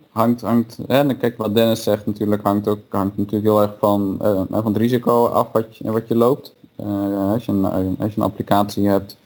Hangt, 0.08 0.40
hangt, 0.40 0.78
en 0.86 1.18
kijk 1.18 1.36
wat 1.36 1.54
Dennis 1.54 1.82
zegt 1.82 2.06
natuurlijk, 2.06 2.42
hangt 2.42 2.68
ook 2.68 2.80
hangt 2.88 3.16
natuurlijk 3.16 3.44
heel 3.44 3.62
erg 3.62 3.74
van, 3.78 4.18
uh, 4.22 4.42
van 4.50 4.72
het 4.72 4.76
risico 4.76 5.26
af 5.26 5.52
wat 5.52 5.76
je, 5.76 5.90
wat 5.90 6.08
je 6.08 6.16
loopt. 6.16 6.54
Uh, 6.80 7.30
als, 7.32 7.44
je 7.44 7.52
een, 7.52 7.64
als 7.98 8.14
je 8.14 8.20
een 8.20 8.26
applicatie 8.26 8.88
hebt 8.88 9.16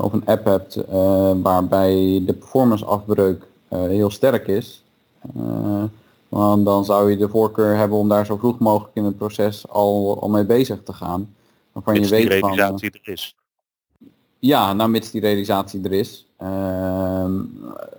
of 0.00 0.12
een 0.12 0.26
app 0.26 0.44
hebt 0.44 0.78
waarbij 1.42 2.22
de 2.26 2.32
performance 2.32 2.84
afbreuk 2.84 3.46
heel 3.68 4.10
sterk 4.10 4.46
is, 4.46 4.82
Want 6.28 6.64
dan 6.64 6.84
zou 6.84 7.10
je 7.10 7.16
de 7.16 7.28
voorkeur 7.28 7.76
hebben 7.76 7.98
om 7.98 8.08
daar 8.08 8.26
zo 8.26 8.36
vroeg 8.36 8.58
mogelijk 8.58 8.96
in 8.96 9.04
het 9.04 9.16
proces 9.16 9.68
al, 9.68 10.20
al 10.20 10.28
mee 10.28 10.44
bezig 10.44 10.82
te 10.82 10.92
gaan. 10.92 11.34
Waarvan 11.72 11.94
je 11.94 12.00
Mits 12.00 12.12
die 12.12 12.28
weet 12.28 12.40
van... 12.40 12.50
eh, 12.50 12.56
realisatie 12.56 12.90
er 12.90 13.12
is. 13.12 13.36
Ja, 14.40 14.72
nou 14.72 14.90
mits 14.90 15.10
die 15.10 15.20
realisatie 15.20 15.84
er 15.84 15.92
is. 15.92 16.26
Ehm, 16.36 17.32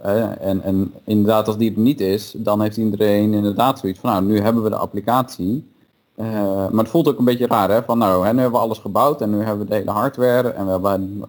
eh, 0.04 0.46
en, 0.48 0.62
en 0.62 0.94
inderdaad, 1.04 1.48
als 1.48 1.58
die 1.58 1.74
er 1.74 1.80
niet 1.80 2.02
is, 2.02 2.34
dan 2.38 2.62
heeft 2.62 2.78
iedereen 2.78 3.34
inderdaad 3.34 3.80
zoiets 3.80 4.00
van, 4.00 4.10
nou, 4.10 4.26
nu 4.26 4.40
hebben 4.40 4.64
we 4.64 4.70
de 4.70 4.76
applicatie. 4.76 5.70
Eh, 6.16 6.70
maar 6.70 6.84
het 6.84 6.90
voelt 6.90 7.08
ook 7.08 7.20
een 7.20 7.26
beetje 7.26 7.48
raar, 7.48 7.70
hè? 7.70 7.84
Van 7.84 7.98
nou, 7.98 8.26
hè, 8.26 8.34
nu 8.34 8.40
hebben 8.40 8.60
we 8.60 8.66
alles 8.66 8.78
gebouwd 8.78 9.22
en 9.22 9.30
nu 9.30 9.38
hebben 9.38 9.60
we 9.60 9.70
de 9.70 9.76
hele 9.76 9.92
hardware 9.92 10.50
en 10.50 10.66
we 10.66 10.72
hebben 10.72 11.24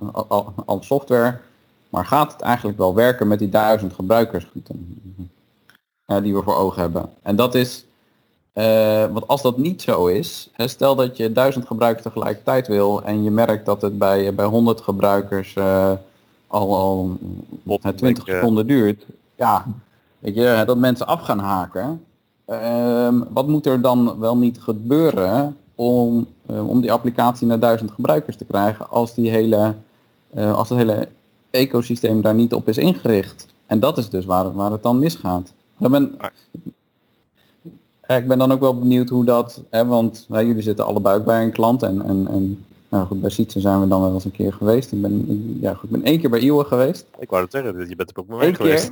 al, 0.66 0.78
software. 0.80 1.38
Maar 1.88 2.06
gaat 2.06 2.32
het 2.32 2.40
eigenlijk 2.40 2.78
wel 2.78 2.94
werken 2.94 3.28
met 3.28 3.38
die 3.38 3.48
duizend 3.48 3.92
gebruikers 3.92 4.46
eh, 6.04 6.22
die 6.22 6.34
we 6.34 6.42
voor 6.42 6.56
ogen 6.56 6.80
hebben? 6.80 7.10
En 7.22 7.36
dat 7.36 7.54
is, 7.54 7.84
eh, 8.52 9.04
want 9.12 9.28
als 9.28 9.42
dat 9.42 9.58
niet 9.58 9.82
zo 9.82 10.06
is, 10.06 10.50
hè, 10.52 10.68
stel 10.68 10.94
dat 10.94 11.16
je 11.16 11.32
duizend 11.32 11.66
gebruikers 11.66 12.02
tegelijkertijd 12.02 12.66
wil 12.66 13.02
en 13.02 13.22
je 13.22 13.30
merkt 13.30 13.66
dat 13.66 13.82
het 13.82 13.98
bij, 13.98 14.34
bij 14.34 14.44
100 14.44 14.80
gebruikers 14.80 15.54
eh, 15.54 15.92
al, 16.46 16.76
al 16.76 17.16
Bottleneck, 17.62 17.98
20 17.98 18.26
eh. 18.26 18.34
seconden 18.34 18.66
duurt. 18.66 19.06
Ja, 19.36 19.66
weet 20.18 20.34
je, 20.34 20.62
dat 20.66 20.76
mensen 20.76 21.06
af 21.06 21.20
gaan 21.20 21.38
haken. 21.38 22.04
Ehm, 22.44 23.20
wat 23.28 23.48
moet 23.48 23.66
er 23.66 23.80
dan 23.80 24.18
wel 24.18 24.36
niet 24.36 24.60
gebeuren 24.60 25.56
om, 25.74 26.26
eh, 26.46 26.68
om 26.68 26.80
die 26.80 26.92
applicatie 26.92 27.46
naar 27.46 27.58
duizend 27.58 27.90
gebruikers 27.90 28.36
te 28.36 28.44
krijgen 28.44 28.90
als, 28.90 29.14
die 29.14 29.30
hele, 29.30 29.74
als 30.34 30.68
het 30.68 30.78
hele 30.78 31.08
ecosysteem 31.50 32.20
daar 32.20 32.34
niet 32.34 32.54
op 32.54 32.68
is 32.68 32.78
ingericht? 32.78 33.46
En 33.66 33.80
dat 33.80 33.98
is 33.98 34.08
dus 34.08 34.24
waar, 34.24 34.52
waar 34.52 34.70
het 34.70 34.82
dan 34.82 34.98
misgaat. 34.98 35.52
Ik 35.78 35.88
ben, 35.88 36.16
Ja, 38.12 38.18
ik 38.18 38.26
ben 38.28 38.38
dan 38.38 38.52
ook 38.52 38.60
wel 38.60 38.78
benieuwd 38.78 39.08
hoe 39.08 39.24
dat, 39.24 39.62
hè, 39.70 39.86
want 39.86 40.26
hè, 40.30 40.38
jullie 40.38 40.62
zitten 40.62 40.84
allebei 40.86 41.18
ook 41.18 41.24
bij 41.24 41.42
een 41.42 41.52
klant 41.52 41.82
en, 41.82 42.02
en, 42.04 42.28
en 42.28 42.64
nou 42.88 43.06
goed, 43.06 43.20
bij 43.20 43.30
Sietse 43.30 43.60
zijn 43.60 43.80
we 43.80 43.88
dan 43.88 44.00
wel 44.00 44.14
eens 44.14 44.24
een 44.24 44.30
keer 44.30 44.52
geweest. 44.52 44.92
Ik 44.92 45.00
ben, 45.02 45.28
ik- 45.30 45.62
ja, 45.62 45.74
goed, 45.74 45.84
ik 45.84 45.90
ben 45.90 46.02
één 46.02 46.20
keer 46.20 46.30
bij 46.30 46.40
Iwe 46.40 46.64
geweest. 46.64 47.06
Ik 47.18 47.30
wou 47.30 47.42
het 47.42 47.52
zeggen, 47.52 47.88
je 47.88 47.96
bent 47.96 48.10
er 48.10 48.16
ook 48.18 48.28
mee 48.28 48.46
Eén 48.48 48.54
geweest. 48.54 48.90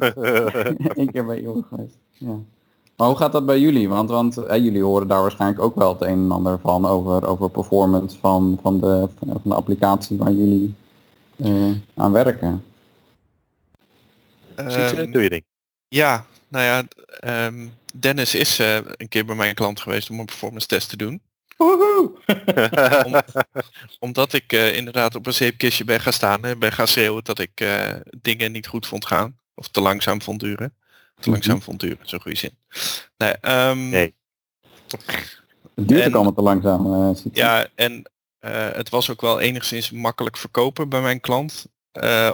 Eén 1.00 1.10
keer 1.12 1.26
bij 1.26 1.40
Iwe 1.40 1.62
geweest. 1.68 1.96
Ja. 2.12 2.34
Maar 2.96 3.08
hoe 3.08 3.16
gaat 3.16 3.32
dat 3.32 3.46
bij 3.46 3.60
jullie? 3.60 3.88
Want, 3.88 4.10
want 4.10 4.34
hè, 4.34 4.54
jullie 4.54 4.82
horen 4.82 5.08
daar 5.08 5.20
waarschijnlijk 5.22 5.60
ook 5.62 5.74
wel 5.74 5.92
het 5.92 6.02
een 6.02 6.08
en 6.08 6.30
ander 6.30 6.58
van 6.58 6.86
over, 6.86 7.26
over 7.26 7.50
performance 7.50 8.18
van, 8.18 8.58
van, 8.62 8.80
de, 8.80 9.08
van 9.18 9.40
de 9.42 9.54
applicatie 9.54 10.18
waar 10.18 10.32
jullie 10.32 10.74
eh, 11.36 11.70
aan 11.94 12.12
werken. 12.12 12.62
Ehm, 14.54 15.10
doe 15.12 15.22
je 15.22 15.28
ding. 15.28 15.44
Ja, 15.88 16.24
nou 16.48 16.64
ja, 16.64 16.82
ehm, 17.20 17.66
Dennis 17.94 18.34
is 18.34 18.58
eh, 18.58 18.76
een 18.76 19.08
keer 19.08 19.24
bij 19.24 19.34
mijn 19.36 19.54
klant 19.54 19.80
geweest 19.80 20.10
om 20.10 20.18
een 20.18 20.24
performance 20.26 20.66
test 20.66 20.88
te 20.88 20.96
doen. 20.96 21.22
Om- 23.04 23.20
omdat 23.98 24.32
ik 24.32 24.52
eh, 24.52 24.76
inderdaad 24.76 25.14
op 25.14 25.26
een 25.26 25.34
zeepkistje 25.34 25.84
ben 25.84 26.00
gaan 26.00 26.12
staan 26.12 26.44
en 26.44 26.58
ben 26.58 26.72
gaan 26.72 26.88
schreeuwen 26.88 27.24
dat 27.24 27.38
ik 27.38 27.50
eh, 27.60 27.94
dingen 28.20 28.52
niet 28.52 28.66
goed 28.66 28.86
vond 28.86 29.06
gaan. 29.06 29.38
Of 29.54 29.68
te 29.68 29.80
langzaam 29.80 30.22
vond 30.22 30.40
duren. 30.40 30.74
Te 31.20 31.30
langzaam 31.30 31.62
vond 31.62 31.80
duren, 31.80 31.98
zo'n 32.02 32.20
goede 32.20 32.36
zin. 32.36 32.56
Nee, 33.16 33.32
ehm, 33.32 33.88
Nee. 33.88 34.14
Het 35.74 35.88
duurt 35.88 36.00
En- 36.00 36.08
ook 36.08 36.14
allemaal 36.14 36.34
te 36.34 36.42
langzaam. 36.42 37.14
Ja, 37.32 37.66
en 37.74 38.10
het 38.74 38.88
was 38.88 39.10
ook 39.10 39.20
wel 39.20 39.40
enigszins 39.40 39.90
makkelijk 39.90 40.36
verkopen 40.36 40.88
bij 40.88 41.00
mijn 41.00 41.20
klant. 41.20 41.66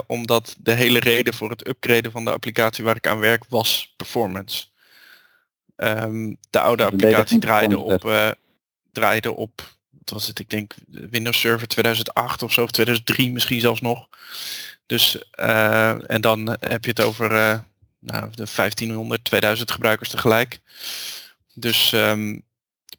omdat 0.07 0.55
de 0.59 0.71
hele 0.73 0.99
reden 0.99 1.33
voor 1.33 1.49
het 1.49 1.67
upgraden 1.67 2.11
van 2.11 2.25
de 2.25 2.31
applicatie 2.31 2.83
waar 2.83 2.95
ik 2.95 3.07
aan 3.07 3.19
werk 3.19 3.43
was 3.49 3.93
performance. 3.97 4.65
Ehm, 5.77 6.33
de 6.49 6.59
oude 6.59 6.83
applicatie 6.83 7.39
draaide 7.39 7.77
op, 7.79 8.05
eh, 8.05 8.31
draaide 8.91 9.35
op, 9.35 9.75
wat 9.89 10.09
was 10.09 10.27
het, 10.27 10.39
ik 10.39 10.49
denk 10.49 10.73
Windows 10.87 11.39
Server 11.39 11.67
2008 11.67 12.43
of 12.43 12.53
zo, 12.53 12.63
of 12.63 12.71
2003 12.71 13.31
misschien 13.31 13.59
zelfs 13.59 13.81
nog. 13.81 14.07
Dus, 14.85 15.29
eh, 15.31 16.11
en 16.11 16.21
dan 16.21 16.57
heb 16.59 16.83
je 16.83 16.89
het 16.89 17.01
over 17.01 17.31
eh, 17.31 17.59
nou, 17.99 18.29
de 18.31 18.45
1500, 18.45 19.23
2000 19.23 19.71
gebruikers 19.71 20.09
tegelijk. 20.09 20.59
Dus 21.53 21.93
ehm, 21.93 22.39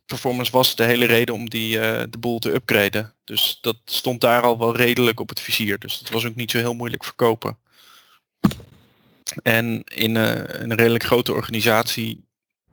performance 0.07 0.53
was 0.53 0.77
de 0.77 0.85
hele 0.85 1.07
reden 1.07 1.35
om 1.35 1.51
die, 1.51 1.79
de 2.09 2.19
boel 2.19 2.39
te 2.39 2.55
upgraden. 2.55 3.15
Dus 3.25 3.59
dat 3.61 3.77
stond 3.85 4.21
daar 4.21 4.43
al 4.43 4.59
wel 4.59 4.77
redelijk 4.77 5.21
op 5.21 5.29
het 5.29 5.41
vizier. 5.41 5.79
Dus 5.79 5.99
dat 5.99 6.09
was 6.09 6.27
ook 6.27 6.35
niet 6.35 6.51
zo 6.51 6.59
heel 6.59 6.75
moeilijk 6.75 7.05
verkopen. 7.05 7.59
En 9.43 9.85
in 9.85 10.17
eh, 10.17 10.61
een 10.61 10.75
redelijk 10.75 11.05
grote 11.05 11.33
organisatie 11.33 12.27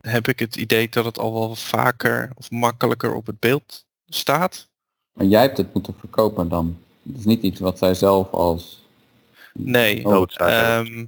heb 0.05 0.27
ik 0.27 0.39
het 0.39 0.55
idee 0.55 0.89
dat 0.89 1.05
het 1.05 1.19
al 1.19 1.33
wel 1.33 1.55
vaker 1.55 2.31
of 2.35 2.51
makkelijker 2.51 3.13
op 3.13 3.25
het 3.25 3.39
beeld 3.39 3.85
staat. 4.07 4.69
Maar 5.13 5.25
jij 5.25 5.41
hebt 5.41 5.57
het 5.57 5.73
moeten 5.73 5.95
verkopen 5.99 6.49
dan. 6.49 6.77
Het 7.03 7.17
is 7.17 7.25
niet 7.25 7.41
iets 7.41 7.59
wat 7.59 7.77
zij 7.77 7.93
zelf 7.93 8.31
als... 8.31 8.83
Nee. 9.53 10.05
Oh. 10.05 10.25
Ehm, 10.35 11.05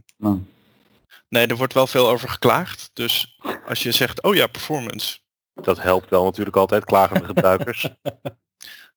nee, 1.29 1.47
er 1.47 1.57
wordt 1.57 1.73
wel 1.73 1.87
veel 1.87 2.09
over 2.09 2.29
geklaagd. 2.29 2.89
Dus 2.93 3.37
als 3.67 3.83
je 3.83 3.91
zegt, 3.91 4.23
oh 4.23 4.35
ja, 4.35 4.47
performance. 4.47 5.17
Dat 5.53 5.81
helpt 5.81 6.09
wel 6.09 6.23
natuurlijk 6.23 6.55
altijd, 6.55 6.85
klagende 6.85 7.25
gebruikers. 7.33 7.89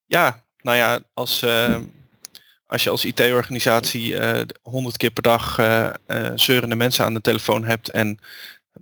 Ja, 0.05 0.43
nou 0.61 0.77
ja, 0.77 0.99
als, 1.13 1.41
eh, 1.41 1.79
als 2.65 2.83
je 2.83 2.89
als 2.89 3.05
IT-organisatie 3.05 4.17
eh 4.17 4.41
100 4.61 4.97
keer 4.97 5.11
per 5.11 5.23
dag 5.23 5.57
eh, 5.57 5.93
eh, 6.05 6.31
zeurende 6.35 6.75
mensen 6.75 7.05
aan 7.05 7.13
de 7.13 7.21
telefoon 7.21 7.63
hebt 7.63 7.89
en 7.89 8.19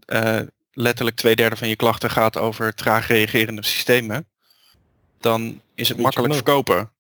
eh, 0.06 0.40
letterlijk 0.82 1.18
twee 1.18 1.36
derde 1.36 1.56
van 1.56 1.68
je 1.68 1.76
klachten 1.76 2.10
gaat 2.10 2.38
over 2.38 2.74
traag 2.74 3.08
reagerende 3.08 3.66
systemen, 3.66 4.28
dan 5.18 5.62
is 5.76 5.90
het 5.90 5.98
makkelijk 5.98 6.34
genoeg. 6.34 6.46
verkopen. 6.46 6.92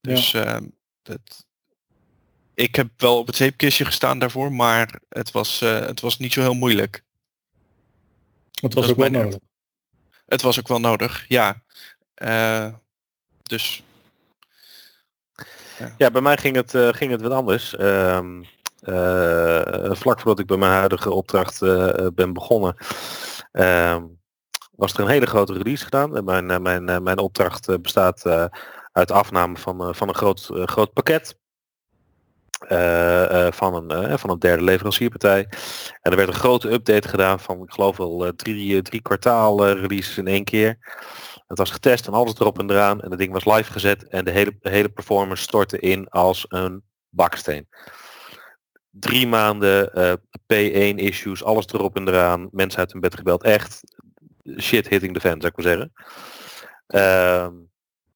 Dus 0.00 0.34
eh, 0.34 0.56
dat, 1.02 1.46
ik 2.54 2.74
heb 2.74 2.88
wel 2.96 3.18
op 3.18 3.26
het 3.26 3.36
zeepkistje 3.36 3.84
gestaan 3.84 4.18
daarvoor, 4.18 4.52
maar 4.52 5.00
het 5.08 5.30
was, 5.30 5.60
eh, 5.60 5.80
het 5.80 6.00
was 6.00 6.18
niet 6.18 6.32
zo 6.32 6.40
heel 6.40 6.54
moeilijk. 6.54 7.04
Het 8.60 8.74
was 8.74 8.90
ook 8.90 8.96
wel 8.96 9.10
nodig. 9.10 9.38
Het 10.26 10.42
was 10.42 10.58
ook 10.58 10.68
wel 10.68 10.80
nodig, 10.80 11.24
ja. 11.28 11.62
Eh, 12.14 12.74
dus 13.42 13.82
Ja, 15.98 16.10
bij 16.10 16.20
mij 16.20 16.36
ging 16.36 16.56
het, 16.56 16.74
eh, 16.74 16.88
ging 16.88 17.10
het 17.10 17.20
wat 17.20 17.32
anders. 17.32 17.76
Ehm, 17.76 18.42
eh, 18.42 18.46
vlak 19.96 20.16
voordat 20.20 20.38
ik 20.38 20.46
bij 20.46 20.56
mijn 20.56 20.72
huidige 20.72 21.10
opdracht 21.12 21.62
eh, 21.62 22.06
ben 22.14 22.32
begonnen, 22.32 22.76
ehm, 23.52 24.04
was 24.70 24.92
er 24.94 25.00
een 25.00 25.08
hele 25.08 25.26
grote 25.26 25.52
release 25.52 25.84
gedaan. 25.84 26.16
En 26.16 26.24
mijn, 26.24 26.50
eh, 26.50 26.58
mijn, 26.58 26.88
eh, 26.88 26.98
mijn 26.98 27.18
opdracht 27.18 27.68
eh, 27.68 27.76
bestaat 27.82 28.24
eh, 28.26 28.44
uit 28.92 29.10
afname 29.10 29.56
van, 29.56 29.80
eh, 29.88 29.94
van 29.94 30.08
een 30.08 30.14
groot, 30.14 30.50
eh, 30.54 30.62
groot 30.66 30.92
pakket. 30.92 31.36
eh, 32.68 33.46
eh, 33.46 33.52
van, 33.52 33.74
een, 33.74 33.90
eh, 33.90 34.16
van 34.18 34.30
een 34.30 34.38
derde 34.38 34.64
leverancierpartij. 34.64 35.46
En 36.02 36.10
er 36.10 36.16
werd 36.16 36.28
een 36.28 36.34
grote 36.34 36.72
update 36.72 37.08
gedaan 37.08 37.40
van, 37.40 37.62
ik 37.62 37.72
geloof 37.72 37.96
wel, 37.96 38.26
eh, 38.26 38.32
drie, 38.32 38.76
eh, 38.76 38.82
drie 38.82 39.02
kwartaal 39.02 39.66
eh, 39.66 39.72
releases 39.80 40.18
in 40.18 40.26
één 40.26 40.44
keer. 40.44 40.78
Het 41.46 41.58
was 41.58 41.70
getest 41.70 42.06
en 42.06 42.12
alles 42.12 42.34
erop 42.38 42.58
en 42.58 42.70
eraan. 42.70 43.00
En 43.00 43.10
het 43.10 43.18
ding 43.18 43.32
was 43.32 43.44
live 43.44 43.72
gezet 43.72 44.08
en 44.08 44.24
de 44.24 44.30
hele, 44.30 44.56
de 44.60 44.70
hele 44.70 44.88
performance 44.88 45.42
stortte 45.42 45.78
in 45.78 46.08
als 46.08 46.44
een 46.48 46.82
baksteen. 47.08 47.68
Drie 49.00 49.26
maanden 49.26 49.92
eh, 49.92 50.12
P1 50.38 50.96
issues, 50.96 51.44
alles 51.44 51.66
erop 51.66 51.96
en 51.96 52.08
eraan. 52.08 52.48
Mensen 52.52 52.78
uit 52.78 52.92
hun 52.92 53.00
bed 53.00 53.14
gebeld. 53.14 53.42
Echt 53.42 53.80
shit 54.58 54.88
hitting 54.88 55.14
the 55.14 55.20
fan, 55.20 55.40
zou 55.40 55.52
ik 55.54 55.56
maar 55.56 55.66
zeggen. 55.66 55.92
Ehm 56.86 57.64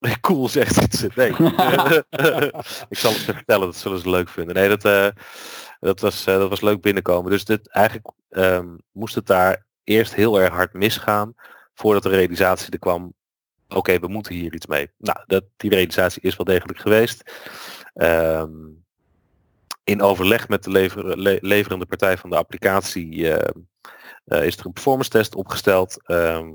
cool 0.21 0.49
zegt 0.49 0.77
iets. 0.77 1.07
Nee. 1.15 1.31
ik 2.89 2.99
zal 2.99 3.13
het 3.13 3.21
ze 3.21 3.35
vertellen, 3.35 3.67
dat 3.67 3.77
zullen 3.77 3.99
ze 3.99 4.11
leuk 4.11 4.29
vinden. 4.29 4.55
Nee, 4.55 4.69
dat, 4.69 4.85
eh, 4.85 5.09
dat, 5.81 6.01
was, 6.01 6.27
eh, 6.27 6.37
dat 6.37 6.49
was 6.49 6.61
leuk 6.61 6.81
binnenkomen. 6.81 7.31
Dus 7.31 7.45
dit, 7.45 7.69
eigenlijk 7.69 8.09
ehm, 8.29 8.77
moest 8.93 9.15
het 9.15 9.27
daar 9.27 9.67
eerst 9.85 10.15
heel 10.15 10.41
erg 10.41 10.53
hard 10.55 10.73
misgaan 10.73 11.35
voordat 11.75 12.03
de 12.03 12.09
realisatie 12.09 12.71
er 12.71 12.79
kwam. 12.79 13.15
Oké, 13.69 13.99
we 13.99 14.09
moeten 14.09 14.35
hier 14.35 14.55
iets 14.55 14.67
mee. 14.67 14.91
Nou, 14.99 15.19
dat, 15.27 15.45
die 15.57 15.71
realisatie 15.71 16.23
is 16.23 16.37
wel 16.37 16.47
degelijk 16.47 16.79
geweest. 16.79 17.33
Ehm, 17.95 18.51
in 19.91 20.03
overleg 20.03 20.49
met 20.49 20.65
de 20.65 20.71
lever, 20.71 21.19
le- 21.19 21.39
leverende 21.41 21.87
partij 21.87 22.19
van 22.19 22.31
de 22.31 22.37
applicatie 22.37 23.33
eh, 23.33 23.51
eh, 24.25 24.47
is 24.47 24.57
er 24.57 24.67
een 24.67 24.73
performance 24.73 25.11
test 25.11 25.35
opgesteld. 25.35 26.07
Ehm, 26.07 26.53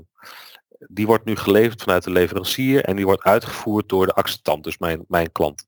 die 0.78 1.06
wordt 1.06 1.24
nu 1.24 1.36
geleverd 1.36 1.82
vanuit 1.82 2.04
de 2.04 2.10
leverancier 2.10 2.84
en 2.84 2.96
die 2.96 3.04
wordt 3.04 3.22
uitgevoerd 3.22 3.88
door 3.88 4.06
de 4.06 4.12
acceptant, 4.12 4.64
dus 4.64 4.78
mijn, 4.78 5.04
mijn 5.08 5.32
klant. 5.32 5.64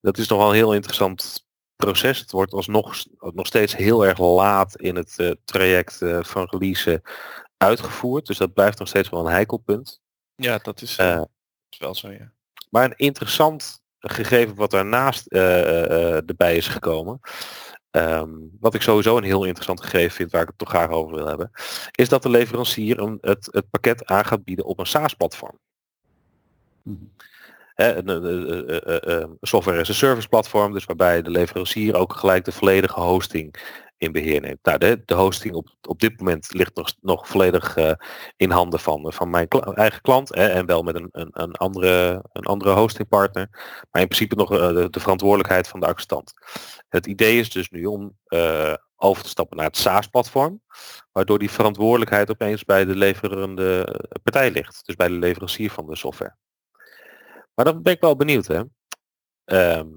Dat 0.00 0.18
is 0.18 0.28
nogal 0.28 0.48
een 0.48 0.54
heel 0.54 0.74
interessant 0.74 1.46
proces. 1.76 2.18
Het 2.18 2.30
wordt 2.30 2.52
alsnog 2.52 3.04
nog 3.18 3.46
steeds 3.46 3.76
heel 3.76 4.06
erg 4.06 4.18
laat 4.18 4.76
in 4.76 4.96
het 4.96 5.18
eh, 5.18 5.30
traject 5.44 5.98
van 6.20 6.46
release 6.50 7.02
uitgevoerd. 7.56 8.26
Dus 8.26 8.38
dat 8.38 8.52
blijft 8.52 8.78
nog 8.78 8.88
steeds 8.88 9.08
wel 9.08 9.26
een 9.26 9.32
heikelpunt. 9.32 10.00
ja, 10.34 10.58
dat 10.58 10.82
is, 10.82 10.98
is 11.70 11.78
wel 11.78 11.94
zo, 11.94 12.10
ja. 12.10 12.32
maar 12.70 12.84
een 12.84 12.96
interessant 12.96 13.79
gegeven 14.00 14.54
wat 14.54 14.70
daarnaast 14.70 15.26
eh, 15.26 15.84
eh, 15.84 16.28
erbij 16.28 16.56
is 16.56 16.68
gekomen, 16.68 17.20
Ehm, 17.90 18.30
wat 18.60 18.74
ik 18.74 18.82
sowieso 18.82 19.16
een 19.16 19.24
heel 19.24 19.44
interessant 19.44 19.80
gegeven 19.80 20.10
vind, 20.10 20.30
waar 20.30 20.42
ik 20.42 20.48
het 20.48 20.58
toch 20.58 20.68
graag 20.68 20.90
over 20.90 21.16
wil 21.16 21.26
hebben, 21.26 21.50
is 21.90 22.08
dat 22.08 22.22
de 22.22 22.28
leverancier 22.28 22.98
een, 22.98 23.18
het, 23.20 23.48
het 23.50 23.70
pakket 23.70 24.06
aan 24.06 24.24
gaat 24.24 24.44
bieden 24.44 24.64
op 24.64 24.78
een 24.78 24.86
SaaS-platform. 24.86 25.58
Mhm. 26.82 27.04
Een 27.74 29.38
software 29.40 29.80
as 29.80 29.90
a 29.90 29.92
service 29.92 30.28
platform, 30.28 30.72
dus 30.72 30.84
waarbij 30.84 31.22
de 31.22 31.30
leverancier 31.30 31.94
ook 31.94 32.12
gelijk 32.12 32.44
de 32.44 32.52
volledige 32.52 33.00
hosting 33.00 33.54
in 34.00 34.12
beheer 34.12 34.40
neemt. 34.40 34.58
Nou, 34.62 34.78
de, 34.78 35.02
de 35.04 35.14
hosting 35.14 35.54
op, 35.54 35.68
op 35.88 36.00
dit 36.00 36.18
moment 36.18 36.52
ligt 36.52 36.74
nog, 36.74 36.94
nog 37.00 37.28
volledig 37.28 37.76
eh, 37.76 37.92
in 38.36 38.50
handen 38.50 38.80
van, 38.80 39.12
van 39.12 39.30
mijn 39.30 39.48
eigen 39.74 40.00
klant 40.00 40.34
hè, 40.34 40.46
en 40.46 40.66
wel 40.66 40.82
met 40.82 40.94
een, 40.94 41.08
een, 41.12 41.28
een, 41.32 41.52
andere, 41.52 42.24
een 42.32 42.44
andere 42.44 42.70
hostingpartner, 42.70 43.48
maar 43.90 44.02
in 44.02 44.08
principe 44.08 44.34
nog 44.34 44.52
eh, 44.52 44.68
de, 44.68 44.90
de 44.90 45.00
verantwoordelijkheid 45.00 45.68
van 45.68 45.80
de 45.80 45.86
acceptant. 45.86 46.32
Het 46.88 47.06
idee 47.06 47.38
is 47.38 47.50
dus 47.50 47.70
nu 47.70 47.86
om 47.86 48.16
eh, 48.24 48.74
over 48.96 49.22
te 49.22 49.28
stappen 49.28 49.56
naar 49.56 49.66
het 49.66 49.76
SaaS-platform, 49.76 50.62
waardoor 51.12 51.38
die 51.38 51.50
verantwoordelijkheid 51.50 52.30
opeens 52.30 52.64
bij 52.64 52.84
de 52.84 52.96
leverende 52.96 54.00
partij 54.22 54.50
ligt, 54.50 54.86
dus 54.86 54.96
bij 54.96 55.08
de 55.08 55.14
leverancier 55.14 55.70
van 55.70 55.86
de 55.86 55.96
software. 55.96 56.36
Maar 57.54 57.64
dan 57.64 57.82
ben 57.82 57.92
ik 57.92 58.00
wel 58.00 58.16
benieuwd, 58.16 58.46
hè. 58.46 58.62
Ehm, 59.44 59.88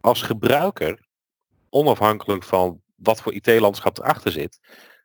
als 0.00 0.22
gebruiker, 0.22 1.06
onafhankelijk 1.70 2.44
van 2.44 2.82
wat 2.94 3.20
voor 3.20 3.32
IT-landschap 3.32 3.98
erachter 3.98 4.32
zit, 4.32 4.58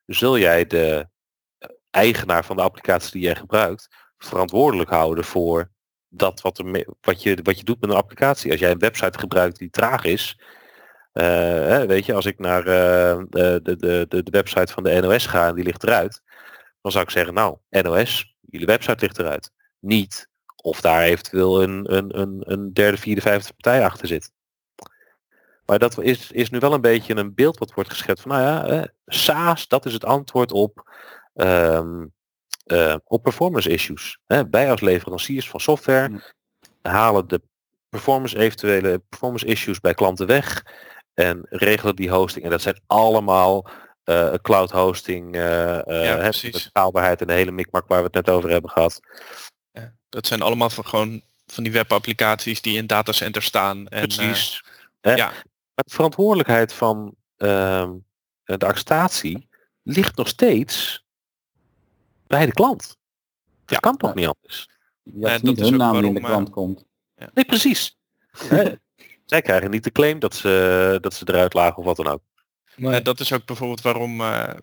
zul 0.06 0.38
jij 0.38 0.66
de 0.66 1.10
eh, 1.58 1.70
eigenaar 1.90 2.46
van 2.46 2.56
de 2.56 2.62
applicatie 2.62 3.12
die 3.12 3.22
jij 3.22 3.36
gebruikt 3.36 3.88
verantwoordelijk 4.18 4.90
houden 4.90 5.24
voor 5.24 5.72
dat 6.10 6.42
wat, 6.42 6.58
er 6.58 6.86
wat, 7.02 7.24
je, 7.24 7.38
wat 7.44 7.58
je 7.58 7.64
doet 7.64 7.82
met 7.82 7.90
een 7.90 7.96
applicatie. 7.96 8.52
Als 8.52 8.60
jij 8.60 8.72
een 8.72 8.80
website 8.80 9.20
gebruikt 9.20 9.58
die 9.58 9.70
traag 9.70 10.04
is, 10.04 10.40
eh, 11.12 11.82
weet 11.82 12.06
je, 12.06 12.14
als 12.14 12.26
ik 12.26 12.40
naar 12.40 12.60
eh, 12.60 13.24
de, 13.30 13.60
de, 13.64 13.76
de 14.08 14.24
de 14.24 14.32
website 14.32 14.74
van 14.74 14.84
de 14.84 15.02
NOS 15.02 15.26
ga 15.26 15.48
en 15.48 15.56
die 15.56 15.64
ligt 15.64 15.84
eruit, 15.84 16.22
dan 16.82 16.92
zou 16.92 17.04
ik 17.04 17.10
zeggen, 17.10 17.34
nou, 17.34 17.58
NOS, 17.70 18.36
jullie 18.42 18.68
website 18.68 19.06
ligt 19.06 19.20
eruit. 19.20 19.52
Niet 19.80 20.30
of 20.56 20.82
daar 20.82 21.02
eventueel 21.02 21.64
een, 21.64 21.96
een, 21.96 22.20
een, 22.20 22.42
een 22.46 22.74
derde, 22.74 22.98
vierde, 22.98 23.22
vijfde 23.22 23.54
partij 23.54 23.86
achter 23.86 24.08
zit. 24.08 24.32
Maar 25.70 25.80
dat 25.80 26.02
is, 26.02 26.32
is 26.32 26.50
nu 26.50 26.60
wel 26.60 26.74
een 26.74 26.82
beetje 26.82 27.16
een 27.16 27.34
beeld 27.34 27.58
wat 27.58 27.74
wordt 27.74 27.90
geschetst 27.90 28.24
van, 28.24 28.32
nou 28.32 28.44
ja, 28.44 28.66
eh, 28.66 28.84
SaaS, 29.06 29.68
dat 29.68 29.86
is 29.86 29.94
het 29.94 30.06
antwoord 30.06 30.52
op, 30.52 30.92
ehm, 31.34 32.06
eh, 32.66 32.96
op 33.04 33.24
performance 33.24 33.70
issues. 33.70 34.20
Hè. 34.28 34.50
Wij 34.50 34.72
als 34.72 34.82
leveranciers 34.82 35.50
van 35.50 35.60
software 35.60 36.22
halen 36.82 37.28
de 37.28 37.42
performance 37.90 38.38
eventuele 38.38 39.00
performance 39.10 39.46
issues 39.46 39.80
bij 39.80 39.94
klanten 39.94 40.28
weg 40.28 40.66
en 41.14 41.46
regelen 41.50 41.96
die 41.96 42.10
hosting. 42.10 42.46
En 42.46 42.52
dat 42.52 42.62
zijn 42.62 42.82
allemaal 42.88 43.70
eh, 44.04 44.34
cloud 44.42 44.72
hosting, 44.72 45.36
eh, 45.36 45.80
Ja, 45.86 46.32
schaalbaarheid 46.32 47.22
en 47.22 47.28
de 47.28 47.34
hele 47.34 47.52
mikmak 47.52 47.88
waar 47.88 48.00
we 48.00 48.10
het 48.12 48.26
net 48.26 48.30
over 48.30 48.50
hebben 48.50 48.70
gehad. 48.70 49.00
Dat 50.10 50.28
zijn 50.28 50.42
allemaal 50.42 50.70
van 50.70 50.86
gewoon 50.86 51.22
van 51.46 51.64
die 51.64 51.74
webapplicaties 51.74 52.62
die 52.62 52.78
in 52.78 52.88
datacenter 52.88 53.42
staan. 53.42 53.88
En, 53.88 54.08
Precies. 54.08 54.64
Ja. 55.02 55.32
Maar 55.80 55.88
de 55.88 55.96
verantwoordelijkheid 55.96 56.74
van 56.74 57.16
ehm, 57.38 57.94
de 58.44 58.66
acceptatie 58.66 59.48
ligt 59.84 60.16
nog 60.16 60.28
steeds 60.28 61.06
bij 62.28 62.46
de 62.46 62.52
klant. 62.52 62.82
Dat 62.88 62.98
Ja. 63.66 63.78
kan 63.78 63.98
toch 63.98 64.10
Ja. 64.10 64.16
niet 64.16 64.28
anders? 64.28 64.70
Ja, 65.04 65.12
Ja, 65.14 65.20
het 65.28 65.36
is 65.36 65.42
dat 65.42 65.44
niet 65.56 65.60
is 65.60 65.70
hun 65.70 65.78
naam 65.78 65.94
die 65.98 66.04
in 66.08 66.14
de 66.14 66.20
waarom, 66.20 66.44
krant 66.44 66.56
komt. 66.56 66.86
Nee, 67.34 67.46
precies. 67.46 67.98
Zij 69.26 69.42
krijgen 69.42 69.70
niet 69.70 69.84
de 69.84 69.92
claim 69.92 70.20
dat 70.20 70.36
ze, 70.36 70.98
dat 71.02 71.14
ze 71.14 71.24
eruit 71.28 71.54
lagen 71.54 71.78
of 71.78 71.86
wat 71.86 71.96
dan 71.96 72.08
ook. 72.08 72.22
Nee. 72.76 72.96
Eh, 72.96 73.04
dat 73.04 73.20
is 73.20 73.34
ook 73.34 73.46
bijvoorbeeld 73.46 73.82
waarom 73.82 74.22
eh, 74.22 74.54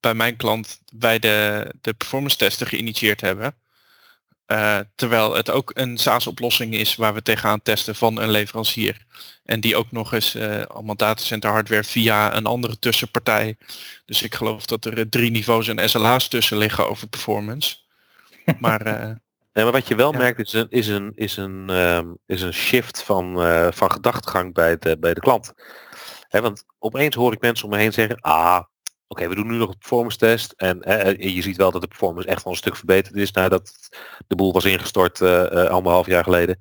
bij 0.00 0.14
mijn 0.14 0.36
klant 0.36 0.80
wij 0.98 1.18
de, 1.18 1.74
de 1.80 1.94
performance 1.94 2.36
testen 2.36 2.66
geïnitieerd 2.66 3.20
hebben. 3.20 3.56
Eh, 4.46 4.78
terwijl 4.94 5.34
het 5.34 5.50
ook 5.50 5.70
een 5.74 5.98
SaaS-oplossing 5.98 6.74
is 6.74 6.96
waar 6.96 7.14
we 7.14 7.22
tegenaan 7.22 7.62
testen 7.62 7.94
van 7.94 8.20
een 8.20 8.30
leverancier. 8.30 9.04
En 9.44 9.60
die 9.60 9.76
ook 9.76 9.90
nog 9.92 10.12
eens 10.12 10.34
eh, 10.34 10.62
allemaal 10.62 10.96
datacenter 10.96 11.50
hardware 11.50 11.84
via 11.84 12.34
een 12.36 12.46
andere 12.46 12.78
tussenpartij. 12.78 13.56
Dus 14.04 14.22
ik 14.22 14.34
geloof 14.34 14.66
dat 14.66 14.84
er 14.84 14.98
eh, 14.98 15.04
drie 15.10 15.30
niveaus 15.30 15.68
en 15.68 15.88
SLA's 15.90 16.28
tussen 16.28 16.56
liggen 16.58 16.88
over 16.88 17.08
performance. 17.08 17.76
Maar 18.60 18.80
eh, 18.80 19.10
Nee, 19.52 19.64
maar 19.64 19.72
wat 19.74 19.88
je 19.88 19.94
wel 19.94 20.12
Ja. 20.12 20.18
merkt 20.18 20.38
is 20.38 20.52
een, 20.52 20.66
is 20.70 20.86
een, 20.88 21.12
is 21.14 21.36
een, 21.36 21.70
ehm, 21.70 22.06
is 22.26 22.42
een 22.42 22.52
shift 22.52 23.02
van, 23.02 23.42
eh, 23.42 23.68
van 23.70 23.90
gedachtegang 23.90 24.54
bij 24.54 24.78
de, 24.78 24.98
bij 24.98 25.14
de 25.14 25.20
klant. 25.20 25.52
Hè, 26.28 26.40
want 26.40 26.64
opeens 26.78 27.14
hoor 27.14 27.32
ik 27.32 27.40
mensen 27.40 27.64
om 27.64 27.70
me 27.70 27.78
heen 27.78 27.92
zeggen, 27.92 28.20
ah, 28.20 28.62
oké, 29.08 29.28
we 29.28 29.34
doen 29.34 29.46
nu 29.46 29.56
nog 29.56 29.68
een 29.68 29.78
performance 29.78 30.16
test. 30.16 30.52
En 30.52 30.82
eh, 30.82 31.34
je 31.34 31.42
ziet 31.42 31.56
wel 31.56 31.70
dat 31.70 31.80
de 31.80 31.88
performance 31.88 32.28
echt 32.28 32.44
wel 32.44 32.52
een 32.52 32.58
stuk 32.58 32.76
verbeterd 32.76 33.16
is 33.16 33.30
nadat 33.30 33.72
de 34.26 34.34
boel 34.34 34.52
was 34.52 34.64
ingestort 34.64 35.20
eh 35.20 35.64
eh, 35.64 35.70
anderhalf 35.70 36.06
jaar 36.06 36.24
geleden. 36.24 36.58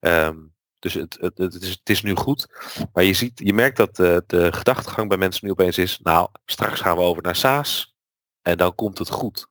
Ehm, 0.00 0.36
dus 0.78 0.94
het, 0.94 1.16
het, 1.20 1.38
het, 1.38 1.62
is, 1.62 1.68
het 1.68 1.90
is 1.90 2.02
nu 2.02 2.14
goed. 2.14 2.46
Maar 2.92 3.04
je, 3.04 3.12
ziet, 3.12 3.40
je 3.44 3.52
merkt 3.52 3.76
dat 3.76 3.96
de, 3.96 4.24
de 4.26 4.52
gedachtegang 4.52 5.08
bij 5.08 5.18
mensen 5.18 5.46
nu 5.46 5.52
opeens 5.52 5.78
is, 5.78 5.98
nou, 6.02 6.28
straks 6.44 6.80
gaan 6.80 6.96
we 6.96 7.02
over 7.02 7.22
naar 7.22 7.36
SaaS 7.36 7.94
en 8.42 8.56
dan 8.56 8.74
komt 8.74 8.98
het 8.98 9.10
goed. 9.10 9.48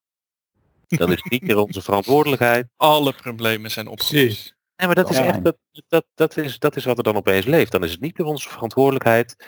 Dan 0.88 1.12
is 1.12 1.22
het 1.22 1.32
niet 1.32 1.42
meer 1.42 1.58
onze 1.58 1.82
verantwoordelijkheid. 1.82 2.68
alle 2.78 3.14
problemen 3.14 3.72
zijn 3.72 3.88
opgelost. 3.88 4.58
Nee, 4.76 4.88
maar 4.88 4.96
dat 4.96 5.10
is 5.10 5.18
echt, 5.18 5.44
dat, 5.44 5.58
dat, 5.88 6.06
dat, 6.16 6.38
is, 6.38 6.60
dat 6.60 6.76
is 6.76 6.86
wat 6.86 6.98
er 6.98 7.04
dan 7.04 7.16
opeens 7.16 7.46
leeft. 7.46 7.72
Dan 7.72 7.84
is 7.84 7.92
het 7.92 8.00
niet 8.00 8.18
meer 8.18 8.28
onze 8.28 8.50
verantwoordelijkheid. 8.50 9.48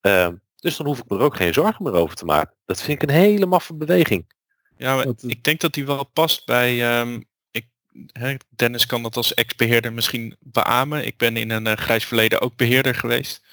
Ehm, 0.00 0.34
dus 0.60 0.76
dan 0.76 0.86
hoef 0.86 0.98
ik 0.98 1.04
me 1.08 1.16
er 1.16 1.22
ook 1.22 1.36
geen 1.36 1.52
zorgen 1.52 1.84
meer 1.84 1.92
over 1.92 2.16
te 2.16 2.24
maken. 2.24 2.54
Dat 2.66 2.82
vind 2.82 3.02
ik 3.02 3.08
een 3.08 3.14
hele 3.14 3.46
maffe 3.46 3.74
beweging. 3.74 4.32
Ja, 4.76 4.94
maar 4.96 5.04
Dat- 5.04 5.24
ik 5.26 5.44
denk 5.44 5.60
dat 5.60 5.74
die 5.74 5.86
wel 5.86 6.04
past 6.04 6.46
bij. 6.46 6.82
ehm, 6.98 7.20
ik, 7.50 7.66
hè, 8.12 8.34
Dennis 8.48 8.86
kan 8.86 9.02
dat 9.02 9.16
als 9.16 9.34
ex-beheerder 9.34 9.92
misschien 9.92 10.36
beamen. 10.40 11.06
Ik 11.06 11.16
ben 11.16 11.36
in 11.36 11.50
een 11.50 11.66
eh, 11.66 11.76
grijs 11.76 12.04
verleden 12.04 12.40
ook 12.40 12.56
beheerder 12.56 12.94
geweest. 12.94 13.44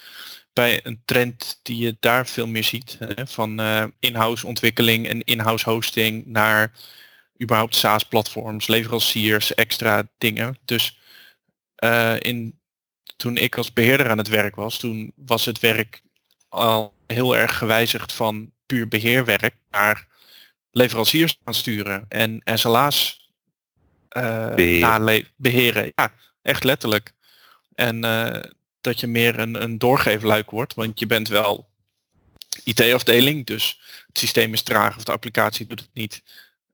Bij 0.53 0.85
een 0.85 1.01
trend 1.05 1.59
die 1.63 1.77
je 1.77 1.97
daar 1.99 2.27
veel 2.27 2.47
meer 2.47 2.63
ziet. 2.63 2.97
Hè, 2.99 3.27
van 3.27 3.59
eh, 3.59 3.83
in-house 3.99 4.47
ontwikkeling 4.47 5.07
en 5.07 5.23
in-house 5.23 5.69
hosting 5.69 6.25
naar 6.25 6.71
überhaupt 7.41 7.75
SaaS-platforms, 7.75 8.67
leveranciers, 8.67 9.53
extra 9.55 10.07
dingen. 10.17 10.57
Dus 10.65 10.99
eh, 11.75 12.15
in, 12.19 12.59
toen 13.17 13.37
ik 13.37 13.57
als 13.57 13.73
beheerder 13.73 14.09
aan 14.09 14.17
het 14.17 14.27
werk 14.27 14.55
was, 14.55 14.77
toen 14.77 15.11
was 15.15 15.45
het 15.45 15.59
werk 15.59 16.01
al 16.49 16.93
heel 17.07 17.37
erg 17.37 17.57
gewijzigd 17.57 18.13
van 18.13 18.51
puur 18.65 18.87
beheerwerk 18.87 19.55
naar 19.69 20.07
leveranciers 20.71 21.37
gaan 21.43 21.53
sturen 21.53 22.05
en 22.09 22.41
SLA's 22.43 23.29
eh 24.09 24.55
Beheer. 24.55 24.79
nale- 24.79 25.25
beheren. 25.35 25.91
Ja, 25.95 26.13
echt 26.41 26.63
letterlijk. 26.63 27.13
En 27.75 28.03
eh, 28.03 28.43
dat 28.81 28.99
je 28.99 29.07
meer 29.07 29.39
een, 29.39 29.61
een 29.63 29.77
doorgeefluik 29.77 30.49
wordt, 30.49 30.73
want 30.73 30.99
je 30.99 31.05
bent 31.05 31.27
wel 31.27 31.69
IT-afdeling, 32.63 33.45
dus 33.45 33.79
het 34.07 34.17
systeem 34.17 34.53
is 34.53 34.61
traag 34.61 34.97
of 34.97 35.03
de 35.03 35.11
applicatie 35.11 35.65
doet 35.67 35.79
het 35.79 35.89
niet. 35.93 36.23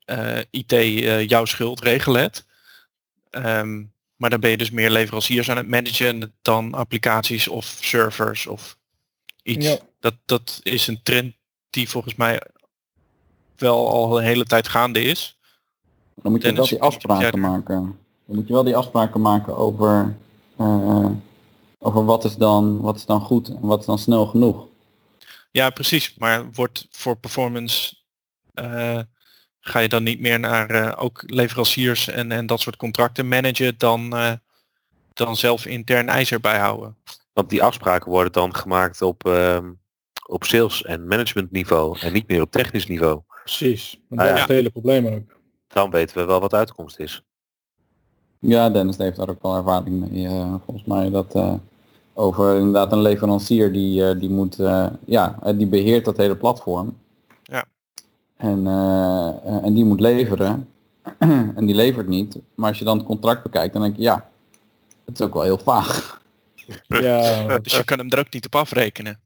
Eh, 0.05 0.39
IT, 0.49 0.71
eh, 0.71 1.27
jouw 1.27 1.45
schuld, 1.45 1.81
regel 1.81 2.13
het. 2.13 2.45
Ehm, 3.29 3.83
maar 4.15 4.29
dan 4.29 4.39
ben 4.39 4.49
je 4.49 4.57
dus 4.57 4.71
meer 4.71 4.89
leveranciers 4.89 5.49
aan 5.49 5.57
het 5.57 5.67
managen 5.67 6.33
dan 6.41 6.73
applicaties 6.73 7.47
of 7.47 7.77
servers 7.81 8.47
of 8.47 8.77
iets. 9.43 9.65
Ja. 9.67 9.77
Dat, 9.99 10.15
dat 10.25 10.59
is 10.63 10.87
een 10.87 10.99
trend 11.03 11.35
die 11.69 11.89
volgens 11.89 12.15
mij 12.15 12.41
wel 13.55 13.89
al 13.89 14.17
een 14.17 14.23
hele 14.23 14.45
tijd 14.45 14.67
gaande 14.67 15.01
is. 15.01 15.37
Dan 16.15 16.31
moet 16.31 16.41
je 16.41 16.47
Dennis, 16.47 16.69
wel 16.69 16.79
die 16.79 16.87
afspraken 16.87 17.39
maken. 17.39 17.97
Dan 18.25 18.35
moet 18.35 18.47
je 18.47 18.53
wel 18.53 18.63
die 18.63 18.75
afspraken 18.75 19.21
maken 19.21 19.57
over, 19.57 20.15
eh, 20.57 21.09
over 21.77 22.05
wat, 22.05 22.25
is 22.25 22.35
dan, 22.35 22.81
wat 22.81 22.95
is 22.95 23.05
dan 23.05 23.21
goed 23.21 23.47
en 23.47 23.59
wat 23.61 23.79
is 23.79 23.85
dan 23.85 23.99
snel 23.99 24.25
genoeg. 24.25 24.67
Ja, 25.51 25.69
precies. 25.69 26.15
Maar 26.17 26.51
wordt 26.51 26.87
voor 26.91 27.17
performance 27.17 27.95
eh, 28.53 28.99
ga 29.59 29.79
je 29.79 29.89
dan 29.89 30.03
niet 30.03 30.19
meer 30.19 30.39
naar 30.39 30.69
eh, 30.69 31.03
ook 31.03 31.23
leveranciers 31.25 32.07
en, 32.07 32.31
en 32.31 32.45
dat 32.45 32.61
soort 32.61 32.75
contracten 32.75 33.27
managen 33.27 33.77
dan, 33.77 34.15
dan 35.13 35.35
zelf 35.35 35.65
intern 35.65 36.09
ijzer 36.09 36.39
bijhouden. 36.39 36.97
Want 37.33 37.49
die 37.49 37.63
afspraken 37.63 38.11
worden 38.11 38.31
dan 38.31 38.55
gemaakt 38.55 39.01
op, 39.01 39.25
ehm, 39.25 39.71
op 40.27 40.43
sales- 40.43 40.83
en 40.83 41.07
management 41.07 41.51
niveau 41.51 41.99
en 41.99 42.13
niet 42.13 42.27
meer 42.27 42.41
op 42.41 42.51
technisch 42.51 42.87
niveau. 42.87 43.21
Precies. 43.43 44.01
Want 44.07 44.21
Ah, 44.21 44.27
dat 44.27 44.35
ja. 44.37 44.41
is 44.41 44.47
het 44.47 44.57
hele 44.57 44.69
probleem 44.69 45.05
ook. 45.07 45.39
Dan 45.67 45.89
weten 45.91 46.17
we 46.17 46.25
wel 46.25 46.39
wat 46.39 46.49
de 46.49 46.55
uitkomst 46.55 46.99
is. 46.99 47.23
Ja, 48.39 48.69
Dennis 48.69 48.97
heeft 48.97 49.17
daar 49.17 49.29
ook 49.29 49.41
wel 49.41 49.55
ervaring 49.55 50.09
mee. 50.09 50.27
eh, 50.27 50.53
volgens 50.65 50.85
mij 50.87 51.09
dat 51.09 51.35
eh, 51.35 51.53
over 52.13 52.55
inderdaad 52.57 52.91
een 52.91 53.01
leverancier 53.01 53.71
die, 53.73 54.07
eh, 54.09 54.19
die 54.19 54.29
moet, 54.29 54.59
eh, 54.59 54.87
ja, 55.05 55.39
die 55.55 55.67
beheert 55.67 56.05
dat 56.05 56.17
hele 56.17 56.35
platform. 56.37 56.97
Ja. 57.43 57.65
En, 58.37 58.67
en 59.63 59.73
die 59.73 59.85
moet 59.85 59.99
leveren. 59.99 60.69
en 61.55 61.65
die 61.65 61.75
levert 61.75 62.07
niet. 62.07 62.37
Maar 62.55 62.69
als 62.69 62.79
je 62.79 62.85
dan 62.85 62.97
het 62.97 63.05
contract 63.05 63.43
bekijkt, 63.43 63.73
dan 63.73 63.81
denk 63.81 63.95
je, 63.95 64.01
ja, 64.01 64.29
het 65.05 65.19
is 65.19 65.25
ook 65.25 65.33
wel 65.33 65.43
heel 65.43 65.57
vaag. 65.57 66.21
Ja, 66.87 67.57
Dus 67.59 67.77
je 67.77 67.83
kan 67.83 67.97
hem 67.97 68.09
er 68.09 68.19
ook 68.19 68.33
niet 68.33 68.45
op 68.45 68.55
afrekenen. 68.55 69.21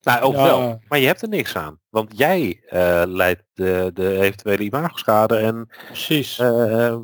Nou, 0.00 0.22
ook 0.22 0.34
Ja. 0.34 0.42
wel. 0.44 0.80
Maar 0.88 0.98
je 0.98 1.06
hebt 1.06 1.22
er 1.22 1.28
niks 1.28 1.56
aan. 1.56 1.80
Want 1.88 2.18
jij 2.18 2.60
eh, 2.66 3.02
leidt 3.06 3.42
de, 3.54 3.90
de 3.94 4.20
eventuele 4.20 4.62
imagoschade 4.62 5.36
en, 5.36 5.68
Precies. 5.86 6.38
eh, 6.38 6.86
eh, 6.86 7.02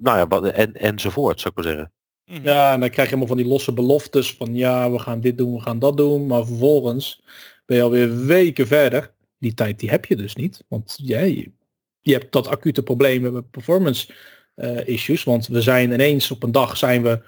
nou 0.00 0.42
ja, 0.44 0.50
en, 0.52 0.72
enzovoort, 0.72 1.40
zou 1.40 1.54
ik 1.56 1.64
maar 1.64 1.72
zeggen. 1.74 1.92
Mhm. 2.24 2.42
Ja, 2.44 2.72
en 2.72 2.80
dan 2.80 2.90
krijg 2.90 3.08
je 3.08 3.14
allemaal 3.14 3.34
van 3.34 3.42
die 3.42 3.52
losse 3.52 3.72
beloftes 3.72 4.34
van 4.34 4.54
ja, 4.54 4.90
we 4.90 4.98
gaan 4.98 5.20
dit 5.20 5.38
doen, 5.38 5.54
we 5.54 5.60
gaan 5.60 5.78
dat 5.78 5.96
doen. 5.96 6.26
Maar 6.26 6.46
vervolgens 6.46 7.22
ben 7.66 7.76
je 7.76 7.82
alweer 7.82 8.24
weken 8.26 8.66
verder. 8.66 9.12
Die 9.38 9.54
tijd 9.54 9.78
die 9.78 9.90
heb 9.90 10.04
je 10.04 10.16
dus 10.16 10.34
niet. 10.34 10.64
Want 10.68 10.94
jij, 11.02 11.52
je 12.00 12.12
hebt 12.12 12.32
dat 12.32 12.46
acute 12.48 12.82
problemen 12.82 13.32
met 13.32 13.50
performance 13.50 14.12
eh, 14.60 14.86
issues. 14.94 15.24
Want 15.24 15.46
we 15.46 15.60
zijn 15.62 15.92
ineens 15.92 16.30
op 16.30 16.42
een 16.42 16.52
dag 16.52 16.76
zijn 16.76 17.02
we 17.02 17.22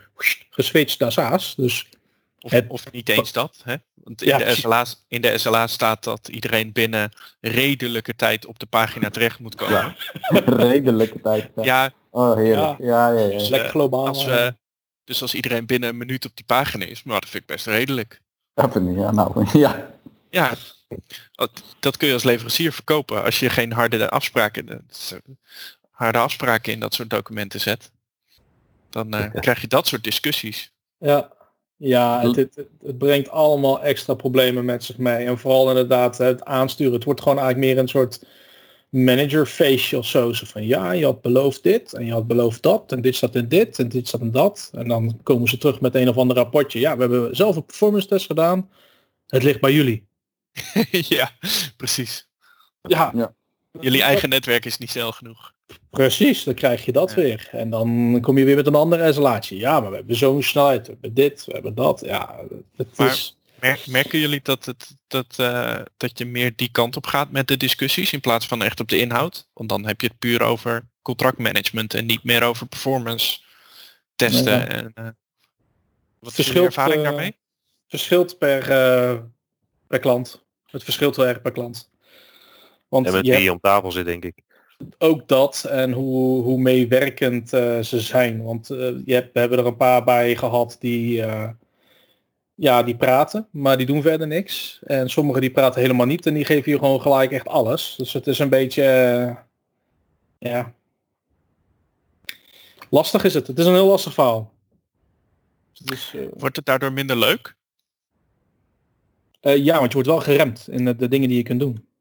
geswitcht 0.50 0.98
naar 0.98 1.12
SaaS. 1.12 1.54
Dus 1.54 1.86
Of, 2.40 2.50
Het- 2.50 2.68
of 2.68 2.92
niet 2.92 3.08
eens 3.08 3.32
dat. 3.32 3.60
Hè? 3.64 3.74
Want 3.94 4.22
in, 4.22 4.28
Ja, 4.28 4.38
de. 4.38 4.54
SLA, 4.54 4.84
in 5.08 5.20
de 5.22 5.38
SLA 5.38 5.66
staat 5.66 6.04
dat 6.04 6.28
iedereen 6.28 6.72
binnen 6.72 7.10
redelijke 7.40 8.14
tijd 8.16 8.46
op 8.46 8.58
de 8.58 8.66
pagina 8.66 9.10
terecht 9.10 9.38
moet 9.38 9.54
komen. 9.54 9.96
Redelijke 10.68 11.20
tijd. 11.20 11.50
Ja. 11.56 11.62
Ja, 11.64 11.92
Oh, 12.10 12.36
heerlijk. 12.36 12.78
Ja, 12.78 13.08
ja, 13.08 13.18
ja. 13.20 13.28
Dus, 13.28 13.48
lekker 13.48 13.68
eh, 13.68 13.74
globaal. 13.74 14.06
als, 14.06 14.26
eh, 14.26 14.34
we, 14.34 14.54
dus 15.04 15.22
als 15.22 15.34
iedereen 15.34 15.66
binnen 15.66 15.88
een 15.88 15.96
minuut 15.96 16.24
op 16.24 16.36
die 16.36 16.44
pagina 16.44 16.84
is, 16.84 17.02
maar 17.02 17.20
dat 17.20 17.28
vind 17.28 17.42
ik 17.42 17.48
best 17.48 17.66
redelijk. 17.66 18.20
Ja, 18.54 18.70
vind 18.70 18.88
ik- 18.88 18.96
ja, 18.96 19.10
nou, 19.10 19.46
ja. 19.58 19.90
Ja, 20.30 20.54
dat, 21.80 21.96
kun 21.96 22.08
je 22.08 22.14
als 22.14 22.22
leverancier 22.24 22.72
verkopen 22.72 23.24
als 23.24 23.38
je 23.40 23.50
geen 23.50 23.72
harde 23.72 24.10
afspraken, 24.10 24.86
harde 26.02 26.18
afspraken 26.18 26.72
in 26.72 26.80
dat 26.80 26.94
soort 26.94 27.10
documenten 27.10 27.60
zet. 27.60 27.90
Dan 28.90 29.14
eh, 29.14 29.30
krijg 29.40 29.60
je 29.60 29.66
dat 29.66 29.86
soort 29.86 30.04
discussies. 30.04 30.72
Ja, 30.98 31.32
ja 31.76 32.20
het, 32.20 32.36
het, 32.36 32.56
het- 32.56 32.98
brengt 32.98 33.28
allemaal 33.28 33.82
extra 33.82 34.14
problemen 34.14 34.64
met 34.64 34.84
zich 34.84 34.98
mee. 34.98 35.26
En 35.26 35.38
vooral 35.38 35.68
inderdaad 35.68 36.18
het 36.18 36.44
aansturen. 36.44 36.92
Het 36.92 37.04
wordt 37.04 37.22
gewoon 37.22 37.38
eigenlijk 37.38 37.68
meer 37.68 37.82
een 37.82 37.88
soort 37.88 38.24
managerfeestje 38.88 39.98
of 39.98 40.06
zo. 40.06 40.32
Zo 40.32 40.46
van 40.46 40.66
ja, 40.66 40.92
je 40.92 41.04
had 41.04 41.22
beloofd 41.22 41.62
dit 41.62 41.92
en 41.92 42.04
je 42.06 42.12
had 42.12 42.26
beloofd 42.26 42.62
dat 42.62 42.92
en 42.92 43.00
dit 43.00 43.16
staat 43.16 43.34
in 43.34 43.48
dit 43.48 43.78
en 43.78 43.88
dit 43.88 44.08
staat 44.08 44.20
in 44.20 44.30
dat. 44.30 44.70
En 44.72 44.88
dan 44.88 45.20
komen 45.22 45.48
ze 45.48 45.58
terug 45.58 45.80
met 45.80 45.94
een 45.94 46.08
of 46.08 46.16
ander 46.16 46.36
rapportje. 46.36 46.80
Ja, 46.80 46.94
we 46.94 47.00
hebben 47.00 47.36
zelf 47.36 47.56
een 47.56 47.64
performance 47.64 48.06
test 48.06 48.26
gedaan. 48.26 48.70
Het 49.26 49.42
ligt 49.42 49.60
bij 49.60 49.72
jullie. 49.72 50.06
ja, 51.18 51.30
precies. 51.76 52.28
Ja, 52.82 53.34
Jullie 53.80 54.02
eigen 54.02 54.28
netwerk 54.28 54.64
is 54.64 54.78
niet 54.78 54.90
snel 54.90 55.12
genoeg. 55.12 55.52
Precies. 55.90 56.44
Dan 56.44 56.54
krijg 56.54 56.84
je 56.84 56.92
dat 56.92 57.08
Ja. 57.10 57.16
weer. 57.16 57.48
En 57.52 57.70
dan 57.70 58.18
kom 58.20 58.38
je 58.38 58.44
weer 58.44 58.56
met 58.56 58.66
een 58.66 58.74
andere 58.74 59.12
SLA'tje. 59.12 59.56
Ja, 59.56 59.80
maar 59.80 59.90
we 59.90 59.96
hebben 59.96 60.16
zo'n 60.16 60.42
snelheid. 60.42 60.86
We 60.86 60.92
hebben 60.92 61.14
dit, 61.14 61.44
we 61.44 61.52
hebben 61.52 61.74
dat. 61.74 62.02
Ja, 62.04 62.40
het 62.76 62.96
Maar- 62.96 63.08
is... 63.08 63.36
Mer- 63.60 63.84
merken 63.86 64.18
jullie 64.18 64.40
dat, 64.42 64.64
het, 64.64 64.96
dat, 65.06 65.38
eh, 65.38 65.78
dat 65.96 66.18
je 66.18 66.24
meer 66.26 66.52
die 66.56 66.68
kant 66.72 66.96
op 66.96 67.06
gaat 67.06 67.30
met 67.30 67.48
de 67.48 67.56
discussies 67.56 68.12
in 68.12 68.20
plaats 68.20 68.46
van 68.46 68.62
echt 68.62 68.80
op 68.80 68.88
de 68.88 68.98
inhoud? 68.98 69.48
Want 69.52 69.68
dan 69.68 69.86
heb 69.86 70.00
je 70.00 70.06
het 70.06 70.18
puur 70.18 70.42
over 70.42 70.88
contractmanagement 71.02 71.94
en 71.94 72.06
niet 72.06 72.24
meer 72.24 72.42
over 72.42 72.66
performance 72.66 73.38
testen. 74.16 74.52
Ja. 74.58 74.66
En, 74.66 74.90
eh, 74.94 75.04
wat 76.18 76.28
is 76.30 76.34
Verschilt, 76.34 76.66
ervaring 76.66 76.96
eh, 76.96 77.02
daarmee? 77.02 77.36
verschilt 77.88 78.38
per, 78.38 78.70
eh, 78.70 79.18
per 79.86 79.98
klant. 79.98 80.44
Het 80.66 80.84
verschilt 80.84 81.16
heel 81.16 81.26
erg 81.26 81.42
per 81.42 81.52
klant. 81.52 81.90
Want 82.88 83.06
En 83.06 83.12
met 83.12 83.20
je 83.20 83.26
wie 83.26 83.32
hebt 83.32 83.44
je 83.44 83.52
om 83.52 83.60
tafel 83.60 83.92
zit, 83.92 84.04
denk 84.04 84.24
ik. 84.24 84.42
Ook 84.98 85.28
dat 85.28 85.64
en 85.64 85.92
hoe, 85.92 86.42
hoe 86.42 86.58
meewerkend 86.58 87.52
eh, 87.52 87.80
ze 87.80 88.00
zijn. 88.00 88.42
Want 88.42 88.70
eh, 88.70 88.78
je 89.04 89.14
hebt, 89.14 89.32
we 89.32 89.40
hebben 89.40 89.58
er 89.58 89.66
een 89.66 89.76
paar 89.76 90.04
bij 90.04 90.36
gehad 90.36 90.76
die, 90.80 91.22
eh, 91.22 91.48
ja, 92.54 92.82
die 92.82 92.96
praten, 92.96 93.48
maar 93.50 93.76
die 93.76 93.86
doen 93.86 94.02
verder 94.02 94.26
niks. 94.26 94.80
En 94.84 95.10
sommigen 95.10 95.40
die 95.40 95.50
praten 95.50 95.80
helemaal 95.80 96.06
niet 96.06 96.26
en 96.26 96.34
die 96.34 96.44
geven 96.44 96.72
je 96.72 96.78
gewoon 96.78 97.00
gelijk 97.00 97.32
echt 97.32 97.48
alles. 97.48 97.94
Dus 97.96 98.12
het 98.12 98.26
is 98.26 98.38
een 98.38 98.48
beetje, 98.48 98.82
ja, 100.38 100.74
lastig 102.90 103.24
is 103.24 103.34
het. 103.34 103.46
Het 103.46 103.58
is 103.58 103.66
een 103.66 103.72
heel 103.72 103.86
lastig 103.86 104.14
verhaal. 104.14 104.52
Dus, 105.84 106.14
Wordt 106.32 106.56
het 106.56 106.64
daardoor 106.64 106.92
minder 106.92 107.16
leuk? 107.16 107.54
ja, 109.40 109.78
want 109.78 109.86
je 109.86 109.92
wordt 109.92 110.08
wel 110.08 110.20
geremd 110.20 110.68
in 110.70 110.84
de, 110.84 110.96
de 110.96 111.08
dingen 111.08 111.28
die 111.28 111.36
je 111.36 111.42
kunt 111.42 111.60
doen. 111.60 111.91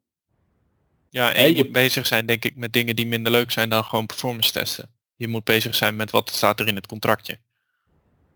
Ja, 1.12 1.34
en 1.34 1.48
je 1.48 1.56
je- 1.56 1.64
moet 1.64 1.72
bezig 1.72 2.06
zijn 2.06 2.26
denk 2.26 2.46
ik 2.46 2.56
met 2.56 2.74
dingen 2.74 2.96
die 2.96 3.08
minder 3.08 3.32
leuk 3.32 3.52
zijn 3.52 3.70
dan 3.70 3.84
gewoon 3.84 4.06
performance 4.06 4.52
testen. 4.52 4.90
Je 5.16 5.28
moet 5.28 5.44
bezig 5.44 5.76
zijn 5.76 5.96
met 5.96 6.12
wat 6.12 6.30
staat 6.30 6.60
er 6.60 6.68
in 6.68 6.76
het 6.76 6.88
contractje. 6.88 7.38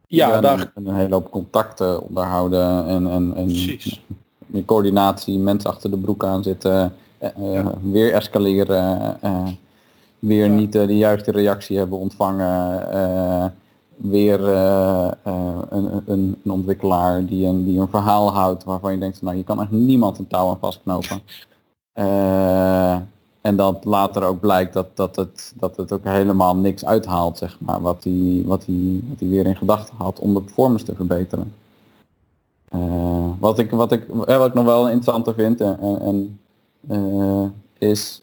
Ja, 0.08 0.34
en 0.36 0.42
daar, 0.42 0.72
een, 0.76 0.88
een 0.88 0.96
hele 0.96 1.14
hoop 1.14 1.32
contacten 1.32 2.02
onderhouden 2.02 2.88
en, 2.88 3.08
en, 3.12 3.34
en 3.36 3.46
precies. 3.46 4.02
coördinatie, 4.66 5.38
mensen 5.40 5.70
achter 5.70 5.90
de 5.92 5.98
broek 5.98 6.24
aan 6.26 6.44
zitten, 6.44 6.94
eh, 7.18 7.58
eh, 7.60 7.68
weer 7.82 8.14
escaleren, 8.14 9.18
eh, 9.22 9.48
weer 10.20 10.46
Ja. 10.46 10.52
niet 10.52 10.72
de 10.72 10.98
juiste 10.98 11.32
reactie 11.32 11.78
hebben 11.78 11.98
ontvangen, 11.98 12.92
eh, 12.92 13.46
weer 13.96 14.44
een, 14.44 15.16
een, 16.06 16.36
een 16.44 16.52
ontwikkelaar 16.52 17.26
die 17.26 17.46
een, 17.46 17.66
die 17.66 17.80
een 17.80 17.88
verhaal 17.90 18.34
houdt 18.34 18.64
waarvan 18.64 18.92
je 18.92 18.98
denkt, 19.00 19.22
nou 19.22 19.38
je 19.38 19.44
kan 19.44 19.62
echt 19.62 19.72
niemand 19.72 20.18
een 20.18 20.28
touw 20.28 20.50
aan 20.50 20.60
vastknopen. 20.60 21.22
Eh, 21.96 22.96
en 23.42 23.56
dat 23.56 23.86
later 23.86 24.24
ook 24.24 24.40
blijkt 24.40 24.74
dat, 24.74 24.88
dat, 24.94 25.16
het, 25.16 25.54
dat 25.56 25.78
het 25.78 25.92
ook 25.92 26.04
helemaal 26.04 26.56
niks 26.56 26.86
uithaalt, 26.86 27.38
zeg 27.38 27.60
maar, 27.60 27.82
wat 27.82 28.04
hij 28.04 28.42
wat 28.46 28.66
hij 28.66 29.02
wat 29.10 29.20
hij 29.20 29.30
weer 29.30 29.46
in 29.46 29.56
gedachten 29.56 29.96
had 29.98 30.20
om 30.20 30.34
de 30.34 30.42
performance 30.42 30.86
te 30.86 30.96
verbeteren. 30.96 31.54
Eh, 32.70 33.30
wat, 33.40 33.60
ik, 33.60 33.72
wat, 33.72 33.92
ik, 33.92 34.10
eh, 34.10 34.38
wat 34.38 34.48
ik 34.48 34.54
nog 34.54 34.66
wel 34.66 34.90
interessanter 34.90 35.34
vind 35.34 35.62
en, 35.62 36.00
en, 36.02 36.40
is 37.78 38.22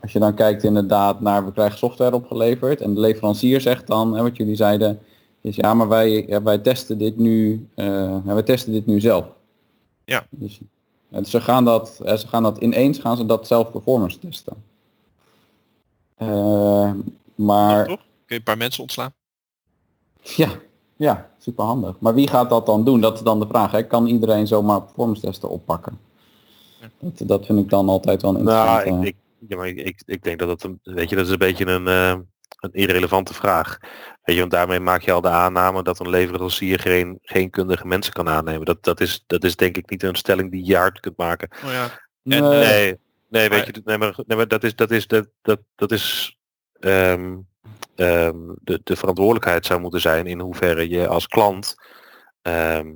als 0.00 0.12
je 0.12 0.18
dan 0.18 0.34
kijkt 0.34 0.64
inderdaad 0.64 1.20
naar 1.20 1.44
we 1.44 1.52
krijgen 1.52 1.78
software 1.78 2.14
opgeleverd 2.14 2.80
en 2.80 2.94
de 2.94 3.00
leverancier 3.00 3.60
zegt 3.60 3.86
dan, 3.86 4.16
hè, 4.16 4.22
wat 4.22 4.36
jullie 4.36 4.56
zeiden, 4.56 4.98
is 5.40 5.56
ja 5.56 5.74
maar 5.74 5.88
wij, 5.88 6.40
wij 6.42 6.58
testen 6.58 6.98
dit 6.98 7.18
nu, 7.18 7.66
wij 8.24 8.42
testen 8.44 8.72
dit 8.72 8.86
nu 8.86 9.00
zelf. 9.00 9.26
Ja. 10.04 10.26
Dus, 10.30 10.60
ja, 11.10 11.18
dus 11.18 11.30
ze 11.30 11.40
gaan 11.40 11.64
dat, 11.64 12.00
ze 12.04 12.28
gaan 12.28 12.42
dat 12.42 12.58
ineens 12.58 12.98
gaan 12.98 13.16
ze 13.16 13.26
dat 13.26 13.46
zelf 13.46 13.70
performance 13.70 14.18
testen. 14.18 14.64
Eh, 16.16 16.90
maar 17.34 17.86
Toch? 17.86 17.96
Kun 17.96 18.04
je 18.26 18.34
een 18.34 18.42
paar 18.42 18.56
mensen 18.56 18.82
ontslaan? 18.82 19.12
ja, 20.22 20.48
ja, 20.96 21.30
super 21.38 21.64
handig. 21.64 21.96
Maar 21.98 22.14
wie 22.14 22.28
gaat 22.28 22.50
dat 22.50 22.66
dan 22.66 22.84
doen? 22.84 23.00
Dat 23.00 23.14
is 23.14 23.22
dan 23.22 23.40
de 23.40 23.46
vraag. 23.46 23.70
Hè? 23.70 23.82
Kan 23.86 24.06
iedereen 24.06 24.46
zomaar 24.46 24.82
performance 24.82 25.20
testen 25.20 25.50
oppakken? 25.50 25.98
Dat, 26.98 27.28
dat 27.28 27.46
vind 27.46 27.58
ik 27.58 27.68
dan 27.68 27.88
altijd 27.88 28.22
wel 28.22 28.36
interessant. 28.36 28.84
Nou, 28.86 29.02
ik, 29.02 29.08
ik, 29.08 29.16
ja, 29.48 29.56
maar 29.56 29.68
ik, 29.68 29.78
ik, 29.78 30.02
ik 30.06 30.22
denk 30.22 30.38
dat 30.38 30.48
het 30.48 30.64
een, 30.64 30.80
weet 30.82 31.08
je, 31.08 31.16
dat 31.16 31.26
is 31.26 31.32
een 31.32 31.38
beetje 31.38 31.66
een, 31.66 31.86
eh, 31.86 32.18
een 32.60 32.72
irrelevante 32.72 33.34
vraag. 33.34 33.78
Weet 34.22 34.34
je, 34.34 34.40
want 34.40 34.52
daarmee 34.52 34.80
maak 34.80 35.02
je 35.02 35.12
al 35.12 35.20
de 35.20 35.28
aanname 35.28 35.82
dat 35.82 36.00
een 36.00 36.10
leverancier 36.10 36.80
geen, 36.80 37.18
geen 37.22 37.50
kundige 37.50 37.86
mensen 37.86 38.12
kan 38.12 38.28
aannemen. 38.28 38.64
Dat, 38.64 38.82
dat, 38.84 39.00
is, 39.00 39.24
dat 39.26 39.44
is 39.44 39.56
denk 39.56 39.76
ik 39.76 39.90
niet 39.90 40.02
een 40.02 40.14
stelling 40.14 40.50
die 40.50 40.66
je 40.66 40.76
hard 40.76 41.00
kunt 41.00 41.16
maken. 41.16 41.50
Oh 41.64 41.72
ja. 41.72 42.00
nee, 42.22 42.40
Nee, 42.40 42.98
nee, 43.28 43.48
weet 43.48 43.66
je, 43.66 43.82
nee, 43.84 43.98
maar, 43.98 44.14
nee, 44.26 44.36
maar 44.36 44.48
dat 44.48 44.64
is, 44.64 44.74
dat 44.74 44.90
is, 44.90 45.06
dat, 45.06 45.28
dat, 45.42 45.60
dat 45.74 45.92
is 45.92 46.36
ehm, 46.80 47.38
ehm, 47.94 48.38
de, 48.62 48.80
de 48.84 48.96
verantwoordelijkheid 48.96 49.66
zou 49.66 49.80
moeten 49.80 50.00
zijn 50.00 50.26
in 50.26 50.40
hoeverre 50.40 50.88
je 50.88 51.06
als 51.06 51.26
klant 51.26 51.74
ehm, 52.42 52.92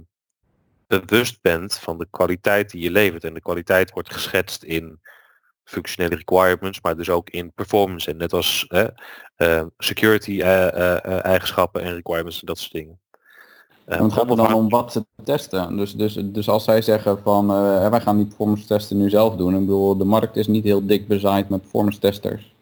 bewust 0.86 1.40
bent 1.42 1.78
van 1.78 1.98
de 1.98 2.06
kwaliteit 2.10 2.70
die 2.70 2.82
je 2.82 2.90
levert. 2.90 3.24
En 3.24 3.34
de 3.34 3.40
kwaliteit 3.40 3.90
wordt 3.90 4.12
geschetst 4.12 4.62
in 4.62 5.00
functionele 5.64 6.16
requirements, 6.16 6.80
maar 6.80 6.96
dus 6.96 7.10
ook 7.10 7.30
in 7.30 7.52
performance. 7.52 8.10
En 8.10 8.16
net 8.16 8.32
als 8.32 8.64
hè, 8.68 8.82
eh, 8.82 8.94
security 9.78 10.40
eh, 10.40 10.66
eh, 10.66 11.04
eh, 11.04 11.24
eigenschappen 11.24 11.82
en 11.82 11.94
requirements 11.94 12.40
en 12.40 12.46
dat 12.46 12.58
soort 12.58 12.72
dingen. 12.72 12.98
Eh, 13.84 13.96
En 13.98 14.04
het 14.04 14.12
gaat 14.12 14.30
er 14.30 14.36
dan 14.36 14.54
om 14.54 14.68
wat 14.68 14.92
ze 14.92 15.04
testen. 15.24 15.76
Dus, 15.76 15.94
dus, 15.96 16.18
dus 16.22 16.48
als 16.48 16.64
zij 16.64 16.82
zeggen 16.82 17.18
van 17.22 17.46
wij 17.90 18.00
gaan 18.00 18.16
die 18.16 18.26
performance 18.26 18.66
testen 18.66 18.96
nu 18.96 19.10
zelf 19.10 19.36
doen. 19.36 19.54
Ik 19.54 19.60
bedoel, 19.60 19.96
de 19.96 20.04
markt 20.04 20.36
is 20.36 20.46
niet 20.46 20.64
heel 20.64 20.86
dik 20.86 21.08
bezaaid 21.08 21.48
met 21.48 21.60
performance 21.60 21.98
testers. 21.98 22.54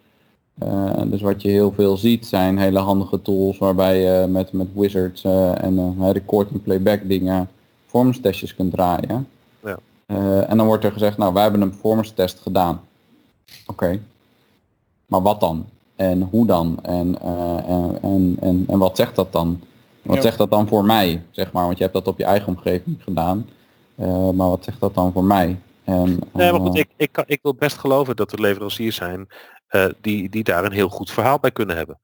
Dus 1.07 1.21
wat 1.21 1.43
je 1.43 1.49
heel 1.49 1.73
veel 1.73 1.97
ziet 1.97 2.27
zijn 2.27 2.59
hele 2.59 2.79
handige 2.79 3.23
tools 3.23 3.59
waarbij 3.59 4.01
je 4.01 4.27
met, 4.27 4.53
met 4.53 4.69
wizards 4.75 5.25
en 5.25 6.13
record 6.13 6.51
en 6.51 6.63
playback 6.63 7.09
dingen 7.09 7.49
performance 7.81 8.21
testjes 8.21 8.55
kunt 8.55 8.73
draaien. 8.73 9.29
Ja. 9.65 9.79
En 10.47 10.57
dan 10.57 10.67
wordt 10.67 10.85
er 10.85 10.93
gezegd, 10.93 11.19
nou 11.19 11.33
wij 11.35 11.43
hebben 11.43 11.61
een 11.61 11.71
performance 11.71 12.15
test 12.15 12.41
gedaan. 12.41 12.81
Oké. 13.67 14.01
Maar 15.07 15.23
wat 15.23 15.41
dan? 15.41 15.67
En 16.11 16.23
hoe 16.31 16.47
dan? 16.47 16.79
En, 16.83 17.21
eh, 17.21 17.69
en, 17.69 17.99
en, 18.03 18.37
en, 18.41 18.65
en 18.69 18.79
wat 18.79 18.97
zegt 18.97 19.17
dat 19.17 19.33
dan? 19.33 19.61
Wat 20.03 20.17
Ja. 20.17 20.23
zegt 20.23 20.39
dat 20.39 20.51
dan 20.51 20.69
voor 20.69 20.85
mij, 20.85 21.23
zeg 21.31 21.53
maar? 21.53 21.65
Want 21.65 21.77
je 21.77 21.83
hebt 21.83 21.95
dat 21.97 22.07
op 22.07 22.19
je 22.19 22.25
eigen 22.25 22.49
omgeving 22.49 22.97
gedaan. 23.03 23.49
Eh, 23.95 24.31
maar 24.31 24.49
wat 24.49 24.65
zegt 24.65 24.81
dat 24.81 24.95
dan 24.95 25.13
voor 25.13 25.25
mij? 25.25 25.59
En, 25.85 26.19
Nee, 26.33 26.51
maar 26.53 26.61
goed, 26.61 26.75
eh, 26.75 26.81
ik, 26.81 26.89
ik, 26.97 27.13
kan, 27.13 27.25
ik 27.27 27.39
wil 27.43 27.55
best 27.55 27.79
geloven 27.79 28.17
dat 28.17 28.33
er 28.33 28.41
leveranciers 28.41 28.97
zijn 28.97 29.27
eh, 29.67 29.85
die, 30.01 30.29
die 30.29 30.45
daar 30.45 30.65
een 30.65 30.73
heel 30.73 30.89
goed 30.89 31.11
verhaal 31.11 31.39
bij 31.39 31.51
kunnen 31.51 31.77
hebben. 31.77 31.99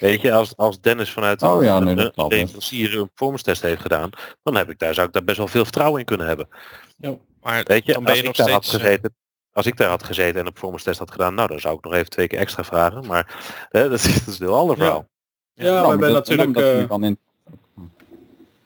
Weet 0.00 0.20
je, 0.20 0.32
als, 0.32 0.56
als 0.56 0.80
Dennis 0.80 1.10
vanuit 1.10 1.42
Oh 1.42 1.62
ja, 1.62 1.76
een, 1.76 1.84
nee, 1.84 1.94
dat 1.94 2.12
een 2.16 2.26
leverancier 2.28 2.98
een 2.98 3.06
performance 3.06 3.44
test 3.44 3.62
heeft 3.62 3.80
gedaan, 3.80 4.10
dan 4.42 4.56
heb 4.56 4.70
ik 4.70 4.78
daar, 4.78 4.94
zou 4.94 5.06
ik 5.06 5.12
daar 5.12 5.24
best 5.24 5.38
wel 5.38 5.48
veel 5.48 5.64
vertrouwen 5.64 6.00
in 6.00 6.06
kunnen 6.06 6.26
hebben. 6.26 6.48
Ja. 6.96 7.14
Maar 7.42 7.62
Weet 7.66 7.86
je, 7.86 7.92
dan 7.92 8.02
ben 8.02 8.12
als 8.12 8.20
je 8.20 8.28
ik 8.28 8.36
nog 8.36 8.46
daar 8.46 8.54
had 8.54 8.64
steeds... 8.64 8.82
gezeten, 8.82 9.14
als 9.52 9.66
ik 9.66 9.76
daar 9.76 9.88
had 9.88 10.04
gezeten 10.04 10.40
en 10.40 10.46
een 10.46 10.52
performance 10.52 10.84
test 10.84 10.98
had 10.98 11.10
gedaan, 11.10 11.34
nou 11.34 11.48
dan 11.48 11.60
zou 11.60 11.76
ik 11.76 11.84
nog 11.84 11.92
even 11.94 12.10
twee 12.10 12.26
keer 12.26 12.38
extra 12.38 12.64
vragen. 12.64 13.06
Maar 13.06 13.36
hè, 13.70 13.88
dat, 13.88 13.98
is, 13.98 14.14
dat 14.24 14.34
is 14.34 14.38
een 14.40 14.46
heel 14.46 14.56
ander 14.56 14.76
Ja. 14.76 14.82
verhaal. 14.82 15.08
Ja, 15.54 15.64
Nou, 15.64 15.74
we 15.76 15.80
maar 15.80 15.90
hebben 15.90 16.12
dat- 16.12 16.28
natuurlijk... 16.28 16.58
eh, 16.66 16.78
nu 16.80 16.86
van 16.86 17.04
in. 17.04 17.18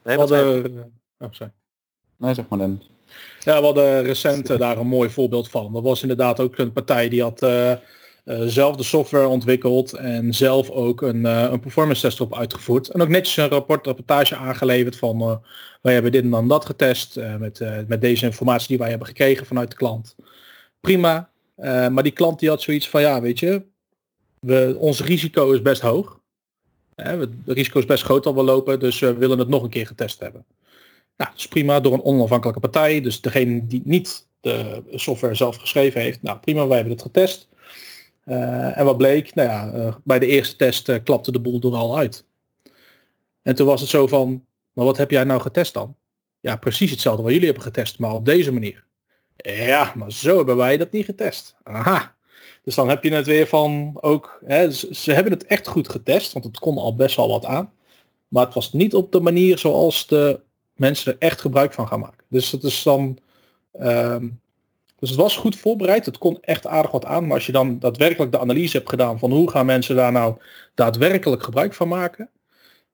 Nee, 0.03 0.15
we 0.15 0.15
wat 0.15 0.29
hadden, 0.29 0.93
oh, 1.19 1.27
sorry. 1.31 1.51
Nee, 2.17 2.33
zeg 2.33 2.45
maar 2.47 2.59
Dennis. 2.59 2.89
Ja, 3.39 3.59
we 3.59 3.65
hadden 3.65 4.03
recent 4.03 4.49
eh, 4.49 4.57
daar 4.59 4.77
een 4.77 4.87
mooi 4.87 5.09
voorbeeld 5.09 5.49
van. 5.49 5.73
Dat 5.73 5.83
was 5.83 6.01
inderdaad 6.01 6.39
ook 6.39 6.57
een 6.57 6.73
partij 6.73 7.09
die 7.09 7.21
had 7.21 7.41
eh, 7.41 7.71
eh, 7.71 7.77
zelf 8.45 8.75
de 8.75 8.83
software 8.83 9.27
ontwikkeld 9.27 9.93
en 9.93 10.33
zelf 10.33 10.69
ook 10.69 11.01
een, 11.01 11.25
eh, 11.25 11.41
een 11.51 11.59
performance 11.59 12.01
test 12.01 12.19
erop 12.19 12.35
uitgevoerd. 12.37 12.87
En 12.89 13.01
ook 13.01 13.07
netjes 13.07 13.37
een 13.37 13.47
rapport, 13.49 13.85
rapportage 13.85 14.35
aangeleverd 14.35 14.97
van 14.97 15.21
eh, 15.21 15.35
wij 15.81 15.93
hebben 15.93 16.11
dit 16.11 16.23
en 16.23 16.29
dan 16.29 16.47
dat 16.47 16.65
getest 16.65 17.17
eh, 17.17 17.35
met, 17.35 17.59
eh, 17.61 17.77
met 17.87 18.01
deze 18.01 18.25
informatie 18.25 18.67
die 18.67 18.77
wij 18.77 18.89
hebben 18.89 19.07
gekregen 19.07 19.45
vanuit 19.45 19.69
de 19.69 19.75
klant. 19.77 20.15
Prima. 20.85 21.29
Eh, 21.55 21.87
maar 21.87 22.03
die 22.03 22.11
klant 22.11 22.39
die 22.39 22.49
had 22.49 22.61
zoiets 22.61 22.89
van 22.89 23.01
ja, 23.01 23.21
weet 23.21 23.39
je, 23.39 23.65
we, 24.39 24.75
ons 24.79 25.01
risico 25.01 25.51
is 25.51 25.61
best 25.61 25.81
hoog. 25.81 26.19
Hè, 26.95 27.17
we- 27.17 27.29
het 27.45 27.57
risico 27.57 27.79
is 27.79 27.85
best 27.85 28.03
groot 28.03 28.23
dat 28.23 28.33
we 28.33 28.43
lopen, 28.43 28.79
dus 28.79 28.99
we 28.99 29.13
willen 29.13 29.39
het 29.39 29.47
nog 29.47 29.63
een 29.63 29.69
keer 29.69 29.87
getest 29.87 30.19
hebben. 30.19 30.45
Nou, 31.17 31.29
dat 31.29 31.39
is 31.39 31.47
prima 31.47 31.79
door 31.79 31.93
een 31.93 32.03
onafhankelijke 32.03 32.59
partij. 32.59 33.01
Dus 33.01 33.21
degene 33.21 33.67
die 33.67 33.81
niet 33.85 34.27
de 34.39 34.83
software 34.91 35.35
zelf 35.35 35.55
geschreven 35.55 36.01
heeft. 36.01 36.21
Nou, 36.21 36.37
prima, 36.39 36.67
wij 36.67 36.75
hebben 36.75 36.93
het 36.93 37.01
getest. 37.01 37.47
Eh, 38.23 38.77
en 38.77 38.85
wat 38.85 38.97
bleek? 38.97 39.35
Nou 39.35 39.49
ja, 39.49 39.71
eh, 39.71 39.95
bij 40.03 40.19
de 40.19 40.25
eerste 40.27 40.55
test 40.55 40.89
eh, 40.89 41.03
klapte 41.03 41.31
de 41.31 41.39
boel 41.39 41.61
er 41.61 41.75
al 41.75 41.97
uit. 41.97 42.25
En 43.41 43.55
toen 43.55 43.67
was 43.67 43.81
het 43.81 43.89
zo 43.89 44.07
van, 44.07 44.45
maar 44.73 44.85
wat 44.85 44.97
heb 44.97 45.11
jij 45.11 45.23
nou 45.23 45.41
getest 45.41 45.73
dan? 45.73 45.95
Ja, 46.39 46.55
precies 46.55 46.91
hetzelfde 46.91 47.21
wat 47.23 47.31
jullie 47.31 47.45
hebben 47.47 47.63
getest, 47.63 47.99
maar 47.99 48.13
op 48.13 48.25
deze 48.25 48.51
manier. 48.51 48.84
Ja, 49.53 49.91
maar 49.95 50.11
zo 50.11 50.37
hebben 50.37 50.55
wij 50.55 50.77
dat 50.77 50.91
niet 50.91 51.05
getest. 51.05 51.55
Aha. 51.63 52.15
Dus 52.63 52.75
dan 52.75 52.89
heb 52.89 53.03
je 53.03 53.13
het 53.13 53.25
weer 53.25 53.47
van 53.47 53.97
ook, 54.01 54.39
hè, 54.45 54.71
ze, 54.71 55.13
hebben 55.13 55.33
het 55.33 55.45
echt 55.45 55.67
goed 55.67 55.89
getest, 55.89 56.33
want 56.33 56.45
het 56.45 56.59
kon 56.59 56.77
al 56.77 56.95
best 56.95 57.15
wel 57.15 57.27
wat 57.27 57.45
aan. 57.45 57.73
Maar 58.27 58.45
het 58.45 58.53
was 58.53 58.73
niet 58.73 58.93
op 58.93 59.11
de 59.11 59.19
manier 59.19 59.57
zoals 59.57 60.07
de 60.07 60.39
mensen 60.75 61.11
er 61.11 61.19
echt 61.19 61.41
gebruik 61.41 61.73
van 61.73 61.87
gaan 61.87 61.99
maken. 61.99 62.23
Dus 62.27 62.51
het 62.51 62.63
is 62.63 62.83
dan. 62.83 63.17
ehm, 63.71 64.27
dus 64.99 65.09
het 65.09 65.19
was 65.19 65.37
goed 65.37 65.55
voorbereid. 65.55 66.05
Het 66.05 66.17
kon 66.17 66.37
echt 66.41 66.67
aardig 66.67 66.91
wat 66.91 67.05
aan. 67.05 67.23
Maar 67.23 67.33
als 67.33 67.45
je 67.45 67.51
dan 67.51 67.79
daadwerkelijk 67.79 68.31
de 68.31 68.39
analyse 68.39 68.77
hebt 68.77 68.89
gedaan 68.89 69.19
van 69.19 69.31
hoe 69.31 69.49
gaan 69.51 69.65
mensen 69.65 69.95
daar 69.95 70.11
nou 70.11 70.35
daadwerkelijk 70.73 71.43
gebruik 71.43 71.73
van 71.73 71.87
maken. 71.87 72.29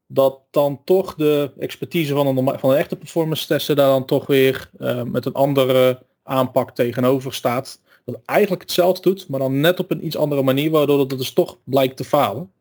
Dat 0.08 0.40
dan 0.52 0.82
toch 0.84 1.16
de 1.16 1.52
expertise 1.60 2.14
van 2.14 2.28
een, 2.28 2.60
van 2.60 2.70
een 2.70 2.78
echte 2.78 2.96
performance 2.96 3.48
testen 3.48 3.76
daar 3.76 3.90
dan 3.90 4.06
toch 4.06 4.28
weer 4.28 4.70
eh, 4.80 5.04
met 5.04 5.26
een 5.26 5.34
andere 5.34 6.04
aanpak 6.32 6.76
tegenover 6.76 7.34
staat. 7.34 7.80
Dat 8.06 8.20
eigenlijk 8.26 8.62
hetzelfde 8.62 9.02
doet, 9.02 9.28
maar 9.28 9.40
dan 9.40 9.60
net 9.60 9.80
op 9.80 9.92
een 9.92 10.06
iets 10.06 10.18
andere 10.18 10.44
manier, 10.44 10.72
waardoor 10.72 11.00
het 11.00 11.10
dus 11.10 11.34
toch 11.34 11.58
blijkt 11.64 11.98
te 11.98 12.04
falen. 12.04 12.52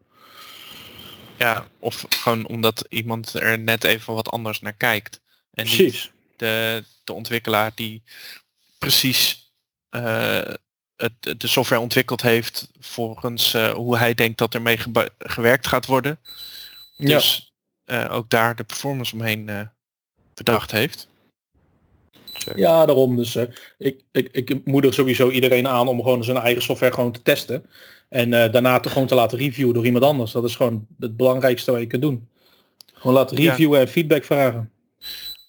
Ja, 1.38 1.66
of 1.78 2.06
gewoon 2.08 2.46
omdat 2.46 2.86
iemand 2.88 3.34
er 3.34 3.58
net 3.58 3.84
even 3.84 4.14
wat 4.14 4.30
anders 4.30 4.60
naar 4.60 4.72
kijkt. 4.72 5.20
En 5.54 5.64
Precies. 5.64 6.12
de, 6.36 6.84
de 7.04 7.12
ontwikkelaar 7.12 7.72
die 7.74 8.02
precies 8.78 9.52
eh, 9.88 10.52
het, 10.96 11.40
de 11.40 11.46
software 11.46 11.80
ontwikkeld 11.80 12.22
heeft 12.22 12.70
volgens 12.80 13.54
eh, 13.54 13.70
hoe 13.70 13.98
hij 13.98 14.14
denkt 14.14 14.38
dat 14.38 14.54
ermee 14.54 14.78
gewerkt 15.18 15.66
gaat 15.66 15.86
worden. 15.86 16.20
Ja. 16.96 17.06
Dus 17.06 17.52
eh, 17.84 18.06
ook 18.10 18.30
daar 18.30 18.56
de 18.56 18.64
performance 18.64 19.14
omheen 19.14 19.70
bedacht 20.34 20.70
heeft. 20.70 21.08
Ja, 22.56 22.86
daarom. 22.86 23.16
Dus 23.16 23.36
eh, 23.36 23.44
ik, 23.78 24.00
ik, 24.12 24.28
ik 24.32 24.66
moedig 24.66 24.94
sowieso 24.94 25.30
iedereen 25.30 25.68
aan 25.68 25.88
om 25.88 26.02
gewoon 26.02 26.24
zijn 26.24 26.36
eigen 26.36 26.62
software 26.62 26.92
gewoon 26.94 27.12
te 27.12 27.22
testen. 27.22 27.66
En 28.08 28.32
eh, 28.32 28.52
daarna 28.52 28.80
te 28.80 28.88
gewoon 28.88 29.06
te 29.06 29.14
laten 29.14 29.38
reviewen 29.38 29.74
door 29.74 29.84
iemand 29.84 30.04
anders. 30.04 30.32
Dat 30.32 30.44
is 30.44 30.56
gewoon 30.56 30.86
het 30.98 31.16
belangrijkste 31.16 31.70
wat 31.70 31.80
je 31.80 31.86
kunt 31.86 32.02
doen. 32.02 32.28
Gewoon 32.94 33.14
laten 33.14 33.42
Ja. 33.42 33.50
reviewen 33.50 33.80
en 33.80 33.88
feedback 33.88 34.24
vragen. 34.24 34.70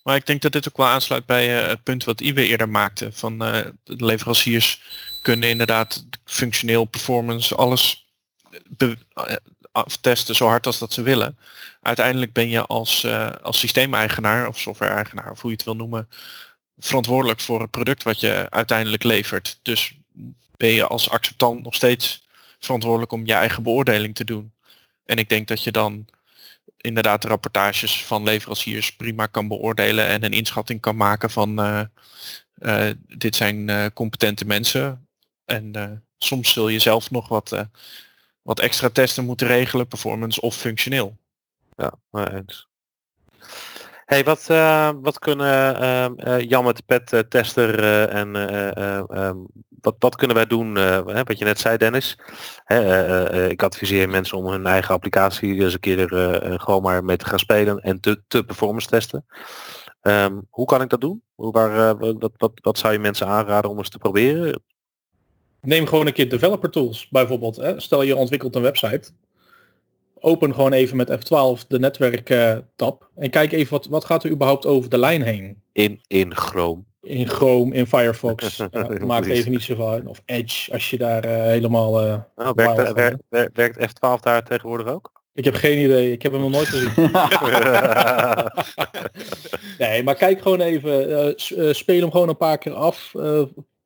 Maar 0.03 0.15
ik 0.15 0.25
denk 0.25 0.41
dat 0.41 0.51
dit 0.51 0.67
ook 0.67 0.77
wel 0.77 0.87
aansluit 0.87 1.25
bij 1.25 1.61
eh, 1.61 1.67
het 1.67 1.83
punt 1.83 2.03
wat 2.03 2.21
Iwe 2.21 2.47
eerder 2.47 2.69
maakte. 2.69 3.09
Van 3.11 3.39
de 3.39 3.73
leveranciers 3.83 4.81
kunnen 5.21 5.49
inderdaad 5.49 6.05
functioneel, 6.25 6.85
performance, 6.85 7.55
alles 7.55 8.05
aftesten 9.71 10.35
zo 10.35 10.47
hard 10.47 10.65
als 10.65 10.79
dat 10.79 10.93
ze 10.93 11.01
willen. 11.01 11.37
Uiteindelijk 11.81 12.33
ben 12.33 12.49
je 12.49 12.65
als, 12.65 13.03
eh, 13.03 13.29
als 13.41 13.59
systeemeigenaar 13.59 14.47
of 14.47 14.59
software-eigenaar, 14.59 15.31
of 15.31 15.41
hoe 15.41 15.49
je 15.49 15.55
het 15.55 15.65
wil 15.65 15.75
noemen, 15.75 16.09
verantwoordelijk 16.77 17.39
voor 17.39 17.61
het 17.61 17.71
product 17.71 18.03
wat 18.03 18.19
je 18.19 18.47
uiteindelijk 18.49 19.03
levert. 19.03 19.59
Dus 19.61 19.93
ben 20.57 20.69
je 20.69 20.87
als 20.87 21.09
acceptant 21.09 21.63
nog 21.63 21.75
steeds 21.75 22.27
verantwoordelijk 22.59 23.11
om 23.11 23.25
je 23.25 23.33
eigen 23.33 23.63
beoordeling 23.63 24.15
te 24.15 24.23
doen. 24.23 24.53
En 25.05 25.17
ik 25.17 25.29
denk 25.29 25.47
dat 25.47 25.63
je 25.63 25.71
dan 25.71 26.05
inderdaad 26.77 27.21
de 27.21 27.27
rapportages 27.27 28.05
van 28.05 28.23
leveranciers 28.23 28.95
prima 28.95 29.25
kan 29.25 29.47
beoordelen 29.47 30.07
en 30.07 30.23
een 30.23 30.33
inschatting 30.33 30.81
kan 30.81 30.95
maken 30.95 31.29
van 31.29 31.59
eh, 31.59 31.81
eh, 32.53 32.95
dit 33.07 33.35
zijn 33.35 33.69
eh, 33.69 33.85
competente 33.93 34.45
mensen. 34.45 35.07
En 35.45 36.03
soms 36.17 36.53
zul 36.53 36.67
je 36.67 36.79
zelf 36.79 37.11
nog 37.11 37.27
wat, 37.27 37.65
wat 38.41 38.59
extra 38.59 38.89
testen 38.89 39.25
moeten 39.25 39.47
regelen, 39.47 39.87
performance 39.87 40.41
of 40.41 40.55
functioneel. 40.55 41.17
Ja, 41.77 41.93
maar 42.09 42.33
eens. 42.33 42.67
Hey, 44.11 44.23
wat, 44.23 44.49
eh, 44.49 44.89
wat 45.01 45.19
kunnen 45.19 45.75
ehm, 45.75 46.13
eh, 46.15 46.39
Jan 46.49 46.63
met 46.63 46.75
de 46.77 46.83
pet 46.85 47.13
eh, 47.13 47.19
tester 47.19 47.79
en 48.09 48.35
eh, 48.35 48.67
eh, 48.77 49.03
ehm, 49.09 49.37
wat, 49.81 49.95
wat 49.99 50.15
kunnen 50.15 50.35
wij 50.35 50.45
doen? 50.45 50.73
wat 51.03 51.37
je 51.37 51.45
net 51.45 51.59
zei, 51.59 51.77
Dennis. 51.77 52.17
Ik 53.47 53.63
adviseer 53.63 54.09
mensen 54.09 54.37
om 54.37 54.47
hun 54.47 54.65
eigen 54.65 54.93
applicatie 54.93 55.55
eens 55.55 55.73
een 55.73 55.79
keer 55.79 56.13
eh, 56.13 56.59
gewoon 56.59 56.81
maar 56.81 57.03
mee 57.03 57.17
te 57.17 57.25
gaan 57.25 57.39
spelen 57.39 57.77
en 57.77 57.99
te, 57.99 58.21
te 58.27 58.43
performance 58.43 58.87
testen. 58.87 59.25
Ehm, 60.01 60.39
hoe 60.49 60.65
kan 60.65 60.81
ik 60.81 60.89
dat 60.89 61.01
doen? 61.01 61.23
Hoe, 61.35 61.51
waar, 61.51 61.97
wat 62.61 62.77
zou 62.77 62.93
je 62.93 62.99
mensen 62.99 63.27
aanraden 63.27 63.69
om 63.69 63.77
eens 63.77 63.89
te 63.89 63.97
proberen? 63.97 64.61
Neem 65.61 65.87
gewoon 65.87 66.07
een 66.07 66.13
keer 66.13 66.29
developer 66.29 66.69
tools 66.69 67.09
bijvoorbeeld. 67.09 67.55
Hè. 67.55 67.79
Stel 67.79 68.01
je 68.01 68.15
ontwikkelt 68.15 68.55
een 68.55 68.61
website. 68.61 69.11
Open 70.23 70.53
gewoon 70.53 70.73
even 70.73 70.97
met 70.97 71.09
F12 71.11 71.67
de 71.67 71.79
netwerk 71.79 72.29
eh, 72.29 72.57
tab. 72.75 73.09
En 73.15 73.29
kijk 73.29 73.51
even 73.51 73.71
wat, 73.71 73.85
wat 73.85 74.05
gaat 74.05 74.23
er 74.23 74.29
überhaupt 74.31 74.65
over 74.65 74.89
de 74.89 74.97
lijn 74.97 75.21
heen. 75.21 75.61
In, 75.71 75.99
in 76.07 76.35
Chrome. 76.35 76.81
In 77.01 77.27
Chrome, 77.27 77.75
in 77.75 77.87
Firefox. 77.87 78.57
Ja, 78.71 79.05
maakt 79.05 79.27
even 79.27 79.51
niet 79.51 79.61
zo 79.61 79.87
uit. 79.89 80.05
Of 80.07 80.21
Edge, 80.25 80.71
als 80.71 80.89
je 80.89 80.97
daar 80.97 81.23
eh, 81.23 81.41
helemaal... 81.43 82.01
eh, 82.01 82.17
Oh, 82.35 82.49
werkt, 82.55 82.93
werkt, 82.93 83.23
werkt, 83.29 83.55
werkt 83.55 83.79
F12 83.79 84.21
daar 84.21 84.43
tegenwoordig 84.43 84.87
ook? 84.87 85.11
ik 85.33 85.45
heb 85.45 85.55
geen 85.55 85.83
idee. 85.83 86.11
Ik 86.11 86.21
heb 86.21 86.31
hem 86.31 86.41
nog 86.41 86.51
nooit 86.51 86.67
gezien. 86.67 86.91
Nee, 89.77 90.03
maar 90.03 90.15
kijk 90.15 90.41
gewoon 90.41 90.61
even. 90.61 91.33
speel 91.75 92.01
hem 92.01 92.11
gewoon 92.11 92.29
een 92.29 92.37
paar 92.37 92.57
keer 92.57 92.73
af. 92.73 93.11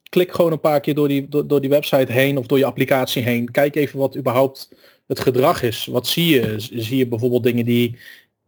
klik 0.09 0.31
gewoon 0.33 0.51
een 0.51 0.59
paar 0.59 0.79
keer 0.79 0.95
door 0.95 1.07
die, 1.07 1.27
door, 1.29 1.47
door 1.47 1.61
die 1.61 1.69
website 1.69 2.11
heen 2.11 2.37
of 2.37 2.45
door 2.45 2.57
je 2.57 2.65
applicatie 2.65 3.23
heen. 3.23 3.51
Kijk 3.51 3.75
even 3.75 3.99
wat 3.99 4.17
überhaupt 4.17 4.69
het 5.07 5.19
gedrag 5.19 5.61
is. 5.61 5.85
Wat 5.85 6.07
zie 6.07 6.27
je? 6.27 6.55
Zie 6.57 6.97
je 6.97 7.07
bijvoorbeeld 7.07 7.43
dingen 7.43 7.65
die, 7.65 7.97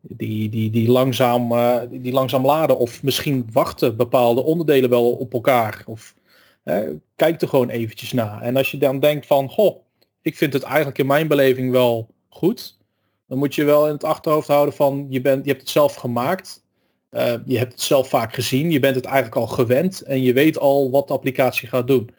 die, 0.01 0.49
die, 0.49 0.69
die, 0.69 0.89
langzaam, 0.89 1.51
eh, 1.51 1.79
die, 1.89 2.13
langzaam 2.13 2.45
laden 2.45 2.77
of 2.77 3.03
misschien 3.03 3.47
wachten 3.51 3.95
bepaalde 3.95 4.43
onderdelen 4.43 4.89
wel 4.89 5.11
op 5.11 5.33
elkaar? 5.33 5.83
Of, 5.85 6.15
eh, 6.63 6.79
kijk 7.15 7.41
er 7.41 7.47
gewoon 7.47 7.69
eventjes 7.69 8.13
naar. 8.13 8.41
En 8.41 8.55
als 8.55 8.71
je 8.71 8.77
dan 8.77 8.99
denkt 8.99 9.25
van, 9.25 9.49
goh, 9.49 9.81
ik 10.21 10.37
vind 10.37 10.53
het 10.53 10.63
eigenlijk 10.63 10.97
in 10.97 11.05
mijn 11.05 11.27
beleving 11.27 11.71
wel 11.71 12.07
goed. 12.29 12.77
Dan 13.27 13.37
moet 13.37 13.55
je 13.55 13.63
wel 13.63 13.85
in 13.85 13.93
het 13.93 14.03
achterhoofd 14.03 14.47
houden 14.47 14.73
van, 14.73 15.05
je, 15.09 15.21
bent, 15.21 15.43
je 15.43 15.49
hebt 15.49 15.61
het 15.61 15.71
zelf 15.71 15.95
gemaakt. 15.95 16.65
Uh, 17.11 17.33
je 17.45 17.57
hebt 17.57 17.71
het 17.71 17.81
zelf 17.81 18.09
vaak 18.09 18.33
gezien, 18.33 18.71
je 18.71 18.79
bent 18.79 18.95
het 18.95 19.05
eigenlijk 19.05 19.35
al 19.35 19.47
gewend 19.47 20.01
en 20.01 20.21
je 20.21 20.33
weet 20.33 20.57
al 20.57 20.91
wat 20.91 21.07
de 21.07 21.13
applicatie 21.13 21.67
gaat 21.67 21.87
doen. 21.87 22.09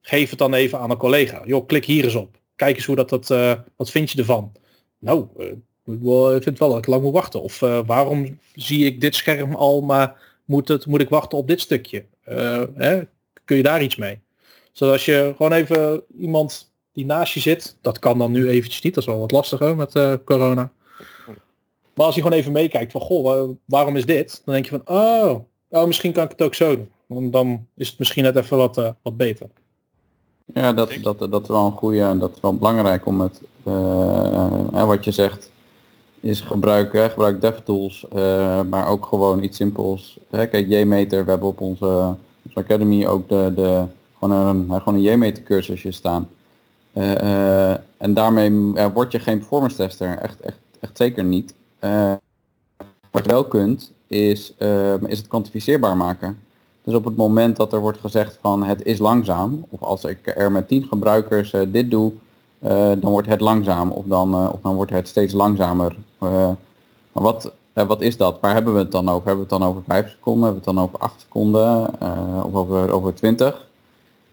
Geef 0.00 0.30
het 0.30 0.38
dan 0.38 0.54
even 0.54 0.78
aan 0.78 0.90
een 0.90 0.96
collega. 0.96 1.42
Joh, 1.44 1.66
klik 1.66 1.84
hier 1.84 2.04
eens 2.04 2.14
op. 2.14 2.40
Kijk 2.56 2.76
eens 2.76 2.86
hoe 2.86 2.96
dat, 2.96 3.08
dat 3.08 3.30
uh, 3.30 3.52
wat 3.76 3.90
vind 3.90 4.10
je 4.10 4.18
ervan? 4.18 4.52
Nou, 4.98 5.26
uh, 5.38 6.36
ik 6.36 6.42
vind 6.42 6.58
wel 6.58 6.68
dat 6.68 6.78
ik 6.78 6.86
lang 6.86 7.02
moet 7.02 7.12
wachten. 7.12 7.42
Of 7.42 7.60
uh, 7.60 7.80
waarom 7.86 8.38
zie 8.54 8.84
ik 8.84 9.00
dit 9.00 9.14
scherm 9.14 9.54
al, 9.54 9.80
maar 9.80 10.40
moet, 10.44 10.68
het, 10.68 10.86
moet 10.86 11.00
ik 11.00 11.08
wachten 11.08 11.38
op 11.38 11.48
dit 11.48 11.60
stukje? 11.60 12.04
Hè? 12.74 13.00
Kun 13.44 13.56
je 13.56 13.62
daar 13.62 13.82
iets 13.82 13.96
mee? 13.96 14.20
Zodat 14.72 14.94
als 14.94 15.04
je 15.04 15.32
gewoon 15.36 15.52
even 15.52 16.02
iemand 16.18 16.72
die 16.92 17.04
naast 17.04 17.34
je 17.34 17.40
zit, 17.40 17.76
dat 17.80 17.98
kan 17.98 18.18
dan 18.18 18.32
nu 18.32 18.48
eventjes 18.48 18.82
niet, 18.82 18.94
dat 18.94 19.02
is 19.02 19.08
wel 19.08 19.20
wat 19.20 19.30
lastiger 19.30 19.76
met 19.76 19.92
corona. 20.24 20.72
Maar 21.94 22.06
als 22.06 22.14
je 22.14 22.22
gewoon 22.22 22.38
even 22.38 22.52
meekijkt 22.52 22.92
van, 22.92 23.00
goh, 23.00 23.50
waarom 23.64 23.96
is 23.96 24.06
dit? 24.06 24.42
Dan 24.44 24.54
denk 24.54 24.66
je 24.66 24.80
van, 24.82 24.96
oh, 24.96 25.40
oh 25.68 25.86
misschien 25.86 26.12
kan 26.12 26.24
ik 26.24 26.30
het 26.30 26.42
ook 26.42 26.54
zo 26.54 26.76
doen. 26.76 26.90
Want 27.06 27.32
dan 27.32 27.66
is 27.76 27.88
het 27.88 27.98
misschien 27.98 28.22
net 28.22 28.36
even 28.36 28.56
wat, 28.56 28.94
wat 29.02 29.16
beter. 29.16 29.48
Ja, 30.54 30.72
dat, 30.72 30.98
dat, 31.02 31.18
dat 31.18 31.42
is 31.42 31.48
wel 31.48 31.66
een 31.66 31.72
goede 31.72 32.02
en 32.02 32.18
dat 32.18 32.30
is 32.34 32.40
wel 32.40 32.56
belangrijk 32.56 33.06
om 33.06 33.20
het, 33.20 33.40
uh, 33.66 34.84
wat 34.86 35.04
je 35.04 35.10
zegt, 35.10 35.50
is 36.20 36.40
gebruiken, 36.40 37.10
gebruik 37.10 37.40
DevTools, 37.40 38.06
uh, 38.16 38.62
maar 38.62 38.88
ook 38.88 39.06
gewoon 39.06 39.42
iets 39.42 39.56
simpels. 39.56 40.18
Hè? 40.30 40.46
Kijk, 40.46 40.68
JMeter, 40.68 41.24
we 41.24 41.30
hebben 41.30 41.48
op 41.48 41.60
onze, 41.60 42.14
Academy 42.54 43.06
ook 43.06 43.28
de, 43.28 43.52
de, 43.54 43.84
gewoon 44.18 44.46
een, 44.46 44.80
gewoon 44.80 44.94
een 44.94 45.02
JMeter 45.02 45.42
cursusje 45.42 45.90
staan. 45.90 46.28
Uh, 46.92 47.70
en 47.70 48.14
daarmee 48.14 48.50
word 48.92 49.12
je 49.12 49.18
geen 49.18 49.38
performance 49.38 49.76
tester, 49.76 50.18
echt, 50.18 50.40
echt, 50.40 50.58
echt 50.80 50.96
zeker 50.96 51.24
niet. 51.24 51.54
wat 53.10 53.24
je 53.24 53.30
wel 53.30 53.44
kunt, 53.44 53.92
is, 54.06 54.54
is 55.06 55.18
het 55.18 55.28
kwantificeerbaar 55.28 55.96
maken. 55.96 56.38
Dus 56.86 56.94
op 56.94 57.04
het 57.04 57.16
moment 57.16 57.56
dat 57.56 57.72
er 57.72 57.80
wordt 57.80 57.98
gezegd 57.98 58.38
van 58.40 58.64
het 58.64 58.84
is 58.84 58.98
langzaam, 58.98 59.64
of 59.68 59.82
als 59.82 60.04
ik 60.04 60.18
er 60.36 60.52
met 60.52 60.68
10 60.68 60.84
gebruikers 60.84 61.54
dit 61.68 61.90
doe, 61.90 62.12
dan 62.98 63.10
wordt 63.10 63.28
het 63.28 63.40
langzaam, 63.40 63.90
of 63.90 64.04
dan, 64.04 64.34
of 64.34 64.58
dan 64.62 64.74
wordt 64.74 64.90
het 64.90 65.08
steeds 65.08 65.32
langzamer. 65.32 65.96
maar 66.18 66.56
wat, 67.12 67.52
wat 67.72 68.00
is 68.00 68.16
dat? 68.16 68.40
Waar 68.40 68.52
hebben 68.52 68.72
we 68.72 68.78
het 68.78 68.92
dan 68.92 69.08
over? 69.08 69.26
Hebben 69.26 69.46
we 69.46 69.54
het 69.54 69.60
dan 69.60 69.68
over 69.68 69.82
5 69.86 70.10
seconden? 70.10 70.44
Hebben 70.44 70.62
we 70.62 70.70
het 70.70 70.76
dan 70.76 70.84
over 70.84 70.98
8 70.98 71.20
seconden? 71.20 72.00
of 72.44 72.54
over, 72.54 72.90
over 72.90 73.14
20? 73.14 73.66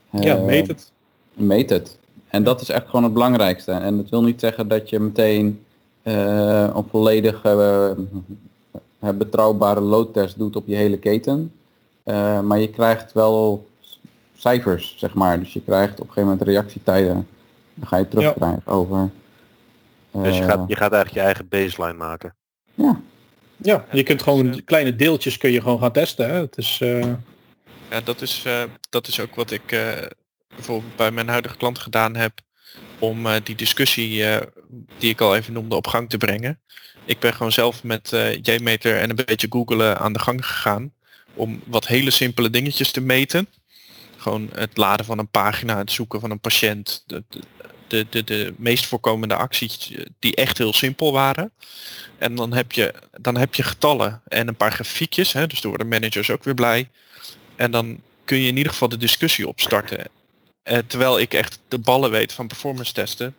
ja, 0.10 0.38
meet 0.38 0.68
het. 0.68 0.91
Meet 1.34 1.70
het. 1.70 1.97
En 2.28 2.43
dat 2.43 2.62
is 2.62 2.70
echt 2.70 2.86
gewoon 2.86 3.04
het 3.04 3.14
belangrijkste. 3.14 3.72
En 3.72 3.97
dat 3.97 4.10
wil 4.10 4.24
niet 4.24 4.39
zeggen 4.39 4.68
dat 4.68 4.89
je 4.89 4.99
meteen 4.99 5.64
een 6.04 6.86
volledig 6.89 7.41
betrouwbare 8.99 9.82
loadtest 9.82 10.38
doet 10.38 10.56
op 10.56 10.68
je 10.68 10.76
hele 10.76 10.97
keten. 10.97 11.51
Uh, 12.06 12.39
maar 12.39 12.60
je 12.60 12.70
krijgt 12.70 13.14
wel 13.14 13.70
cijfers, 14.36 14.95
zeg 14.97 15.14
maar. 15.14 15.39
Dus 15.39 15.54
je 15.54 15.62
krijgt 15.62 15.93
op 15.93 15.99
een 15.99 16.14
gegeven 16.14 16.30
moment 16.30 16.41
reactietijden. 16.41 17.28
Dan 17.74 17.88
ga 17.88 17.97
je 17.97 18.08
terugkrijgen 18.08 18.62
ja. 18.66 18.72
over... 18.72 19.10
dus 20.12 20.38
je 20.38 20.43
gaat, 20.43 20.64
je 20.68 20.76
gaat 20.76 20.91
eigenlijk 20.91 21.14
je 21.14 21.20
eigen 21.20 21.47
baseline 21.47 21.97
maken. 21.97 22.36
Ja. 22.74 22.99
Ja, 23.58 23.86
je 23.91 24.04
kunt 24.04 24.22
gewoon 24.22 24.64
kleine 24.64 24.95
deeltjes 24.95 25.38
kun 25.38 25.51
je 25.51 25.62
gewoon 25.62 25.80
gaan 25.80 25.91
testen. 25.91 26.30
Hè? 26.30 26.39
Het 26.39 26.58
is, 26.58 26.78
ja, 27.89 28.01
dat 28.04 28.22
is, 28.22 28.43
uh, 28.47 28.64
dat 28.89 29.08
is 29.08 29.20
ook 29.20 29.36
wat 29.36 29.51
ik 29.51 29.72
uh, 29.72 29.89
bijvoorbeeld 30.47 30.95
bij 30.95 31.12
mijn 31.12 31.28
huidige 31.28 31.58
klant 31.58 31.80
gedaan 31.80 32.16
heb 32.16 32.34
om 32.99 33.26
uh, 33.26 33.34
die 33.43 33.56
discussie 33.56 34.26
die 34.97 35.10
ik 35.10 35.22
al 35.22 35.36
even 35.36 35.54
noemde 35.54 35.76
op 35.76 35.88
gang 35.88 36.10
te 36.10 36.18
brengen. 36.18 36.60
Ik 37.06 37.20
ben 37.20 37.34
gewoon 37.34 37.51
zelf 37.51 37.84
met 37.84 38.10
JMeter 38.41 38.97
en 38.97 39.10
een 39.10 39.26
beetje 39.26 39.47
googelen 39.49 39.99
aan 39.99 40.14
de 40.14 40.20
gang 40.20 40.45
gegaan 40.45 40.93
om 41.34 41.62
wat 41.66 41.88
hele 41.88 42.12
simpele 42.12 42.50
dingetjes 42.50 42.92
te 42.92 43.02
meten. 43.02 43.48
Gewoon 44.18 44.50
het 44.54 44.78
laden 44.78 45.06
van 45.06 45.20
een 45.20 45.30
pagina, 45.30 45.78
het 45.78 45.92
zoeken 45.92 46.20
van 46.20 46.32
een 46.32 46.40
patiënt, 46.40 47.04
de, 47.08 47.24
de, 47.88 48.06
de, 48.10 48.24
de 48.24 48.54
meest 48.58 48.86
voorkomende 48.86 49.36
acties 49.36 49.94
die 50.20 50.36
echt 50.36 50.58
heel 50.58 50.74
simpel 50.74 51.12
waren. 51.12 51.52
En 52.18 52.36
dan 52.36 52.54
heb 52.54 52.72
je, 52.72 52.94
dan 53.12 53.38
heb 53.38 53.56
je 53.56 53.64
getallen 53.64 54.22
en 54.28 54.48
een 54.48 54.56
paar 54.56 54.72
grafiekjes, 54.72 55.34
hè, 55.34 55.48
dus 55.48 55.62
door 55.62 55.78
de 55.78 55.84
managers 55.84 56.30
ook 56.30 56.44
weer 56.44 56.54
blij. 56.54 56.90
En 57.56 57.72
dan 57.72 58.02
kun 58.26 58.38
je 58.38 58.48
in 58.48 58.58
ieder 58.58 58.72
geval 58.72 58.90
de 58.90 58.98
discussie 58.98 59.48
opstarten. 59.48 60.10
Uh, 60.64 60.78
terwijl 60.78 61.20
ik 61.20 61.34
echt 61.34 61.60
de 61.68 61.80
ballen 61.80 62.12
weet 62.12 62.34
van 62.34 62.48
performance 62.48 62.94
testen, 62.94 63.36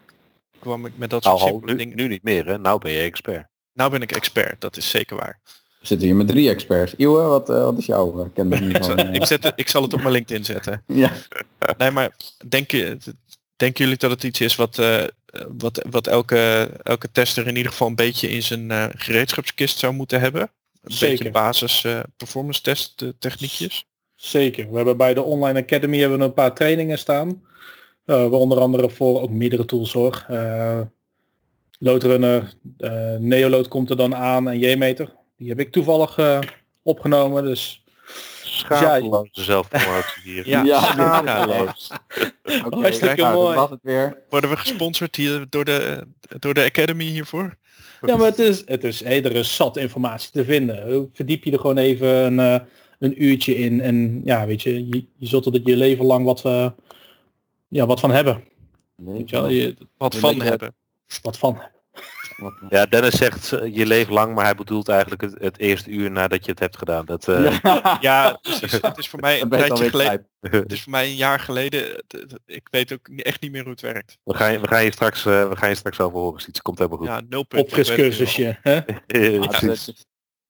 kwam 0.59 0.87
ik 0.87 0.93
met 0.97 1.11
dat 1.11 1.25
soort 1.25 1.39
nou, 1.39 1.49
simpele 1.51 1.73
nu, 1.73 1.79
dingen. 1.79 1.97
nu 1.97 2.09
niet 2.09 2.23
meer, 2.23 2.47
hè? 2.47 2.59
Nou 2.59 2.79
ben 2.79 2.93
je 2.93 3.01
expert. 3.01 3.47
Nou 3.73 3.91
ben 3.91 4.03
ik 4.03 4.13
expert, 4.13 4.61
dat 4.61 4.77
is 4.77 4.91
zeker 4.91 5.17
waar. 5.17 5.41
We 5.85 5.91
zitten 5.91 6.09
hier 6.09 6.17
met 6.17 6.29
drie 6.29 6.49
experts. 6.49 6.95
Iwe, 6.97 7.23
wat, 7.23 7.51
uh, 7.51 7.63
wat 7.63 7.79
is 7.79 7.87
jouw 7.87 8.21
uh, 8.21 8.27
kennis 8.35 8.61
ik, 8.77 8.85
zal, 8.85 8.99
ik, 8.99 9.27
zet, 9.27 9.53
ik 9.57 9.69
zal 9.69 9.83
het 9.83 9.93
op 9.93 10.01
mijn 10.01 10.13
LinkedIn 10.13 10.45
zetten. 10.45 10.83
ja. 11.05 11.13
Nee, 11.79 11.91
maar 11.91 12.17
denk 12.49 12.71
je, 12.71 12.99
denken 13.57 13.85
jullie 13.85 13.99
dat 13.99 14.11
het 14.11 14.25
iets 14.25 14.41
is 14.41 14.57
wat, 14.57 14.79
uh, 14.79 15.03
wat, 15.59 15.87
wat 15.91 16.07
elke, 16.07 16.71
elke 16.83 17.11
tester 17.13 17.47
in 17.47 17.57
ieder 17.57 17.71
geval 17.71 17.89
een 17.89 17.95
beetje 17.95 18.31
in 18.31 18.43
zijn 18.43 18.71
uh, 18.71 18.87
gereedschapskist 18.91 19.79
zou 19.79 19.93
moeten 19.93 20.21
hebben? 20.21 20.43
Een 20.83 20.93
Zeker. 20.93 21.17
beetje 21.17 21.33
basis 21.33 21.85
uh, 21.85 22.01
performance 22.17 22.63
test 22.63 23.05
techniekjes? 23.19 23.87
Zeker. 24.15 24.71
We 24.71 24.77
hebben 24.77 24.97
bij 24.97 25.15
de 25.15 25.23
Online 25.23 25.63
Academy 25.63 25.99
hebben 25.99 26.19
we 26.19 26.25
een 26.25 26.33
paar 26.33 26.55
trainingen 26.55 26.99
staan. 26.99 27.29
Uh, 28.07 28.29
we 28.29 28.37
onder 28.37 28.59
andere 28.59 28.91
voor 28.91 29.21
ook 29.21 29.31
meerdere 29.31 29.65
tools 29.65 29.93
hoor. 29.93 30.27
Uh, 30.31 30.81
Loadrunner, 31.79 32.55
uh, 32.79 33.17
Neoload 33.17 33.69
komt 33.69 33.91
er 33.91 33.97
dan 33.97 34.15
aan 34.15 34.49
en 34.49 34.59
JMeter. 34.59 35.23
Die 35.45 35.53
heb 35.53 35.61
ik 35.67 35.73
toevallig 35.73 36.19
uh, 36.19 36.39
opgenomen. 36.83 37.45
Dus 37.45 37.85
Schaamteloze 38.43 39.29
ja, 39.33 39.43
zelfpromotie 39.45 40.23
hier. 40.23 40.49
Ja, 40.49 40.63
Ja. 40.65 40.81
schaamteloos. 40.81 41.91
Oké, 42.65 42.77
Hartstikke 42.77 43.15
nou, 43.23 43.35
dat 43.35 43.43
mooi. 43.43 43.57
was 43.57 43.71
het 43.71 43.79
weer. 43.83 44.23
Worden 44.31 44.51
we 44.51 44.57
gesponsord 44.57 45.17
hier 45.17 45.47
door 45.49 45.65
de, 45.65 46.07
door 46.39 46.55
de 46.55 46.65
Academy 46.65 47.05
hiervoor? 47.05 47.57
Ja, 48.01 48.17
maar 48.17 48.27
het 48.27 48.39
is, 48.39 48.63
het 48.67 48.85
is, 48.85 49.05
hey, 49.05 49.25
er 49.25 49.33
is 49.37 49.57
zat 49.57 49.77
informatie 49.77 50.31
te 50.31 50.45
vinden. 50.45 51.11
Verdiep 51.13 51.45
je 51.45 51.53
er 51.53 51.59
gewoon 51.59 51.79
even 51.79 52.09
een, 52.09 52.39
uh, 52.39 52.67
een 52.99 53.23
uurtje 53.25 53.57
in. 53.57 53.81
En 53.81 54.21
ja, 54.25 54.47
weet 54.47 54.63
je, 54.63 54.87
je, 54.89 55.05
je 55.17 55.27
zult 55.27 55.47
er 55.47 55.61
je 55.65 55.77
leven 55.77 56.05
lang 56.05 56.25
wat, 56.25 56.43
uh, 56.47 56.71
ja, 57.69 57.87
wat 57.87 58.01
van 58.01 58.11
hebben. 58.11 58.45
Weet 58.97 59.31
je 59.31 59.37
wel, 59.37 59.49
je, 59.49 59.77
Wat 59.97 60.17
van 60.17 60.41
hebben. 60.41 60.75
wat 61.23 61.39
van. 61.39 61.55
Wat- 61.55 61.73
Ja, 62.69 62.87
Dennis 62.87 63.17
zegt 63.17 63.53
uh, 63.53 63.77
je 63.77 63.87
leeft 63.87 64.11
lang, 64.11 64.35
maar 64.35 64.45
hij 64.45 64.55
bedoelt 64.55 64.89
eigenlijk 64.89 65.21
het, 65.21 65.35
het 65.39 65.59
eerste 65.59 65.91
uur 65.91 66.11
nadat 66.11 66.45
je 66.45 66.51
het 66.51 66.61
hebt 66.61 66.77
gedaan. 66.77 67.05
Dat, 67.05 67.29
uh, 67.29 67.59
Ja, 67.63 67.99
Ja, 68.01 68.39
precies. 68.43 68.73
Het 68.83 68.99
is 68.99 69.09
voor 69.09 69.21
mij 69.21 69.41
een 69.43 69.49
tijdje 69.49 69.91
geleden. 69.91 70.27
Het 70.41 70.73
is 70.73 70.83
voor 70.83 70.91
mij 70.93 71.07
een 71.07 71.15
jaar 71.17 71.41
geleden. 71.41 72.05
Ik 72.47 72.69
weet 72.71 72.93
ook 72.93 73.09
echt 73.09 73.41
niet 73.41 73.53
meer 73.53 73.63
hoe 73.63 73.71
het 73.71 73.81
werkt. 73.81 74.19
we, 74.25 74.35
gaan, 74.35 74.53
je- 74.53 74.61
we, 74.61 74.69
gaan 74.69 74.85
je 74.85 74.93
straks, 74.93 75.25
uh, 75.27 75.49
we 75.49 75.57
gaan 75.57 75.69
je 75.69 75.75
straks 75.75 76.01
over 76.01 76.19
horen. 76.19 76.43
Het 76.47 76.63
komt 76.63 76.79
helemaal 76.79 76.99
goed. 76.99 77.07
Ja, 77.07 77.21
nul 77.29 77.43
punt. 77.43 77.63
Opfriscursusje. 77.63 78.59
Hè? 78.63 78.79
Eh, 79.07 79.43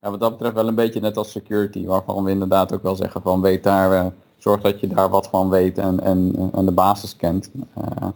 Ja, 0.01 0.11
wat 0.11 0.20
dat 0.20 0.30
betreft 0.32 0.55
wel 0.55 0.68
een 0.68 0.74
beetje 0.74 1.01
net 1.01 1.16
als 1.16 1.30
security, 1.30 1.85
waarvan 1.85 2.24
we 2.24 2.30
inderdaad 2.30 2.72
ook 2.72 2.82
wel 2.82 2.97
zeggen 2.97 3.22
van 3.22 3.41
weet 3.41 3.62
daar, 3.62 3.93
eh, 3.93 4.07
zorg 4.39 4.61
dat 4.61 4.80
je 4.80 4.87
daar 4.87 5.09
wat 5.09 5.28
van 5.28 5.49
weet 5.51 5.78
en, 5.78 6.01
en, 6.01 6.51
en 6.55 6.64
de 6.64 6.72
basis 6.72 7.16
kent. 7.16 7.51
Eh, 7.74 8.09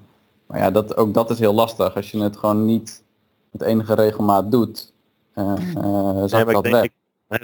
maar 0.47 0.59
ja, 0.59 0.71
dat, 0.71 0.97
ook 0.97 1.15
dat 1.15 1.31
is 1.31 1.39
heel 1.39 1.55
lastig 1.55 1.95
als 1.95 2.11
je 2.11 2.21
het 2.23 2.37
gewoon 2.37 2.65
niet 2.65 3.03
met 3.59 3.69
enige 3.69 3.95
regelmaat 3.95 4.51
doet. 4.51 4.93
eh 5.35 5.53
eh, 5.77 6.23
zakt 6.27 6.49
ik 6.49 6.55
dat 6.55 6.63
denk, 6.63 6.75
weg. 6.75 6.85
ik, 6.85 6.93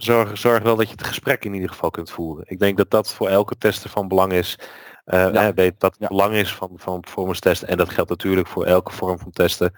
zorg, 0.02 0.38
zorg 0.38 0.62
wel 0.62 0.76
dat 0.76 0.86
je 0.86 0.92
het 0.92 1.04
gesprek 1.06 1.44
in 1.44 1.54
ieder 1.54 1.68
geval 1.68 1.90
kunt 1.90 2.10
voeren. 2.10 2.44
Ik 2.48 2.58
denk 2.58 2.76
dat 2.76 2.90
dat 2.90 3.12
voor 3.14 3.28
elke 3.28 3.56
tester 3.58 3.90
van 3.90 4.08
belang 4.08 4.32
is. 4.32 4.58
Eh, 5.04 5.32
Ja. 5.32 5.42
hè, 5.42 5.52
weet 5.54 5.80
dat 5.80 5.92
het 5.92 6.00
Ja. 6.00 6.08
belang 6.08 6.34
is 6.34 6.54
van, 6.54 6.70
van 6.74 7.00
performance 7.00 7.40
testen. 7.40 7.68
En 7.68 7.76
dat 7.76 7.88
geldt 7.90 8.10
natuurlijk 8.10 8.46
voor 8.48 8.64
elke 8.64 8.92
vorm 8.92 9.18
van 9.18 9.30
testen. 9.30 9.72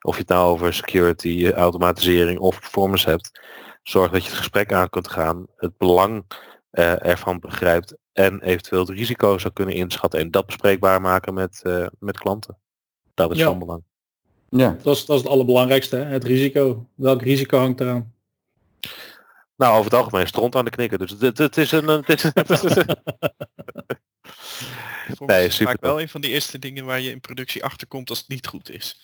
Of 0.00 0.14
je 0.14 0.20
het 0.20 0.28
nou 0.30 0.48
over 0.50 0.74
security, 0.74 1.50
automatisering 1.54 2.38
of 2.38 2.60
performance 2.60 3.08
hebt. 3.10 3.40
Zorg 3.82 4.10
dat 4.10 4.22
je 4.22 4.28
het 4.28 4.38
gesprek 4.38 4.72
aan 4.72 4.88
kunt 4.90 5.08
gaan. 5.10 5.46
Het 5.56 5.76
belang 5.76 6.24
eh, 6.70 7.06
ervan 7.06 7.38
begrijpt. 7.40 7.96
En 8.12 8.40
eventueel 8.42 8.80
het 8.80 8.90
risico 8.90 9.38
zou 9.38 9.52
kunnen 9.52 9.74
inschatten. 9.74 10.20
En 10.20 10.30
dat 10.30 10.46
bespreekbaar 10.46 11.00
maken 11.00 11.34
met, 11.34 11.60
eh, 11.62 11.86
met 11.98 12.18
klanten. 12.18 12.56
Dat 13.14 13.30
is 13.30 13.38
Ja. 13.38 13.44
van 13.44 13.58
belang. 13.58 13.82
Ja, 14.48 14.76
Dat 14.82 14.96
is, 14.96 15.04
dat 15.04 15.16
is 15.16 15.22
het 15.22 15.32
allerbelangrijkste, 15.32 15.96
hè? 15.96 16.04
het 16.04 16.24
risico. 16.24 16.86
Welk 16.94 17.22
risico 17.22 17.58
hangt 17.58 17.80
eraan? 17.80 18.12
Nou, 19.56 19.72
over 19.78 19.84
het 19.90 20.00
algemeen 20.00 20.26
stront 20.26 20.56
aan 20.56 20.64
de 20.64 20.70
knikken. 20.70 20.98
Dus 20.98 21.14
het, 21.18 21.38
het 21.38 21.56
is 21.56 21.72
een... 21.72 21.88
Het 21.88 22.24
is, 22.24 22.30
Voor 25.14 25.26
Nee, 25.26 25.46
is 25.46 25.54
super 25.54 25.72
vaak 25.72 25.82
wel 25.82 26.00
een 26.00 26.08
van 26.08 26.20
die 26.20 26.30
eerste 26.30 26.58
dingen 26.58 26.84
waar 26.84 27.00
je 27.00 27.10
in 27.10 27.20
productie 27.20 27.64
achterkomt 27.64 28.10
als 28.10 28.18
het 28.18 28.28
niet 28.28 28.46
goed 28.46 28.70
is. 28.70 29.00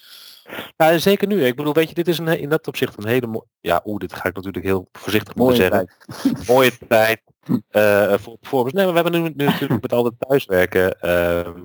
Ja, 0.76 0.98
zeker 0.98 1.26
nu. 1.26 1.44
Ik 1.46 1.56
bedoel, 1.56 1.72
weet 1.72 1.88
je, 1.88 1.94
dit 1.94 2.08
is 2.08 2.18
een, 2.18 2.38
in 2.38 2.48
dat 2.48 2.66
opzicht 2.66 2.96
een 2.98 3.08
hele 3.08 3.26
mooie... 3.26 3.46
Ja, 3.60 3.82
oeh, 3.84 3.98
dit 3.98 4.12
ga 4.12 4.28
ik 4.28 4.34
natuurlijk 4.34 4.64
heel 4.64 4.88
voorzichtig 4.92 5.34
moeten 5.34 5.56
zeggen. 5.56 5.88
tijd. 6.06 6.48
Mooie 6.48 6.72
tijd 6.88 7.20
eh 7.68 8.14
voor 8.18 8.38
performance. 8.38 8.76
Nee, 8.76 8.84
maar 8.84 8.94
we 8.94 9.00
hebben 9.00 9.22
nu, 9.22 9.32
nu 9.36 9.44
natuurlijk 9.44 9.82
met 9.82 9.92
al 9.92 10.04
het 10.04 10.14
thuiswerken... 10.18 11.00
ehm, 11.00 11.48
eh, 11.48 11.62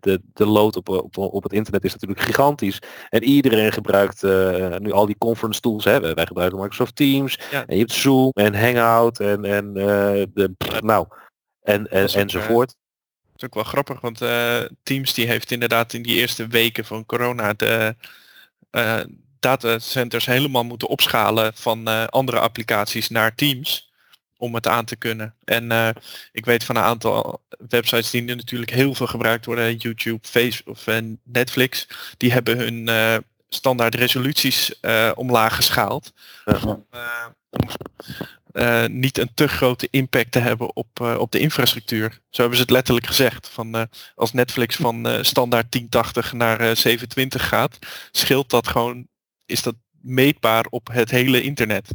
de, 0.00 0.20
de 0.32 0.46
load 0.46 0.76
op, 0.76 0.88
op, 0.88 1.18
op 1.18 1.42
het 1.42 1.52
internet 1.52 1.84
is 1.84 1.92
natuurlijk 1.92 2.20
gigantisch. 2.20 2.78
En 3.08 3.24
iedereen 3.24 3.72
gebruikt 3.72 4.22
eh, 4.22 4.76
nu 4.76 4.92
al 4.92 5.06
die 5.06 5.18
conference 5.18 5.60
tools. 5.60 5.84
Hè. 5.84 6.14
Wij 6.14 6.26
gebruiken 6.26 6.58
Microsoft 6.58 6.96
Teams. 6.96 7.38
Ja. 7.50 7.66
En 7.66 7.74
je 7.74 7.80
hebt 7.80 7.92
Zoom 7.92 8.30
en 8.32 8.54
Hangout 8.54 9.20
en, 9.20 9.44
en 9.44 9.76
eh, 9.76 10.22
de, 10.34 10.54
nou, 10.80 11.06
en, 11.62 11.90
en, 11.90 12.02
ook, 12.02 12.14
enzovoort. 12.14 12.68
Dat 12.68 13.42
is 13.42 13.44
ook 13.44 13.54
wel 13.54 13.64
grappig, 13.64 14.00
want 14.00 14.20
eh, 14.20 14.60
Teams 14.82 15.14
die 15.14 15.26
heeft 15.26 15.50
inderdaad 15.50 15.92
in 15.92 16.02
die 16.02 16.16
eerste 16.16 16.46
weken 16.46 16.84
van 16.84 17.06
corona 17.06 17.52
de 17.52 17.96
eh, 18.70 19.00
datacenters 19.40 20.26
helemaal 20.26 20.64
moeten 20.64 20.88
opschalen 20.88 21.54
van 21.54 21.88
eh, 21.88 22.04
andere 22.04 22.40
applicaties 22.40 23.08
naar 23.08 23.34
Teams 23.34 23.92
om 24.44 24.54
het 24.54 24.66
aan 24.66 24.84
te 24.84 24.96
kunnen. 24.96 25.34
En 25.44 25.72
eh, 25.72 25.88
ik 26.32 26.44
weet 26.44 26.64
van 26.64 26.76
een 26.76 26.82
aantal 26.82 27.42
websites 27.68 28.10
die 28.10 28.22
nu 28.22 28.34
natuurlijk 28.34 28.70
heel 28.70 28.94
veel 28.94 29.06
gebruikt 29.06 29.46
worden, 29.46 29.76
YouTube, 29.76 30.28
Facebook 30.28 30.76
of 30.76 30.86
eh, 30.86 30.98
Netflix, 31.22 31.88
die 32.16 32.32
hebben 32.32 32.58
hun 32.58 32.88
eh, 32.88 33.16
standaard 33.48 33.94
resoluties 33.94 34.80
eh, 34.80 35.10
omlaag 35.14 35.56
geschaald. 35.56 36.12
Om, 36.64 36.86
niet 38.90 39.18
een 39.18 39.30
te 39.34 39.48
grote 39.48 39.88
impact 39.90 40.32
te 40.32 40.38
hebben 40.38 40.76
op, 40.76 41.00
op 41.00 41.32
de 41.32 41.38
infrastructuur. 41.38 42.20
Zo 42.30 42.40
hebben 42.40 42.56
ze 42.56 42.62
het 42.62 42.72
letterlijk 42.72 43.06
gezegd. 43.06 43.48
Van, 43.48 43.88
als 44.14 44.32
Netflix 44.32 44.76
van 44.76 45.18
standaard 45.20 45.72
1080 45.72 46.32
naar 46.32 46.60
eh, 46.60 46.66
720 46.66 47.48
gaat, 47.48 47.78
scheelt 48.10 48.50
dat 48.50 48.68
gewoon, 48.68 49.08
is 49.46 49.62
dat 49.62 49.74
meetbaar 50.00 50.66
op 50.70 50.88
het 50.92 51.10
hele 51.10 51.42
internet. 51.42 51.90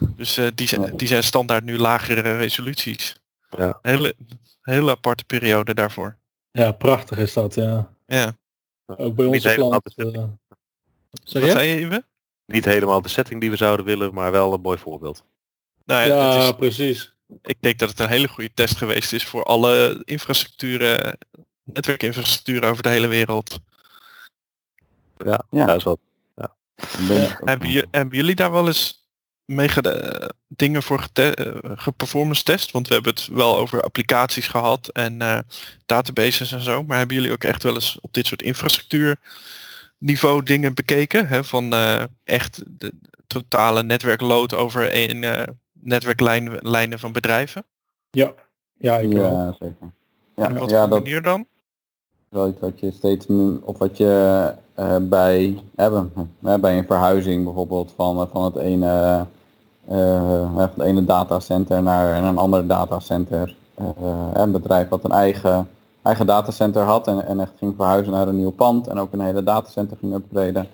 Dus 0.00 0.36
eh, 0.36 0.46
die, 0.54 0.68
zijn, 0.68 0.80
Ja. 0.82 0.90
die 0.90 1.08
zijn 1.08 1.22
standaard 1.22 1.64
nu 1.64 1.78
lagere 1.78 2.36
resoluties. 2.36 3.16
Ja. 3.56 3.78
Hele, 3.82 4.14
hele 4.62 4.90
aparte 4.90 5.24
periode 5.24 5.74
daarvoor. 5.74 6.16
Ja, 6.50 6.72
prachtig 6.72 7.18
is 7.18 7.32
dat, 7.32 7.54
ja. 7.54 7.92
Ja. 8.06 8.36
Ook 8.86 9.14
bij 9.14 9.24
Niet 9.24 9.34
onze 9.34 9.48
helemaal 9.48 9.80
klant. 9.80 10.14
de. 10.14 10.28
Zeg 11.24 11.42
Wat 11.42 11.50
zei 11.50 11.68
je? 11.68 12.04
Niet 12.46 12.64
helemaal 12.64 13.02
de 13.02 13.08
setting 13.08 13.40
die 13.40 13.50
we 13.50 13.56
zouden 13.56 13.86
willen, 13.86 14.14
maar 14.14 14.32
wel 14.32 14.52
een 14.52 14.60
mooi 14.60 14.78
voorbeeld. 14.78 15.24
Nou 15.84 16.08
ja, 16.08 16.14
Ja, 16.34 16.42
is- 16.48 16.52
precies. 16.56 17.14
ik 17.42 17.56
denk 17.60 17.78
dat 17.78 17.88
het 17.88 17.98
een 18.00 18.08
hele 18.08 18.28
goede 18.28 18.50
test 18.54 18.76
geweest 18.76 19.12
is 19.12 19.24
voor 19.26 19.42
alle 19.44 20.02
infrastructuren, 20.04 21.18
netwerkinfrastructuren 21.64 22.68
over 22.70 22.82
de 22.82 22.88
hele 22.88 23.06
wereld. 23.06 23.58
Ja, 25.24 25.42
Ja. 25.50 25.64
dat 25.66 25.76
is 25.76 25.82
wat. 25.84 25.98
Ben- 27.08 27.38
Hebben, 27.44 27.68
je- 27.70 27.86
hebben 27.90 28.16
jullie 28.16 28.34
daar 28.34 28.50
wel 28.52 28.66
eens 28.66 29.07
mee 29.48 29.68
gede- 29.68 30.30
dingen 30.48 30.82
voor 30.82 30.98
gete- 31.00 31.34
eh, 31.34 31.70
geperformance 31.74 32.42
test? 32.42 32.70
Want 32.70 32.88
we 32.88 32.94
hebben 32.94 33.14
het 33.14 33.26
wel 33.26 33.56
over 33.56 33.82
applicaties 33.82 34.48
gehad 34.48 34.88
en 34.88 35.22
eh, 35.22 35.38
databases 35.86 36.52
en 36.52 36.60
zo. 36.60 36.82
Maar 36.82 36.98
hebben 36.98 37.16
jullie 37.16 37.32
ook 37.32 37.44
echt 37.44 37.62
wel 37.62 37.74
eens 37.74 37.98
op 38.00 38.12
dit 38.14 38.26
soort 38.26 38.42
infrastructuur 38.42 39.16
niveau 39.98 40.42
dingen 40.42 40.74
bekeken? 40.74 41.26
Hè? 41.28 41.44
Van 41.44 41.72
eh, 41.72 42.02
echt 42.24 42.62
de 42.66 42.92
totale 43.26 43.82
netwerkload 43.82 44.54
over 44.54 44.90
één 44.90 45.24
eh, 45.24 45.46
netwerklijnen 45.72 46.58
lijnen 46.62 46.98
van 46.98 47.12
bedrijven? 47.12 47.64
Ja, 48.10 48.32
ja 48.78 48.98
ik 48.98 49.12
wel. 49.12 49.32
Ja, 49.32 49.52
zeker. 49.52 49.92
Ja, 50.36 50.52
Wat 50.52 50.70
ja 50.70 50.86
dat 50.86 51.02
manier 51.02 51.22
dan? 51.22 51.46
wat 52.28 52.80
je 52.80 52.90
steeds 52.90 53.26
of 53.62 53.78
wat 53.78 53.96
je 53.96 54.54
eh, 54.74 54.96
bij 55.00 55.58
hebben, 55.76 56.12
bij 56.60 56.78
een 56.78 56.86
verhuizing 56.86 57.44
bijvoorbeeld 57.44 57.92
van, 57.96 58.20
eh, 58.20 58.26
van 58.32 58.44
het 58.44 58.56
ene, 58.56 58.86
eh, 58.86 59.20
van 59.88 60.58
het 60.58 60.80
ene 60.80 61.04
datacenter 61.04 61.82
naar 61.82 62.22
een 62.24 62.38
ander 62.38 62.66
datacenter. 62.66 63.56
Eh, 63.74 63.86
een 64.32 64.52
bedrijf 64.52 64.88
wat 64.88 65.04
een 65.04 65.10
eigen, 65.10 65.68
eigen 66.02 66.26
datacenter 66.26 66.82
had 66.82 67.06
en, 67.06 67.26
en 67.26 67.40
echt 67.40 67.52
ging 67.58 67.74
verhuizen 67.76 68.12
naar 68.12 68.28
een 68.28 68.36
nieuw 68.36 68.50
pand 68.50 68.86
en 68.86 68.98
ook 68.98 69.12
een 69.12 69.20
hele 69.20 69.42
datacenter 69.42 69.96
ging 69.96 70.14
upgraden. 70.14 70.66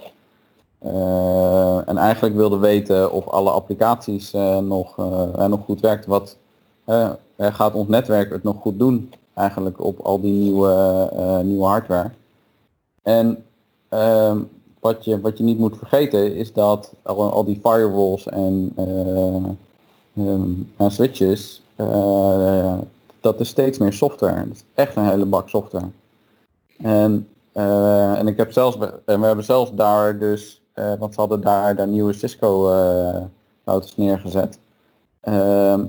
Eh, 0.79 1.89
en 1.89 1.97
eigenlijk 1.97 2.35
wilde 2.35 2.59
weten 2.59 3.12
of 3.12 3.29
alle 3.29 3.51
applicaties 3.51 4.33
eh, 4.33 4.59
nog, 4.59 4.99
eh, 4.99 5.23
eh, 5.35 5.47
nog 5.47 5.65
goed 5.65 5.81
werkt. 5.81 6.07
Wat 6.07 6.37
eh, 6.85 7.11
eh, 7.37 7.55
gaat 7.55 7.75
ons 7.75 7.89
netwerk 7.89 8.31
het 8.31 8.43
nog 8.43 8.57
goed 8.61 8.79
doen 8.79 9.12
eigenlijk 9.35 9.85
op 9.85 10.01
al 10.01 10.21
die 10.21 10.33
nieuwe, 10.33 11.09
eh, 11.12 11.39
nieuwe 11.39 11.65
hardware. 11.65 12.11
En 13.03 13.45
ehm, 13.89 14.39
wat, 14.85 15.05
je, 15.05 15.20
wat 15.20 15.39
je 15.39 15.45
niet 15.45 15.59
moet 15.59 15.76
vergeten 15.76 16.35
is 16.35 16.53
dat 16.53 16.93
al, 17.03 17.32
al 17.32 17.45
die 17.45 17.61
firewalls 17.62 18.28
en, 18.28 18.72
eh, 18.76 19.37
ehm, 20.26 20.53
en 20.76 20.91
switches, 20.91 21.62
eh, 21.76 22.78
dat 23.20 23.41
is 23.41 23.49
steeds 23.49 23.78
meer 23.78 23.93
software. 23.93 24.49
Dat 24.49 24.57
is 24.57 24.64
echt 24.74 24.97
een 24.97 25.09
hele 25.09 25.24
bak 25.24 25.49
software. 25.49 25.89
En, 26.78 27.28
eh, 27.53 28.18
en 28.18 28.26
ik 28.26 28.37
heb 28.37 28.53
zelfs, 28.53 28.76
en 29.05 29.20
we 29.20 29.26
hebben 29.26 29.45
zelfs 29.45 29.74
daar 29.74 30.18
dus, 30.18 30.62
want 30.99 31.14
ze 31.14 31.20
hadden 31.20 31.41
daar, 31.41 31.76
daar 31.76 31.89
nieuwe 31.89 32.12
Cisco 32.12 32.62
routers 33.64 33.97
neergezet. 33.97 34.59
Ehm, 35.20 35.85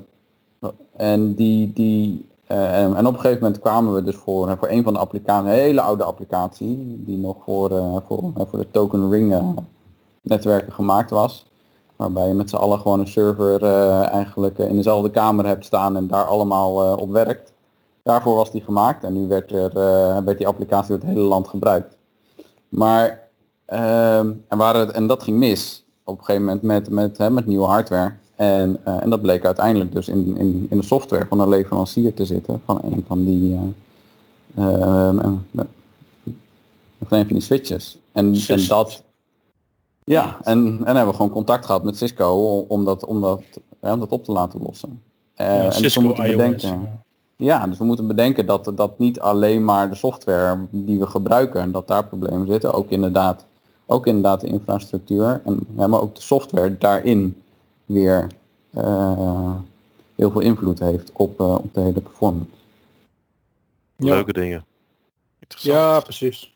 en 0.96 1.34
die, 1.34 1.74
die 1.74 2.28
eh, 2.48 2.84
en, 2.84 3.08
op 3.08 3.14
een 3.14 3.20
gegeven 3.20 3.44
moment 3.44 3.62
kwamen 3.62 3.94
we 3.94 4.04
dus 4.04 4.16
voor, 4.16 4.50
eh, 4.50 4.58
voor 4.58 4.70
een 4.70 4.84
van 4.84 4.94
de 4.94 5.00
applicaties, 5.00 5.50
een 5.50 5.58
hele 5.58 5.82
oude 5.82 6.04
applicatie, 6.04 7.04
die 7.06 7.18
nog 7.18 7.36
voor, 7.44 7.72
eh, 7.72 7.96
voor, 8.08 8.32
voor 8.36 8.60
de 8.60 8.72
token 8.72 9.10
ring 9.10 9.56
netwerken 10.22 10.74
gemaakt 10.74 11.10
was. 11.10 11.46
Waarbij 11.96 12.28
je 12.28 12.34
met 12.34 12.50
z'n 12.50 12.56
allen 12.56 12.80
gewoon 12.80 13.00
een 13.00 13.08
server 13.08 13.64
eigenlijk 14.04 14.58
in 14.58 14.76
dezelfde 14.76 15.10
kamer 15.10 15.46
hebt 15.46 15.66
staan 15.66 15.96
en 15.96 16.08
daar 16.08 16.26
allemaal 16.26 16.98
op 16.98 17.12
werkt. 17.12 17.54
Daarvoor 18.04 18.36
was 18.36 18.52
die 18.52 18.62
gemaakt 18.62 19.04
en 19.04 19.14
nu 19.14 19.28
werd, 19.28 19.52
er, 19.52 19.74
werd 20.24 20.38
die 20.38 20.48
applicatie 20.48 20.90
door 20.90 20.98
het 20.98 21.08
hele 21.08 21.28
land 21.28 21.48
gebruikt. 21.48 21.98
Maar, 22.70 23.30
ehm, 23.66 24.32
en, 24.48 24.58
waren 24.58 24.82
het, 24.82 24.92
en 24.92 25.08
dat 25.08 25.24
ging 25.24 25.38
mis 25.38 25.86
op 26.04 26.18
een 26.18 26.26
gegeven 26.26 26.46
moment 26.46 26.64
met, 26.64 26.90
met, 26.90 27.18
hè, 27.18 27.30
met 27.30 27.46
nieuwe 27.46 27.66
hardware. 27.66 28.14
En, 28.36 28.78
eh, 28.84 29.02
en 29.02 29.10
dat 29.10 29.22
bleek 29.22 29.46
uiteindelijk 29.46 29.92
dus 29.92 30.08
in, 30.08 30.38
in, 30.38 30.68
in 30.70 30.78
de 30.78 30.84
software 30.84 31.26
van 31.26 31.40
een 31.40 31.50
leverancier 31.50 32.14
te 32.14 32.26
zitten, 32.26 32.62
van 32.66 32.80
een 32.84 33.04
van 33.08 33.26
die, 33.26 33.60
eh, 34.56 34.64
ehm, 34.64 35.20
eh, 35.20 35.32
van 37.06 37.18
een 37.18 37.26
van 37.26 37.34
die 37.36 37.42
switches. 37.42 37.98
En, 38.12 38.36
en 38.48 38.68
dat, 38.68 39.04
ja, 40.04 40.38
en, 40.44 40.58
en 40.58 40.86
hebben 40.86 41.08
we 41.08 41.14
gewoon 41.14 41.32
contact 41.32 41.66
gehad 41.66 41.84
met 41.84 41.98
Cisco 41.98 42.58
om, 42.68 42.86
dat, 42.86 43.06
om, 43.06 43.22
dat, 43.22 43.42
ja, 43.82 43.94
om 43.94 44.00
dat 44.00 44.12
op 44.12 44.24
te 44.24 44.32
laten 44.32 44.62
lossen. 44.62 45.02
Ja, 45.36 45.72
en 45.74 45.82
dus 45.82 45.96
we 45.96 46.02
moeten 46.02 46.26
iOS. 46.26 46.36
bedenken, 46.36 47.04
ja, 47.36 47.68
dus 47.68 47.78
we 47.78 47.84
moeten 47.84 48.08
bedenken 48.08 48.46
dat, 48.46 48.72
dat 48.76 49.00
niet 49.00 49.20
alleen 49.20 49.66
maar 49.66 49.90
de 49.90 49.96
software 49.96 50.58
die 50.70 51.00
we 51.00 51.08
gebruiken, 51.08 51.72
dat 51.72 51.88
daar 51.88 52.06
problemen 52.06 52.48
zitten. 52.48 52.74
Ook 52.74 52.90
inderdaad, 52.90 53.46
ook 53.86 54.08
inderdaad 54.08 54.42
de 54.42 54.48
infrastructuur, 54.48 55.42
en, 55.46 55.68
maar 55.76 56.02
ook 56.02 56.16
de 56.16 56.22
software 56.22 56.78
daarin 56.78 57.36
weer 57.86 58.28
eh, 58.74 59.56
heel 60.16 60.32
veel 60.32 60.42
invloed 60.42 60.80
heeft 60.80 61.12
op, 61.14 61.40
eh, 61.40 61.54
op 61.54 61.74
de 61.74 61.82
hele 61.82 62.02
performance. 62.02 62.50
Ja. 63.98 64.14
Leuke 64.14 64.34
dingen. 64.34 64.66
Interessant. 65.40 65.76
Ja, 65.76 66.00
precies. 66.00 66.56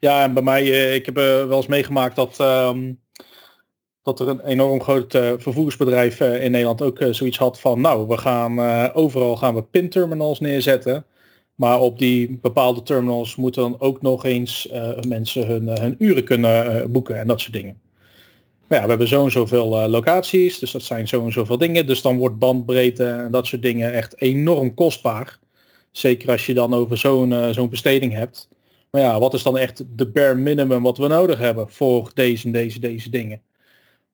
Ja, 0.00 0.22
en 0.22 0.34
bij 0.34 0.42
mij, 0.42 0.62
eh, 0.62 0.94
ik 0.94 1.06
heb 1.06 1.14
wel 1.14 1.56
eens 1.56 1.66
meegemaakt 1.66 2.16
dat, 2.16 2.40
ehm, 2.40 2.92
dat 4.02 4.20
er 4.20 4.28
een 4.28 4.44
enorm 4.44 4.82
groot 4.82 5.14
eh, 5.14 5.32
vervoersbedrijf 5.36 6.20
eh, 6.20 6.44
in 6.44 6.50
Nederland 6.50 6.82
ook 6.82 6.98
zoiets 7.10 7.38
had 7.38 7.60
van, 7.60 7.80
nou, 7.80 8.08
we 8.08 8.18
gaan 8.18 8.58
eh, 8.58 8.88
overal 8.92 9.36
gaan 9.36 9.54
we 9.54 9.62
pinterminals 9.62 10.40
neerzetten. 10.40 11.04
Maar 11.54 11.80
op 11.80 11.98
die 11.98 12.38
bepaalde 12.42 12.82
terminals 12.82 13.36
moeten 13.36 13.62
dan 13.62 13.80
ook 13.80 14.02
nog 14.02 14.24
eens 14.24 14.68
eh, 14.68 15.00
mensen 15.08 15.46
hun, 15.46 15.68
hun 15.68 15.94
uren 15.98 16.24
kunnen 16.24 16.92
boeken 16.92 17.18
en 17.18 17.26
dat 17.26 17.40
soort 17.40 17.52
dingen. 17.52 17.80
Ja, 18.68 18.82
we 18.82 18.88
hebben 18.88 19.08
zo 19.08 19.24
en 19.24 19.30
zoveel 19.30 19.80
eh, 19.80 19.88
locaties, 19.88 20.58
dus 20.58 20.70
dat 20.70 20.82
zijn 20.82 21.08
zo 21.08 21.24
en 21.24 21.32
zoveel 21.32 21.58
dingen. 21.58 21.86
Dus 21.86 22.02
dan 22.02 22.18
wordt 22.18 22.38
bandbreedte 22.38 23.04
en 23.04 23.30
dat 23.30 23.46
soort 23.46 23.62
dingen 23.62 23.92
echt 23.92 24.20
enorm 24.20 24.74
kostbaar. 24.74 25.38
Zeker 25.90 26.30
als 26.30 26.46
je 26.46 26.54
dan 26.54 26.74
over 26.74 26.98
zo'n 26.98 27.32
eh, 27.32 27.48
zo'n 27.50 27.68
besteding 27.68 28.12
hebt. 28.12 28.48
Maar 28.90 29.00
ja, 29.02 29.18
wat 29.18 29.34
is 29.34 29.42
dan 29.42 29.58
echt 29.58 29.84
de 29.96 30.06
bare 30.06 30.34
minimum 30.34 30.82
wat 30.82 30.98
we 30.98 31.06
nodig 31.08 31.38
hebben 31.38 31.70
voor 31.70 32.10
deze 32.14 32.46
en 32.46 32.52
deze, 32.52 32.78
deze 32.80 33.10
dingen? 33.10 33.42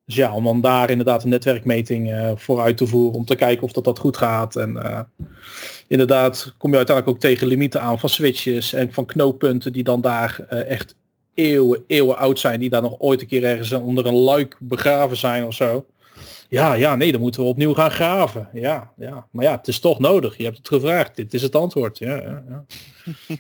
Dus 0.07 0.15
ja, 0.15 0.35
om 0.35 0.45
dan 0.45 0.61
daar 0.61 0.91
inderdaad 0.91 1.23
een 1.23 1.29
netwerkmeting 1.29 2.13
eh, 2.13 2.33
voor 2.37 2.61
uit 2.61 2.77
te 2.77 2.87
voeren, 2.87 3.19
om 3.19 3.25
te 3.25 3.37
kijken 3.37 3.65
of 3.65 3.73
dat, 3.73 3.85
dat 3.85 3.99
goed 3.99 4.17
gaat. 4.17 4.57
En 4.57 5.09
inderdaad 5.89 6.55
kom 6.59 6.71
je 6.71 6.77
uiteindelijk 6.77 7.17
ook 7.17 7.23
tegen 7.23 7.47
limieten 7.47 7.81
aan 7.81 7.99
van 7.99 8.09
switches 8.09 8.73
en 8.73 8.93
van 8.93 9.07
knooppunten 9.07 9.73
die 9.73 9.85
dan 9.85 10.01
daar 10.01 10.47
echt 10.49 10.97
eeuwen, 11.35 11.85
eeuwen 11.87 12.17
oud 12.17 12.39
zijn, 12.39 12.61
die 12.61 12.71
daar 12.71 12.83
nog 12.83 12.99
ooit 12.99 13.21
een 13.21 13.27
keer 13.27 13.45
ergens 13.45 13.73
onder 13.73 14.07
een 14.07 14.15
luik 14.15 14.57
begraven 14.61 15.17
zijn 15.17 15.45
of 15.45 15.55
zo. 15.55 15.87
Ja, 16.49 16.75
ja, 16.75 16.97
nee, 16.97 17.13
dan 17.13 17.21
moeten 17.21 17.43
we 17.43 17.47
opnieuw 17.49 17.75
gaan 17.75 17.91
graven. 17.91 18.49
Ja, 18.53 18.93
ja. 18.97 19.27
Maar 19.31 19.45
ja, 19.45 19.57
het 19.57 19.69
is 19.69 19.79
toch 19.81 19.99
nodig. 19.99 20.37
Je 20.37 20.45
hebt 20.45 20.57
het 20.57 20.69
gevraagd. 20.69 21.17
Dit 21.17 21.35
is 21.35 21.43
het 21.43 21.55
antwoord. 21.55 21.99
Ja, 21.99 22.17
ja, 22.17 22.45
ja. 22.49 22.65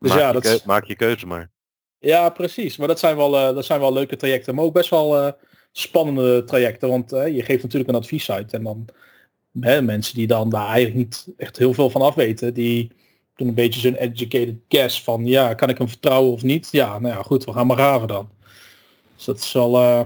Dus 0.00 0.10
maak, 0.10 0.18
ja, 0.18 0.26
je 0.26 0.32
dat 0.32 0.42
keu- 0.42 0.52
is- 0.54 0.64
maak 0.64 0.84
je 0.84 0.96
keuze 0.96 1.26
maar. 1.26 1.50
ja, 1.98 2.28
precies. 2.30 2.76
Maar 2.76 2.88
dat 2.88 2.98
zijn 2.98 3.16
wel, 3.16 3.36
eh, 3.36 3.54
dat 3.54 3.64
zijn 3.64 3.80
wel 3.80 3.92
leuke 3.92 4.16
trajecten. 4.16 4.54
Maar 4.54 4.64
ook 4.64 4.72
best 4.72 4.90
wel 4.90 5.16
eh, 5.18 5.32
spannende 5.72 6.44
trajecten. 6.44 6.88
Want 6.88 7.12
eh, 7.12 7.34
je 7.34 7.42
geeft 7.42 7.62
natuurlijk 7.62 7.90
een 7.90 7.96
advies 7.96 8.30
uit. 8.30 8.52
En 8.52 8.62
dan 8.62 8.88
hè, 9.60 9.82
mensen 9.82 10.14
die 10.14 10.26
dan 10.26 10.50
daar 10.50 10.66
eigenlijk 10.66 10.96
niet 10.96 11.26
echt 11.36 11.56
heel 11.58 11.74
veel 11.74 11.90
van 11.90 12.02
afweten. 12.02 12.54
Die 12.54 12.92
doen 13.38 13.48
een 13.48 13.54
beetje 13.54 13.80
zo'n 13.80 13.94
educated 13.94 14.54
guess 14.68 15.02
van 15.02 15.26
ja, 15.26 15.54
kan 15.54 15.68
ik 15.68 15.78
hem 15.78 15.88
vertrouwen 15.88 16.32
of 16.32 16.42
niet? 16.42 16.68
Ja, 16.70 16.98
nou 16.98 17.14
ja, 17.14 17.22
goed, 17.22 17.44
we 17.44 17.52
gaan 17.52 17.66
maar 17.66 17.76
graven 17.76 18.08
dan. 18.08 18.30
Dus 19.16 19.24
dat 19.24 19.38
is 19.38 19.52
wel 19.52 19.78
eh 19.78 20.00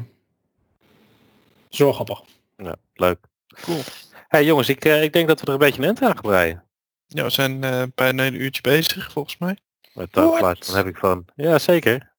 zo 1.69 1.93
grappig. 1.93 2.23
Ja, 2.57 2.77
leuk. 2.95 3.19
Cool. 3.47 3.81
Hey 4.29 4.45
jongens, 4.45 4.69
ik, 4.69 4.85
eh, 4.85 5.03
ik 5.03 5.13
denk 5.13 5.29
dat 5.29 5.41
we 5.41 5.47
er 5.47 5.53
een 5.53 5.59
beetje 5.59 5.83
een 5.83 5.89
aan 5.89 6.13
gaan 6.13 6.21
breien. 6.21 6.65
Ja, 7.07 7.25
we 7.25 7.31
zijn 7.31 7.65
eh, 7.65 7.83
bijna 7.95 8.27
een 8.27 8.43
uurtje 8.43 8.63
bezig 8.63 9.13
volgens 9.13 9.39
mij. 9.39 9.57
Met 9.95 10.13
taalgeluid, 10.13 10.67
dan 10.67 10.77
heb 10.77 10.87
ik 10.87 10.97
van. 10.97 11.25
Ja, 11.35 11.59
zeker. 11.59 12.13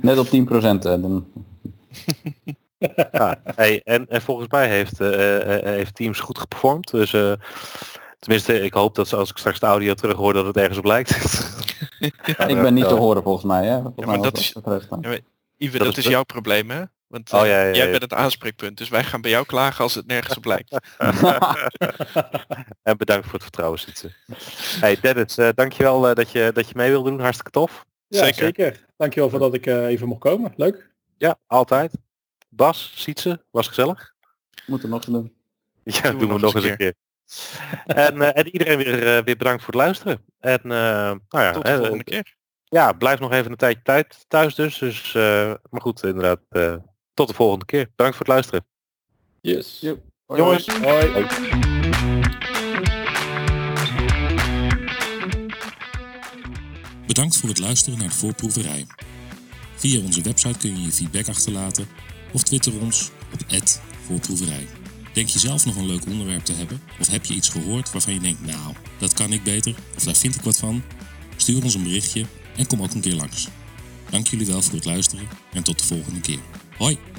Net 0.00 0.18
op 0.18 0.26
10% 0.26 0.30
eh, 0.30 0.80
dan. 0.82 1.26
Ja, 3.12 3.40
hey, 3.44 3.80
en, 3.84 4.08
en 4.08 4.22
volgens 4.22 4.48
mij 4.48 4.68
heeft, 4.68 5.00
eh, 5.00 5.56
eh, 5.56 5.64
heeft 5.64 5.94
Teams 5.94 6.20
goed 6.20 6.38
geperformd. 6.38 6.90
Dus 6.90 7.12
eh, 7.12 7.32
tenminste, 8.24 8.60
ik 8.60 8.74
hoop 8.74 8.94
dat 8.94 9.08
ze, 9.08 9.16
als 9.16 9.30
ik 9.30 9.38
straks 9.38 9.60
de 9.60 9.66
audio 9.66 9.94
terug 9.94 10.16
hoor 10.16 10.32
dat 10.32 10.46
het 10.46 10.56
ergens 10.56 10.78
op 10.78 10.84
lijkt. 10.84 11.10
Ik 11.98 12.36
ben 12.36 12.74
niet 12.74 12.88
te 12.88 12.94
horen 12.94 13.22
volgens 13.22 13.44
mij. 13.44 13.66
Hè? 13.66 13.80
Volgens 13.80 14.06
maar 14.06 14.18
mij 14.18 14.30
dat 14.30 14.38
is-. 14.38 14.54
Ja, 14.64 14.80
maar 14.90 15.20
Ive, 15.56 15.78
Dat 15.78 15.86
dat, 15.86 15.96
is 15.96 16.04
is 16.04 16.10
jouw 16.10 16.24
probleem 16.24 16.70
hè? 16.70 16.82
Want 17.06 17.32
Oh, 17.32 17.40
eh, 17.40 17.46
ja, 17.46 17.62
ja, 17.62 17.74
jij 17.74 17.84
ja. 17.84 17.90
bent 17.90 18.02
het 18.02 18.12
aanspreekpunt. 18.12 18.78
Dus 18.78 18.88
wij 18.88 19.04
gaan 19.04 19.20
bij 19.20 19.30
jou 19.30 19.46
klagen 19.46 19.84
als 19.84 19.94
het 19.94 20.06
nergens 20.06 20.36
op 20.36 20.44
lijkt. 20.44 20.72
en 22.82 22.96
bedankt 22.96 23.24
voor 23.24 23.32
het 23.32 23.42
vertrouwen, 23.42 23.78
Sietse. 23.78 24.12
Hey 24.80 25.00
Dennis, 25.00 25.36
eh, 25.36 25.48
dankjewel 25.54 26.08
uh, 26.08 26.14
dat, 26.14 26.30
je, 26.30 26.50
dat 26.54 26.68
je 26.68 26.74
mee 26.76 26.90
wilde 26.90 27.10
doen. 27.10 27.20
Hartstikke 27.20 27.50
tof. 27.50 27.84
Ja, 28.08 28.24
Zeker. 28.24 28.44
zeker. 28.44 28.84
Dankjewel 28.96 29.30
voor 29.30 29.38
dat 29.38 29.54
ik 29.54 29.66
eh, 29.66 29.86
even 29.86 30.08
mocht 30.08 30.20
komen. 30.20 30.52
Leuk. 30.56 30.90
Ja, 31.18 31.38
altijd. 31.46 31.92
Bas, 32.48 32.92
Sietse, 32.94 33.44
was 33.50 33.68
gezellig. 33.68 34.14
Moeten 34.66 34.88
we 34.88 34.94
nog 34.94 35.04
doen. 35.04 35.32
Ja, 35.84 36.10
doen 36.10 36.32
we, 36.32 36.38
nog 36.38 36.54
eens 36.54 36.64
een 36.64 36.76
keer. 36.76 36.94
en, 37.86 38.22
eh, 38.22 38.38
en 38.38 38.48
iedereen 38.48 38.76
weer, 38.78 39.16
eh, 39.16 39.24
weer 39.24 39.36
bedankt 39.36 39.62
voor 39.64 39.72
het 39.74 39.82
luisteren. 39.82 40.24
En 40.40 40.60
eh, 40.62 40.68
nou 40.68 41.44
ja, 41.44 41.52
Tot 41.52 41.64
de 41.64 41.76
volgende 41.76 42.04
keer. 42.04 42.34
ja, 42.64 42.92
blijf 42.92 43.18
nog 43.20 43.32
even 43.32 43.50
een 43.50 43.56
tijdje 43.56 43.82
tijd 43.82 44.24
thuis 44.28 44.54
dus. 44.54 44.78
dus 44.78 45.14
eh, 45.14 45.54
maar 45.70 45.80
goed, 45.80 46.02
inderdaad. 46.02 46.40
eh, 46.48 46.76
tot 47.14 47.28
de 47.28 47.34
volgende 47.34 47.64
keer. 47.64 47.88
Bedankt 47.96 48.16
voor 48.16 48.26
het 48.26 48.34
luisteren. 48.34 48.66
Yes. 49.40 49.80
Hoi, 50.26 50.40
Jongens. 50.40 50.66
hoi. 50.66 51.10
Hoi. 51.12 51.26
Bedankt 57.06 57.36
voor 57.36 57.48
het 57.48 57.58
luisteren 57.58 57.98
naar 57.98 58.08
de 58.08 58.14
voorproeverij. 58.14 58.86
Via 59.76 60.00
onze 60.00 60.22
website 60.22 60.58
kun 60.58 60.76
je 60.76 60.82
je 60.82 60.92
feedback 60.92 61.28
achterlaten 61.28 61.86
of 62.32 62.42
twitter 62.42 62.80
ons 62.80 63.10
op 63.32 63.40
voorproeverij. 64.06 64.66
Denk 65.14 65.28
je 65.28 65.38
zelf 65.38 65.64
nog 65.64 65.76
een 65.76 65.86
leuk 65.86 66.06
onderwerp 66.06 66.44
te 66.44 66.52
hebben? 66.52 66.80
Of 67.00 67.06
heb 67.06 67.24
je 67.24 67.34
iets 67.34 67.48
gehoord 67.48 67.92
waarvan 67.92 68.14
je 68.14 68.20
denkt, 68.20 68.46
nou, 68.46 68.74
dat 68.98 69.12
kan 69.12 69.32
ik 69.32 69.42
beter 69.42 69.74
of 69.96 70.04
daar 70.04 70.14
vind 70.14 70.34
ik 70.34 70.40
wat 70.40 70.58
van? 70.58 70.82
Stuur 71.36 71.62
ons 71.62 71.74
een 71.74 71.82
berichtje 71.82 72.24
en 72.56 72.66
kom 72.66 72.82
ook 72.82 72.94
een 72.94 73.00
keer 73.00 73.14
langs. 73.14 73.48
Dank 74.10 74.26
jullie 74.26 74.46
wel 74.46 74.62
voor 74.62 74.74
het 74.74 74.84
luisteren 74.84 75.28
en 75.52 75.62
tot 75.62 75.78
de 75.78 75.84
volgende 75.84 76.20
keer. 76.20 76.40
Hoi! 76.76 77.13